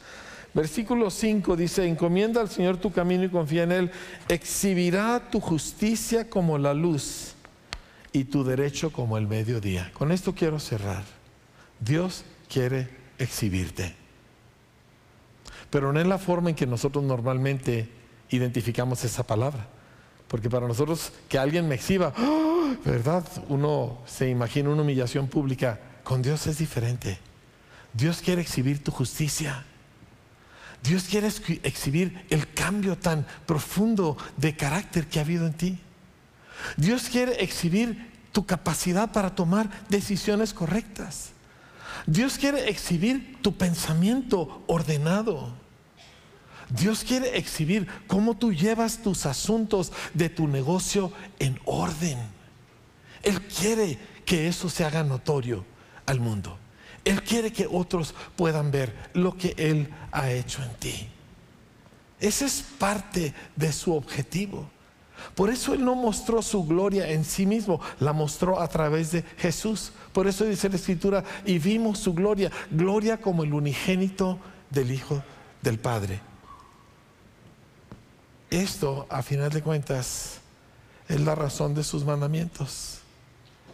Versículo 0.54 1.10
5 1.10 1.56
dice, 1.56 1.88
encomienda 1.88 2.40
al 2.40 2.50
Señor 2.50 2.78
tu 2.78 2.92
camino 2.92 3.24
y 3.24 3.30
confía 3.30 3.64
en 3.64 3.72
Él. 3.72 3.92
Exhibirá 4.28 5.30
tu 5.32 5.40
justicia 5.40 6.30
como 6.30 6.58
la 6.60 6.74
luz 6.74 7.34
y 8.12 8.26
tu 8.26 8.44
derecho 8.44 8.92
como 8.92 9.18
el 9.18 9.28
mediodía. 9.28 9.92
Con 9.94 10.12
esto 10.12 10.36
quiero 10.36 10.60
cerrar. 10.60 11.04
Dios 11.80 12.24
quiere 12.48 12.88
exhibirte. 13.18 13.96
Pero 15.72 15.92
no 15.92 16.00
es 16.00 16.06
la 16.06 16.20
forma 16.20 16.52
en 16.52 16.56
que 16.56 16.68
nosotros 16.68 17.04
normalmente 17.04 17.90
identificamos 18.30 19.04
esa 19.04 19.26
palabra. 19.26 19.68
Porque 20.28 20.50
para 20.50 20.68
nosotros 20.68 21.12
que 21.28 21.40
alguien 21.40 21.68
me 21.68 21.76
exhiba, 21.76 22.14
¡ah! 22.16 22.76
¿verdad? 22.86 23.26
Uno 23.50 24.02
se 24.06 24.30
imagina 24.30 24.70
una 24.70 24.84
humillación 24.84 25.28
pública. 25.28 25.80
Con 26.04 26.22
Dios 26.22 26.46
es 26.46 26.60
diferente. 26.60 27.18
Dios 27.92 28.22
quiere 28.22 28.42
exhibir 28.42 28.84
tu 28.84 28.92
justicia. 28.92 29.66
Dios 30.84 31.06
quiere 31.06 31.30
exhibir 31.64 32.26
el 32.30 32.52
cambio 32.54 32.98
tan 32.98 33.26
profundo 33.46 34.18
de 34.36 34.56
carácter 34.56 35.08
que 35.08 35.20
ha 35.20 35.22
habido 35.22 35.48
en 35.48 35.54
ti. 35.54 35.80
Dios 36.76 37.04
quiere 37.10 37.42
exhibir 37.42 38.12
tu 38.34 38.46
capacidad 38.46 39.12
para 39.12 39.34
tomar 39.34 39.70
decisiones 39.88 40.54
correctas. 40.54 41.32
Dios 42.06 42.38
quiere 42.38 42.70
exhibir 42.70 43.38
tu 43.42 43.56
pensamiento 43.56 44.64
ordenado. 44.68 45.54
Dios 46.70 47.06
quiere 47.06 47.38
exhibir 47.38 47.88
cómo 48.08 48.36
tú 48.36 48.52
llevas 48.52 48.98
tus 48.98 49.26
asuntos 49.26 49.94
de 50.14 50.30
tu 50.30 50.48
negocio 50.48 51.14
en 51.40 51.60
orden. 51.64 52.18
Él 53.22 53.42
quiere 53.44 53.98
que 54.26 54.50
eso 54.50 54.70
se 54.70 54.84
haga 54.84 55.04
notorio 55.04 55.64
al 56.06 56.20
mundo. 56.20 56.58
Él 57.06 57.22
quiere 57.24 57.52
que 57.52 57.68
otros 57.70 58.14
puedan 58.36 58.72
ver 58.72 58.94
lo 59.14 59.36
que 59.38 59.54
Él 59.58 59.90
ha 60.12 60.32
hecho 60.32 60.64
en 60.64 60.74
ti. 60.76 61.10
Ese 62.20 62.46
es 62.46 62.64
parte 62.78 63.34
de 63.56 63.74
su 63.74 63.94
objetivo. 63.94 64.70
Por 65.36 65.50
eso 65.50 65.74
Él 65.74 65.84
no 65.84 65.96
mostró 65.96 66.42
su 66.42 66.66
gloria 66.66 67.10
en 67.10 67.26
sí 67.26 67.46
mismo, 67.46 67.82
la 68.00 68.14
mostró 68.14 68.60
a 68.60 68.68
través 68.68 69.12
de 69.12 69.24
Jesús. 69.38 69.92
Por 70.14 70.28
eso 70.28 70.46
dice 70.46 70.70
la 70.70 70.76
Escritura, 70.76 71.24
y 71.46 71.60
vimos 71.60 72.00
su 72.00 72.14
gloria, 72.14 72.52
gloria 72.72 73.20
como 73.20 73.44
el 73.44 73.54
unigénito 73.54 74.40
del 74.70 74.92
Hijo 74.92 75.22
del 75.62 75.80
Padre. 75.80 76.22
Esto, 78.50 79.08
a 79.10 79.22
final 79.24 79.50
de 79.50 79.62
cuentas, 79.62 80.40
es 81.10 81.22
la 81.22 81.36
razón 81.36 81.74
de 81.74 81.84
sus 81.84 82.06
mandamientos. 82.06 83.00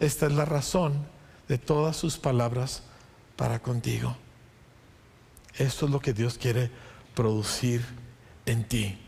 Esta 0.00 0.26
es 0.26 0.32
la 0.32 0.44
razón 0.44 0.94
de 1.46 1.58
todas 1.58 1.96
sus 1.96 2.16
palabras 2.16 2.82
para 3.40 3.58
contigo. 3.58 4.14
Esto 5.56 5.86
es 5.86 5.90
lo 5.90 5.98
que 5.98 6.12
Dios 6.12 6.36
quiere 6.36 6.70
producir 7.14 7.80
en 8.44 8.64
ti. 8.64 8.98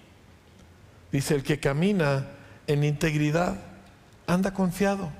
Dice, 1.12 1.35
el 1.35 1.43
que 1.43 1.61
camina 1.61 2.28
en 2.66 2.83
integridad 2.83 3.61
anda 4.26 4.55
confiado. 4.55 5.11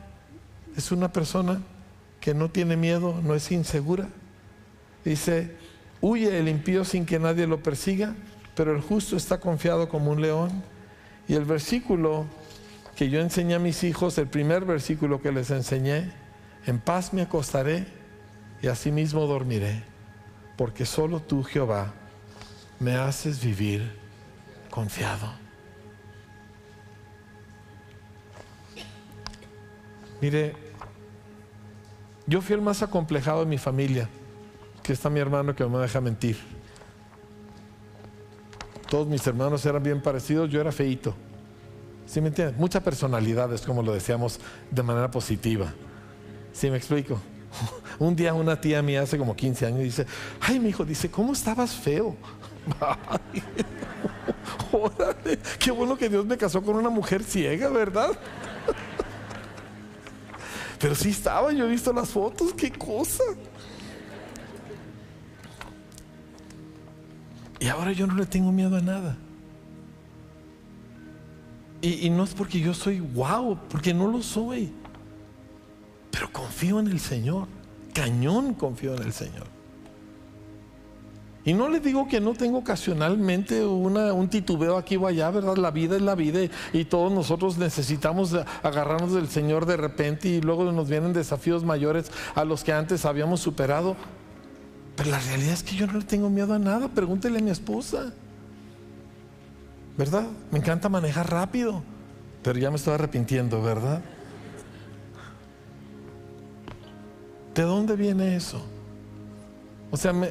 Es 0.79 0.93
una 0.93 1.13
persona 1.13 1.61
que 2.23 2.33
no 2.33 2.49
tiene 2.49 2.79
miedo, 2.79 3.21
no 3.23 3.35
es 3.35 3.53
insegura. 3.53 4.09
Dice, 5.05 5.59
huye 6.01 6.39
el 6.39 6.49
impío 6.49 6.83
sin 6.83 7.05
que 7.05 7.19
nadie 7.19 7.47
lo 7.47 7.63
persiga, 7.63 8.15
pero 8.55 8.75
el 8.75 8.81
justo 8.81 9.19
está 9.19 9.39
confiado 9.41 9.91
como 9.91 10.11
un 10.11 10.23
león. 10.23 10.63
Y 11.29 11.35
el 11.35 11.45
versículo 11.45 12.25
que 12.97 13.11
yo 13.11 13.21
enseñé 13.21 13.57
a 13.57 13.59
mis 13.59 13.85
hijos, 13.85 14.17
el 14.17 14.29
primer 14.29 14.65
versículo 14.65 15.21
que 15.21 15.33
les 15.33 15.51
enseñé, 15.51 16.11
en 16.65 16.79
paz 16.79 17.13
me 17.13 17.21
acostaré 17.21 18.01
y 18.63 18.69
asimismo 18.69 19.27
dormiré, 19.27 19.83
porque 20.57 20.87
solo 20.87 21.21
tú, 21.21 21.43
Jehová, 21.43 21.93
me 22.79 22.95
haces 22.95 23.45
vivir 23.45 23.99
confiado. 24.71 25.27
Mire, 30.21 30.55
yo 32.29 32.41
fui 32.41 32.55
el 32.55 32.63
más 32.63 32.83
acomplejado 32.83 33.41
de 33.41 33.47
mi 33.47 33.59
familia, 33.59 34.09
que 34.85 34.93
está 34.93 35.11
mi 35.11 35.19
hermano 35.19 35.57
que 35.57 35.65
no 35.65 35.71
me 35.71 35.79
deja 35.81 36.01
mentir. 36.01 36.39
Todos 38.89 39.09
mis 39.09 39.27
hermanos 39.27 39.67
eran 39.67 39.83
bien 39.83 40.01
parecidos, 40.01 40.49
yo 40.49 40.61
era 40.61 40.71
feito. 40.71 41.15
¿Sí 42.07 42.21
me 42.21 42.29
entiendes? 42.29 42.57
Mucha 42.59 42.81
personalidad, 42.81 43.53
es 43.53 43.63
como 43.63 43.83
lo 43.83 43.93
decíamos 43.93 44.39
de 44.71 44.83
manera 44.85 45.11
positiva. 45.11 45.73
¿Sí 46.53 46.71
me 46.71 46.77
explico? 46.77 47.19
Un 47.99 48.17
día 48.17 48.35
una 48.35 48.61
tía 48.61 48.83
mía 48.83 49.03
hace 49.03 49.19
como 49.19 49.37
15 49.37 49.67
años 49.67 49.81
dice, 49.81 50.07
ay 50.41 50.59
mi 50.59 50.71
hijo, 50.71 50.85
dice, 50.85 51.11
¿cómo 51.11 51.33
estabas 51.33 51.75
feo? 51.75 52.17
órale, 54.73 55.39
qué 55.59 55.71
bueno 55.71 55.97
que 55.97 56.09
Dios 56.09 56.25
me 56.25 56.37
casó 56.37 56.63
con 56.63 56.77
una 56.77 56.91
mujer 56.91 57.23
ciega, 57.23 57.69
¿verdad? 57.69 58.11
Pero 60.79 60.95
sí 60.95 61.11
estaba, 61.11 61.53
yo 61.53 61.67
he 61.67 61.69
visto 61.69 61.93
las 61.93 62.09
fotos, 62.11 62.53
qué 62.55 62.71
cosa. 62.73 63.23
Y 67.61 67.69
ahora 67.69 67.93
yo 67.93 68.07
no 68.07 68.15
le 68.15 68.27
tengo 68.27 68.51
miedo 68.51 68.77
a 68.77 68.81
nada. 68.81 69.17
Y, 71.81 72.11
no 72.11 72.23
es 72.23 72.35
porque 72.35 72.61
yo 72.61 72.75
soy 72.75 73.01
wow, 73.01 73.59
porque 73.69 73.93
no 73.93 74.07
lo 74.09 74.23
soy. 74.23 74.73
Pero 76.13 76.31
confío 76.31 76.79
en 76.79 76.87
el 76.87 77.01
Señor. 77.01 77.49
Cañón 77.93 78.55
confío 78.55 78.95
en 78.95 79.03
el 79.03 79.13
Señor. 79.13 79.47
Y 81.45 81.55
no 81.55 81.69
le 81.69 81.81
digo 81.81 82.07
que 82.07 82.21
no 82.21 82.35
tengo 82.35 82.59
ocasionalmente 82.59 83.65
un 83.65 84.29
titubeo 84.29 84.77
aquí 84.77 84.95
o 84.95 85.09
allá, 85.09 85.29
¿verdad? 85.31 85.57
La 85.57 85.73
vida 85.73 85.97
es 85.97 86.03
la 86.03 86.15
vida 86.15 86.39
y 86.73 86.85
todos 86.85 87.11
nosotros 87.11 87.59
necesitamos 87.59 88.33
agarrarnos 88.63 89.13
del 89.13 89.27
Señor 89.27 89.67
de 89.67 89.77
repente 89.77 90.29
y 90.29 90.41
luego 90.41 90.71
nos 90.71 90.89
vienen 90.89 91.13
desafíos 91.13 91.65
mayores 91.65 92.13
a 92.37 92.45
los 92.45 92.63
que 92.63 92.73
antes 92.73 93.05
habíamos 93.05 93.41
superado. 93.41 93.97
Pero 94.95 95.11
la 95.11 95.19
realidad 95.19 95.55
es 95.55 95.65
que 95.65 95.75
yo 95.75 95.89
no 95.89 95.95
le 95.95 96.05
tengo 96.05 96.31
miedo 96.31 96.55
a 96.55 96.61
nada. 96.61 96.87
Pregúntele 96.87 97.41
a 97.41 97.43
mi 97.43 97.51
esposa. 97.51 98.13
¿Verdad? 99.99 100.29
Me 100.53 100.61
encanta 100.61 100.89
manejar 100.89 101.29
rápido, 101.29 101.83
pero 102.45 102.59
ya 102.59 102.71
me 102.71 102.77
estoy 102.77 102.95
arrepintiendo, 102.95 103.61
¿verdad? 103.61 104.01
¿De 107.55 107.63
dónde 107.63 107.97
viene 107.97 108.37
eso? 108.37 108.63
O 109.91 109.97
sea, 109.97 110.13
me, 110.13 110.31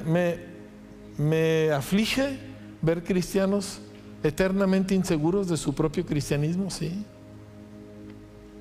me, 1.18 1.72
aflige 1.72 2.40
ver 2.82 3.04
cristianos 3.04 3.80
eternamente 4.24 4.96
inseguros 4.96 5.48
de 5.48 5.58
su 5.58 5.74
propio 5.76 6.06
cristianismo, 6.06 6.72
sí. 6.72 7.06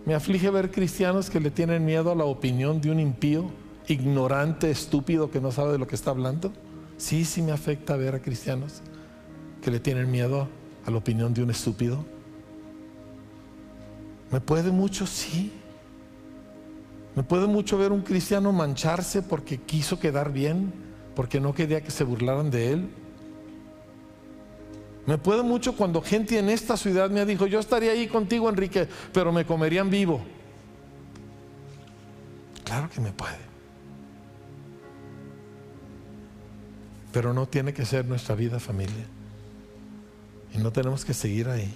Me 0.04 0.14
aflige 0.14 0.50
ver 0.50 0.70
cristianos 0.70 1.30
que 1.30 1.40
le 1.40 1.50
tienen 1.50 1.84
miedo 1.84 2.12
a 2.12 2.14
la 2.14 2.24
opinión 2.24 2.80
de 2.80 2.90
un 2.90 3.00
impío, 3.00 3.50
ignorante, 3.88 4.70
estúpido, 4.70 5.30
que 5.30 5.40
no 5.40 5.52
sabe 5.52 5.72
de 5.72 5.78
lo 5.78 5.86
que 5.86 5.94
está 5.94 6.11
hablando. 6.11 6.52
Sí, 6.98 7.24
sí 7.24 7.40
me 7.40 7.52
afecta 7.52 7.96
ver 7.96 8.14
a 8.14 8.20
cristianos 8.20 8.82
que 9.62 9.70
le 9.70 9.80
tienen 9.80 10.11
miedo 10.11 10.48
a 10.84 10.90
la 10.90 10.98
opinión 10.98 11.32
de 11.32 11.42
un 11.42 11.50
estúpido. 11.50 12.04
¿Me 14.30 14.40
puede 14.40 14.70
mucho? 14.70 15.06
Sí. 15.06 15.50
¿Me 17.14 17.22
puede 17.22 17.46
mucho 17.46 17.76
ver 17.76 17.92
un 17.92 18.02
cristiano 18.02 18.52
mancharse 18.52 19.22
porque 19.22 19.58
quiso 19.58 19.98
quedar 19.98 20.32
bien, 20.32 20.72
porque 21.16 21.40
no 21.40 21.52
quería 21.52 21.82
que 21.82 21.90
se 21.90 22.04
burlaran 22.04 22.50
de 22.50 22.72
él? 22.72 22.90
Me 25.06 25.18
puede 25.18 25.42
mucho 25.42 25.76
cuando 25.76 26.02
gente 26.02 26.38
en 26.38 26.48
esta 26.48 26.76
ciudad 26.76 27.11
me 27.11 27.26
dijo, 27.26 27.46
yo 27.46 27.58
estaría 27.58 27.92
ahí 27.92 28.06
contigo, 28.06 28.48
Enrique, 28.48 28.86
pero 29.12 29.32
me 29.32 29.44
comerían 29.44 29.90
vivo. 29.90 30.20
Claro 32.64 32.88
que 32.88 33.00
me 33.00 33.11
puede. 33.11 33.50
Pero 37.12 37.34
no 37.34 37.46
tiene 37.46 37.72
que 37.72 37.84
ser 37.84 38.04
nuestra 38.04 38.36
vida 38.36 38.61
familia. 38.61 39.06
Y 40.54 40.58
no 40.58 40.70
tenemos 40.70 41.04
que 41.04 41.12
seguir 41.12 41.48
ahí. 41.48 41.74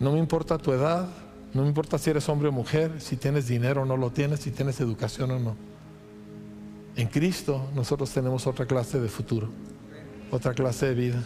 No 0.00 0.12
me 0.12 0.18
importa 0.18 0.58
tu 0.58 0.72
edad, 0.72 1.08
no 1.54 1.62
me 1.62 1.68
importa 1.68 1.98
si 1.98 2.10
eres 2.10 2.28
hombre 2.28 2.48
o 2.48 2.52
mujer, 2.52 3.00
si 3.00 3.16
tienes 3.16 3.46
dinero 3.46 3.82
o 3.82 3.84
no 3.84 3.96
lo 3.96 4.10
tienes, 4.10 4.40
si 4.40 4.50
tienes 4.50 4.80
educación 4.80 5.30
o 5.30 5.38
no. 5.38 5.56
En 6.96 7.06
Cristo 7.06 7.68
nosotros 7.74 8.10
tenemos 8.10 8.46
otra 8.48 8.66
clase 8.66 9.00
de 9.00 9.08
futuro, 9.08 9.48
otra 10.32 10.52
clase 10.52 10.86
de 10.86 10.94
vida. 10.94 11.22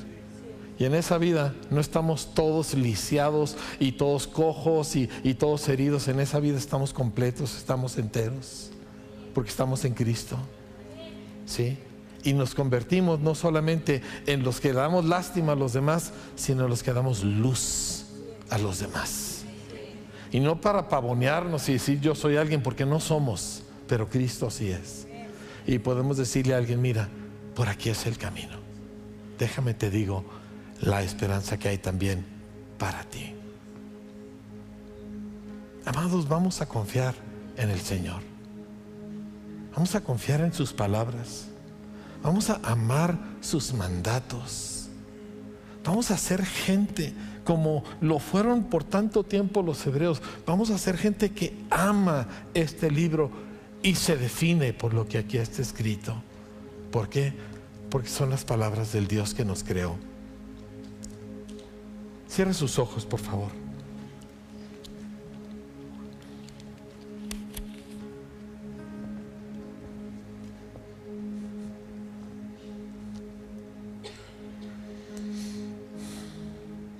Y 0.79 0.85
en 0.85 0.95
esa 0.95 1.17
vida 1.19 1.55
no 1.71 1.81
estamos 1.81 2.35
todos 2.35 2.75
lisiados 2.75 3.57
y 3.81 3.93
todos 3.93 4.29
cojos 4.29 4.95
y, 4.97 5.09
y, 5.25 5.35
todos 5.35 5.67
heridos. 5.69 6.07
En 6.09 6.21
esa 6.21 6.39
vida 6.41 6.59
estamos 6.59 6.93
completos, 6.93 7.57
estamos 7.57 7.99
enteros, 7.99 8.71
porque 9.35 9.51
estamos 9.51 9.85
en 9.87 9.95
Cristo. 9.95 10.37
¿Sí? 11.47 11.79
Y 12.23 12.35
nos 12.35 12.55
convertimos 12.55 13.19
no 13.19 13.35
solamente 13.35 14.03
en 14.27 14.43
los 14.43 14.61
que 14.61 14.73
damos 14.75 15.07
lástima 15.07 15.53
a 15.53 15.57
los 15.57 15.73
demás, 15.73 16.13
sino 16.37 16.65
en 16.65 16.71
los 16.71 16.83
que 16.83 16.93
damos 16.93 17.25
luz 17.25 18.05
a 18.51 18.59
los 18.59 18.79
demás. 18.79 19.28
Y 20.31 20.41
no 20.41 20.61
para 20.61 20.89
pavonearnos 20.89 21.69
y 21.69 21.75
decir 21.75 22.01
yo 22.01 22.15
soy 22.15 22.37
alguien, 22.37 22.63
porque 22.63 22.85
no 22.85 23.01
somos, 23.01 23.63
pero 23.87 24.09
Cristo 24.09 24.51
sí 24.51 24.71
es. 24.71 25.07
Y 25.67 25.79
podemos 25.79 26.17
decirle 26.17 26.55
a 26.55 26.59
alguien, 26.59 26.81
mira, 26.81 27.09
por 27.55 27.69
aquí 27.69 27.91
es 27.91 28.07
el 28.07 28.19
camino. 28.19 28.57
Déjame 29.39 29.75
te 29.75 29.91
digo 29.91 30.25
la 30.81 31.03
esperanza 31.03 31.59
que 31.59 31.69
hay 31.69 31.79
también 31.79 32.25
para 32.79 33.05
ti. 33.05 33.35
Amados, 35.85 36.29
vamos 36.29 36.61
a 36.61 36.67
confiar 36.67 37.15
en 37.57 37.71
el 37.71 37.81
Señor. 37.81 38.21
Vamos 39.75 39.95
a 39.95 40.01
confiar 40.03 40.41
en 40.41 40.53
sus 40.53 40.73
palabras. 40.73 41.47
Vamos 42.23 42.51
a 42.51 42.61
amar 42.63 43.17
sus 43.41 43.73
mandatos. 43.73 44.89
Vamos 45.85 46.11
a 46.11 46.19
ser 46.19 46.45
gente 46.45 47.15
como 47.49 47.83
lo 48.03 48.19
fueron 48.19 48.65
por 48.65 48.85
tanto 48.85 49.25
tiempo 49.25 49.63
los 49.63 49.87
hebreos. 49.87 50.21
Vamos 50.45 50.69
a 50.69 50.77
ser 50.77 50.99
gente 50.99 51.31
que 51.31 51.57
ama 51.71 52.29
este 52.53 52.91
libro 52.91 53.31
y 53.83 53.95
se 53.95 54.19
define 54.19 54.75
por 54.75 54.93
lo 54.93 55.09
que 55.09 55.17
aquí 55.17 55.39
está 55.39 55.63
escrito. 55.63 56.15
¿Por 56.91 57.09
qué? 57.09 57.33
Porque 57.89 58.11
son 58.11 58.29
las 58.29 58.45
palabras 58.45 58.93
del 58.93 59.09
Dios 59.09 59.33
que 59.33 59.47
nos 59.47 59.65
creó. 59.65 59.97
Cierre 62.29 62.53
sus 62.53 62.79
ojos, 62.79 63.07
por 63.07 63.21
favor. 63.21 63.68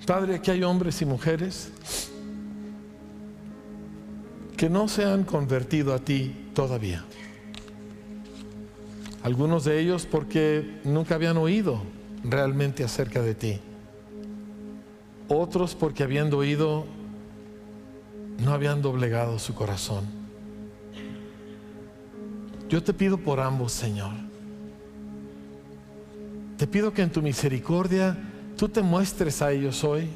Padre, 0.09 0.33
aquí 0.33 0.49
hay 0.49 0.63
hombres 0.63 1.03
y 1.03 1.05
mujeres 1.05 1.71
que 4.57 4.67
no 4.67 4.87
se 4.87 5.05
han 5.05 5.23
convertido 5.23 5.93
a 5.93 5.99
ti 5.99 6.49
todavía. 6.55 7.05
Algunos 9.21 9.65
de 9.65 9.79
ellos 9.79 10.07
porque 10.07 10.79
nunca 10.83 11.13
habían 11.13 11.37
oído 11.37 11.83
realmente 12.23 12.83
acerca 12.83 13.21
de 13.21 13.35
ti. 13.35 13.59
Otros 15.27 15.75
porque 15.75 16.01
habiendo 16.01 16.39
oído 16.39 16.87
no 18.43 18.51
habían 18.51 18.81
doblegado 18.81 19.37
su 19.37 19.53
corazón. 19.53 20.05
Yo 22.67 22.81
te 22.81 22.95
pido 22.95 23.19
por 23.19 23.39
ambos, 23.39 23.73
Señor. 23.73 24.13
Te 26.57 26.65
pido 26.65 26.93
que 26.93 27.03
en 27.03 27.11
tu 27.11 27.21
misericordia 27.21 28.28
tú 28.59 28.67
te 28.67 28.81
muestres 28.81 29.41
a 29.41 29.53
ellos 29.53 29.85
hoy 29.85 30.09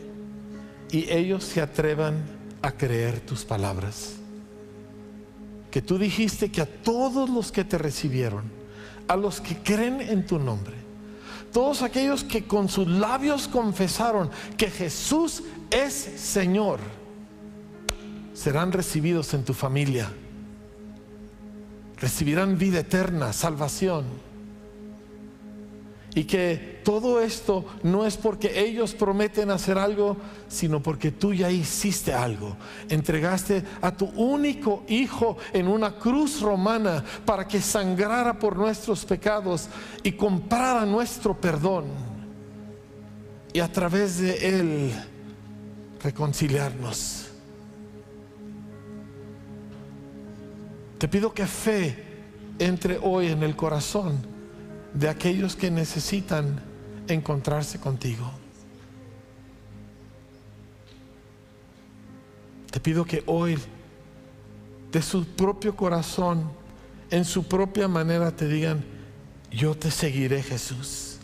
y 0.91 1.09
ellos 1.09 1.45
se 1.45 1.61
atrevan 1.61 2.21
a 2.61 2.73
creer 2.73 3.21
tus 3.21 3.45
palabras. 3.45 4.15
Que 5.71 5.81
tú 5.81 5.97
dijiste 5.97 6.51
que 6.51 6.59
a 6.59 6.65
todos 6.65 7.29
los 7.29 7.53
que 7.53 7.63
te 7.63 7.77
recibieron, 7.77 8.43
a 9.07 9.15
los 9.15 9.39
que 9.39 9.55
creen 9.59 10.01
en 10.01 10.25
tu 10.25 10.39
nombre, 10.39 10.73
todos 11.53 11.83
aquellos 11.83 12.25
que 12.25 12.45
con 12.45 12.67
sus 12.67 12.85
labios 12.85 13.47
confesaron 13.47 14.29
que 14.57 14.69
Jesús 14.69 15.43
es 15.71 15.93
Señor, 15.93 16.81
serán 18.33 18.73
recibidos 18.73 19.33
en 19.33 19.45
tu 19.45 19.53
familia, 19.53 20.11
recibirán 21.97 22.57
vida 22.57 22.79
eterna, 22.79 23.31
salvación 23.31 24.32
y 26.15 26.25
que 26.25 26.81
todo 26.83 27.19
esto 27.19 27.65
no 27.81 28.05
es 28.05 28.17
porque 28.17 28.59
ellos 28.59 28.93
prometen 28.93 29.49
hacer 29.49 29.77
algo, 29.79 30.17
sino 30.47 30.81
porque 30.81 31.11
tú 31.11 31.33
ya 31.33 31.49
hiciste 31.49 32.13
algo. 32.13 32.55
Entregaste 32.87 33.63
a 33.81 33.95
tu 33.95 34.05
único 34.05 34.83
hijo 34.87 35.37
en 35.53 35.67
una 35.67 35.95
cruz 35.95 36.41
romana 36.41 37.03
para 37.25 37.47
que 37.47 37.59
sangrara 37.61 38.37
por 38.37 38.57
nuestros 38.57 39.05
pecados 39.05 39.67
y 40.03 40.11
comprara 40.11 40.85
nuestro 40.85 41.39
perdón. 41.39 41.85
Y 43.51 43.59
a 43.59 43.71
través 43.71 44.19
de 44.19 44.49
él 44.49 44.93
reconciliarnos. 46.03 47.27
Te 50.99 51.07
pido 51.07 51.33
que 51.33 51.47
fe 51.47 52.03
entre 52.59 52.99
hoy 53.01 53.27
en 53.27 53.41
el 53.41 53.55
corazón 53.55 54.32
de 54.93 55.09
aquellos 55.09 55.55
que 55.55 55.71
necesitan 55.71 56.61
encontrarse 57.07 57.79
contigo. 57.79 58.31
Te 62.71 62.79
pido 62.79 63.05
que 63.05 63.23
hoy, 63.27 63.57
de 64.91 65.01
su 65.01 65.25
propio 65.25 65.75
corazón, 65.75 66.51
en 67.09 67.25
su 67.25 67.43
propia 67.43 67.87
manera, 67.87 68.35
te 68.35 68.47
digan, 68.47 68.83
yo 69.51 69.75
te 69.75 69.91
seguiré 69.91 70.41
Jesús. 70.41 71.17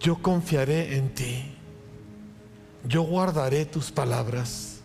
Yo 0.00 0.22
confiaré 0.22 0.96
en 0.96 1.12
ti. 1.12 1.54
Yo 2.84 3.02
guardaré 3.02 3.66
tus 3.66 3.90
palabras. 3.90 4.80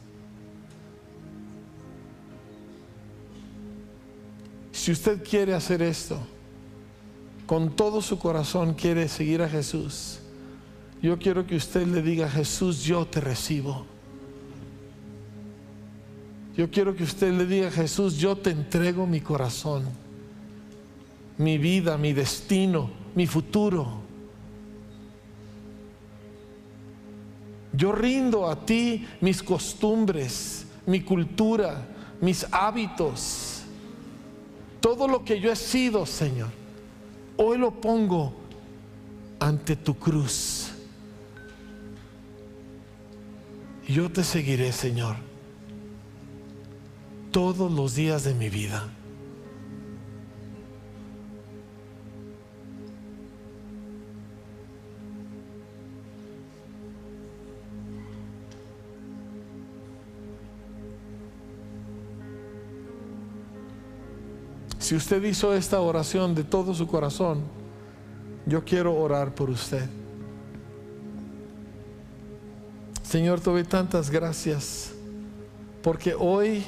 Si 4.72 4.92
usted 4.92 5.24
quiere 5.24 5.54
hacer 5.54 5.84
esto, 5.84 6.20
con 7.54 7.70
todo 7.70 8.02
su 8.02 8.18
corazón 8.18 8.74
quiere 8.74 9.08
seguir 9.08 9.44
a 9.44 9.48
Jesús, 9.48 10.18
yo 11.04 11.20
quiero 11.20 11.46
que 11.46 11.56
usted 11.56 11.86
le 11.86 12.02
diga, 12.02 12.28
Jesús, 12.28 12.82
yo 12.82 13.06
te 13.06 13.22
recibo. 13.22 13.86
Yo 16.58 16.72
quiero 16.72 16.96
que 16.96 17.04
usted 17.04 17.32
le 17.32 17.46
diga, 17.46 17.70
Jesús, 17.70 18.18
yo 18.18 18.36
te 18.36 18.50
entrego 18.50 19.06
mi 19.06 19.22
corazón, 19.22 19.84
mi 21.38 21.60
vida, 21.60 21.96
mi 21.96 22.12
destino, 22.12 22.90
mi 23.14 23.28
futuro. 23.28 24.02
Yo 27.72 27.92
rindo 27.92 28.50
a 28.50 28.66
ti 28.66 29.06
mis 29.22 29.44
costumbres, 29.44 30.66
mi 30.88 31.02
cultura, 31.02 31.86
mis 32.20 32.48
hábitos, 32.52 33.62
todo 34.82 35.08
lo 35.08 35.24
que 35.24 35.40
yo 35.40 35.52
he 35.52 35.56
sido, 35.56 36.04
Señor. 36.08 36.63
Hoy 37.38 37.58
lo 37.58 37.72
pongo 37.72 38.34
ante 39.40 39.76
tu 39.76 39.96
cruz. 39.96 40.72
Yo 43.88 44.10
te 44.10 44.24
seguiré, 44.24 44.72
Señor, 44.72 45.16
todos 47.32 47.72
los 47.72 47.96
días 47.96 48.24
de 48.24 48.34
mi 48.34 48.50
vida. 48.50 48.88
Si 64.94 64.98
usted 64.98 65.24
hizo 65.24 65.56
esta 65.56 65.82
oración 65.82 66.36
de 66.36 66.44
todo 66.44 66.76
su 66.76 66.86
corazón, 66.86 67.42
yo 68.46 68.64
quiero 68.64 68.94
orar 68.94 69.34
por 69.34 69.50
usted. 69.50 69.90
Señor, 73.02 73.40
te 73.40 73.50
doy 73.50 73.64
tantas 73.64 74.12
gracias 74.12 74.92
porque 75.82 76.14
hoy 76.14 76.64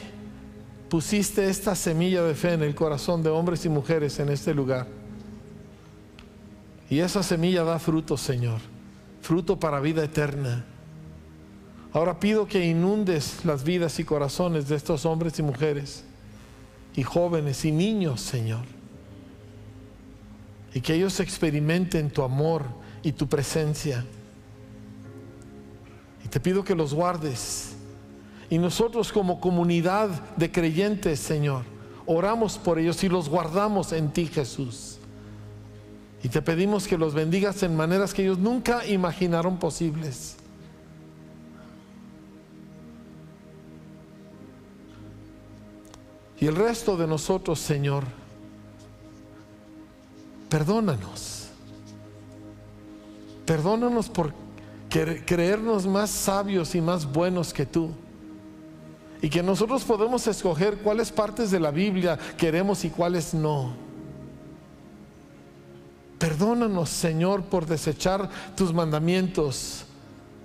pusiste 0.90 1.48
esta 1.48 1.76
semilla 1.76 2.24
de 2.24 2.34
fe 2.34 2.54
en 2.54 2.64
el 2.64 2.74
corazón 2.74 3.22
de 3.22 3.30
hombres 3.30 3.64
y 3.64 3.70
mujeres 3.70 4.18
en 4.18 4.30
este 4.30 4.56
lugar. 4.56 4.88
Y 6.90 7.02
esa 7.02 7.22
semilla 7.22 7.64
da 7.64 7.78
fruto, 7.78 8.18
Señor, 8.18 8.60
fruto 9.22 9.60
para 9.60 9.80
vida 9.80 10.04
eterna. 10.04 10.66
Ahora 11.94 12.20
pido 12.20 12.48
que 12.48 12.66
inundes 12.66 13.46
las 13.46 13.64
vidas 13.64 14.00
y 14.00 14.04
corazones 14.04 14.68
de 14.68 14.78
estos 14.78 15.06
hombres 15.06 15.38
y 15.38 15.44
mujeres, 15.44 16.04
y 16.96 17.04
jóvenes 17.04 17.66
y 17.66 17.72
niños, 17.72 18.22
Señor. 18.22 18.66
Y 20.74 20.82
que 20.82 20.94
ellos 20.94 21.20
experimenten 21.20 22.10
tu 22.10 22.24
amor 22.24 22.64
y 23.04 23.12
tu 23.12 23.28
presencia. 23.28 24.06
Y 26.24 26.28
te 26.28 26.40
pido 26.40 26.64
que 26.64 26.76
los 26.76 26.94
guardes. 26.94 27.76
Y 28.50 28.58
nosotros 28.58 29.12
como 29.12 29.40
comunidad 29.40 30.10
de 30.36 30.52
creyentes, 30.52 31.20
Señor, 31.20 31.64
oramos 32.06 32.58
por 32.58 32.80
ellos 32.80 33.04
y 33.04 33.10
los 33.10 33.30
guardamos 33.30 33.92
en 33.92 34.12
ti, 34.12 34.28
Jesús. 34.28 35.00
Y 36.24 36.30
te 36.30 36.42
pedimos 36.42 36.88
que 36.88 36.98
los 36.98 37.14
bendigas 37.14 37.62
en 37.64 37.76
maneras 37.76 38.14
que 38.14 38.24
ellos 38.24 38.40
nunca 38.40 38.86
imaginaron 38.86 39.58
posibles. 39.58 40.38
Y 46.40 46.48
el 46.48 46.56
resto 46.56 46.98
de 46.98 47.08
nosotros, 47.08 47.60
Señor, 47.60 48.04
perdónanos. 50.50 51.50
Perdónanos 53.46 54.10
por 54.10 54.34
creernos 54.90 55.86
más 55.86 56.10
sabios 56.10 56.74
y 56.76 56.82
más 56.82 57.06
buenos 57.12 57.54
que 57.54 57.66
tú. 57.66 57.92
Y 59.22 59.30
que 59.30 59.42
nosotros 59.42 59.84
podemos 59.84 60.28
escoger 60.28 60.78
cuáles 60.78 61.12
partes 61.12 61.52
de 61.52 61.60
la 61.60 61.72
Biblia 61.72 62.18
queremos 62.38 62.84
y 62.86 62.90
cuáles 62.90 63.34
no. 63.34 63.74
Perdónanos, 66.20 66.90
Señor, 66.90 67.44
por 67.44 67.66
desechar 67.66 68.30
tus 68.56 68.74
mandamientos 68.74 69.86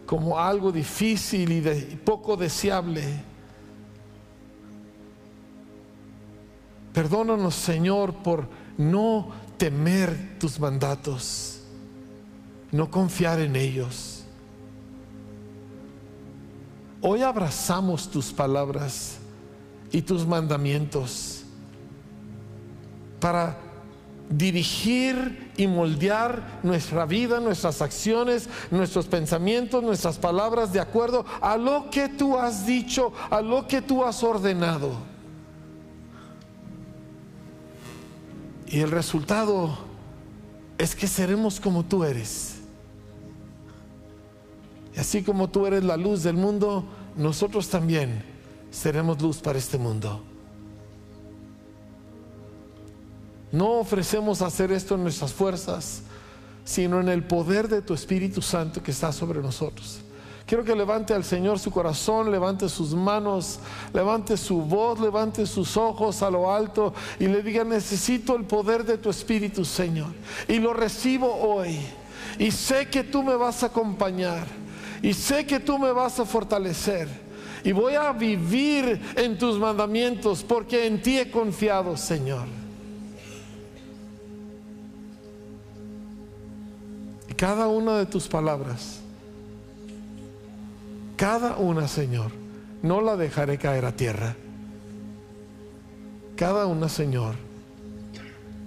como 0.07 0.39
algo 0.39 0.73
difícil 0.73 1.53
y, 1.53 1.97
poco 1.97 2.37
deseable. 2.37 3.30
Perdónanos, 6.93 7.55
Señor, 7.55 8.15
por 8.15 8.49
no 8.77 9.29
temer 9.57 10.39
tus 10.39 10.59
mandatos, 10.59 11.61
no 12.73 12.91
confiar 12.91 13.41
en 13.41 13.55
ellos. 13.57 14.25
Hoy 17.03 17.23
abrazamos 17.23 18.11
tus 18.11 18.33
palabras 18.33 19.19
y 19.93 20.03
tus 20.03 20.27
mandamientos 20.27 21.45
para 23.21 23.57
dirigir 24.29 25.53
y 25.57 25.67
moldear 25.67 26.61
nuestra 26.63 27.05
vida, 27.05 27.41
nuestras 27.41 27.83
acciones, 27.83 28.49
nuestros 28.71 29.07
pensamientos, 29.07 29.83
nuestras 29.83 30.19
palabras 30.19 30.73
de 30.73 30.81
acuerdo 30.81 31.25
a 31.41 31.57
lo 31.57 31.91
que 31.91 32.09
tú 32.09 32.39
has 32.39 32.65
dicho, 32.65 33.13
a 33.31 33.41
lo 33.41 33.67
que 33.67 33.83
tú 33.83 34.05
has 34.05 34.23
ordenado. 34.23 35.10
Y 38.71 38.81
el 38.81 38.93
resultado 38.93 39.77
es 40.79 40.95
que 40.95 41.09
seremos 41.09 41.59
como 41.59 41.85
tú 41.85 42.05
eres. 42.05 42.59
Y 44.95 45.01
así 45.01 45.25
como 45.25 45.51
tú 45.51 45.67
eres 45.67 45.83
la 45.83 45.97
luz 45.97 46.23
del 46.23 46.37
mundo, 46.37 46.85
nosotros 47.17 47.69
también 47.69 48.25
seremos 48.71 49.21
luz 49.21 49.39
para 49.39 49.59
este 49.59 49.77
mundo. 49.77 50.23
No 53.51 53.81
ofrecemos 53.81 54.41
hacer 54.41 54.71
esto 54.71 54.95
en 54.95 55.03
nuestras 55.03 55.33
fuerzas, 55.33 56.03
sino 56.65 57.01
en 57.01 57.09
el 57.09 57.25
poder 57.25 57.67
de 57.67 57.83
tu 57.83 57.93
Espíritu 57.93 58.41
Santo 58.41 58.81
que 58.81 58.93
está 58.93 59.13
sobre 59.13 59.43
nosotros. 59.43 60.01
Quiero 60.51 60.65
que 60.65 60.75
levante 60.75 61.15
al 61.15 61.23
Señor 61.23 61.61
su 61.61 61.71
corazón, 61.71 62.29
levante 62.29 62.69
sus 62.69 62.93
manos, 62.93 63.61
levante 63.95 64.37
su 64.37 64.63
voz, 64.63 64.99
levante 64.99 65.47
sus 65.47 65.77
ojos 65.77 66.25
a 66.25 66.31
lo 66.33 66.53
alto 66.53 66.93
y 67.21 67.29
le 67.29 67.41
diga, 67.41 67.63
necesito 67.63 68.35
el 68.35 68.43
poder 68.43 68.85
de 68.85 68.99
tu 68.99 69.11
Espíritu, 69.11 69.65
Señor. 69.65 70.09
Y 70.49 70.59
lo 70.59 70.73
recibo 70.73 71.33
hoy. 71.33 71.79
Y 72.37 72.51
sé 72.51 72.89
que 72.89 73.05
tú 73.05 73.23
me 73.23 73.37
vas 73.37 73.63
a 73.63 73.67
acompañar. 73.67 74.45
Y 75.01 75.15
sé 75.15 75.47
que 75.47 75.61
tú 75.61 75.79
me 75.79 75.93
vas 75.93 76.19
a 76.19 76.25
fortalecer. 76.25 77.07
Y 77.63 77.71
voy 77.71 77.95
a 77.95 78.13
vivir 78.13 79.01
en 79.15 79.39
tus 79.39 79.57
mandamientos 79.57 80.43
porque 80.43 80.85
en 80.85 81.01
ti 81.01 81.17
he 81.17 81.31
confiado, 81.31 81.97
Señor. 81.97 82.49
cada 87.37 87.69
una 87.69 87.97
de 87.97 88.05
tus 88.05 88.29
palabras, 88.29 89.00
cada 91.21 91.59
una, 91.59 91.87
Señor, 91.87 92.31
no 92.81 93.03
la 93.03 93.15
dejaré 93.15 93.59
caer 93.59 93.85
a 93.85 93.95
tierra. 93.95 94.37
Cada 96.35 96.65
una, 96.65 96.89
Señor, 96.89 97.35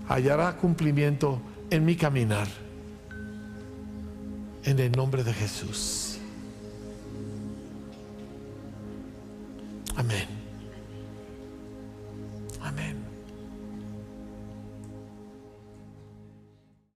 hallará 0.07 0.55
cumplimiento 0.57 1.41
en 1.71 1.83
mi 1.83 1.95
caminar. 1.95 2.47
En 4.65 4.77
el 4.77 4.91
nombre 4.91 5.23
de 5.23 5.33
Jesús. 5.33 6.19
Amén. 9.95 10.27
Amén. 12.61 13.02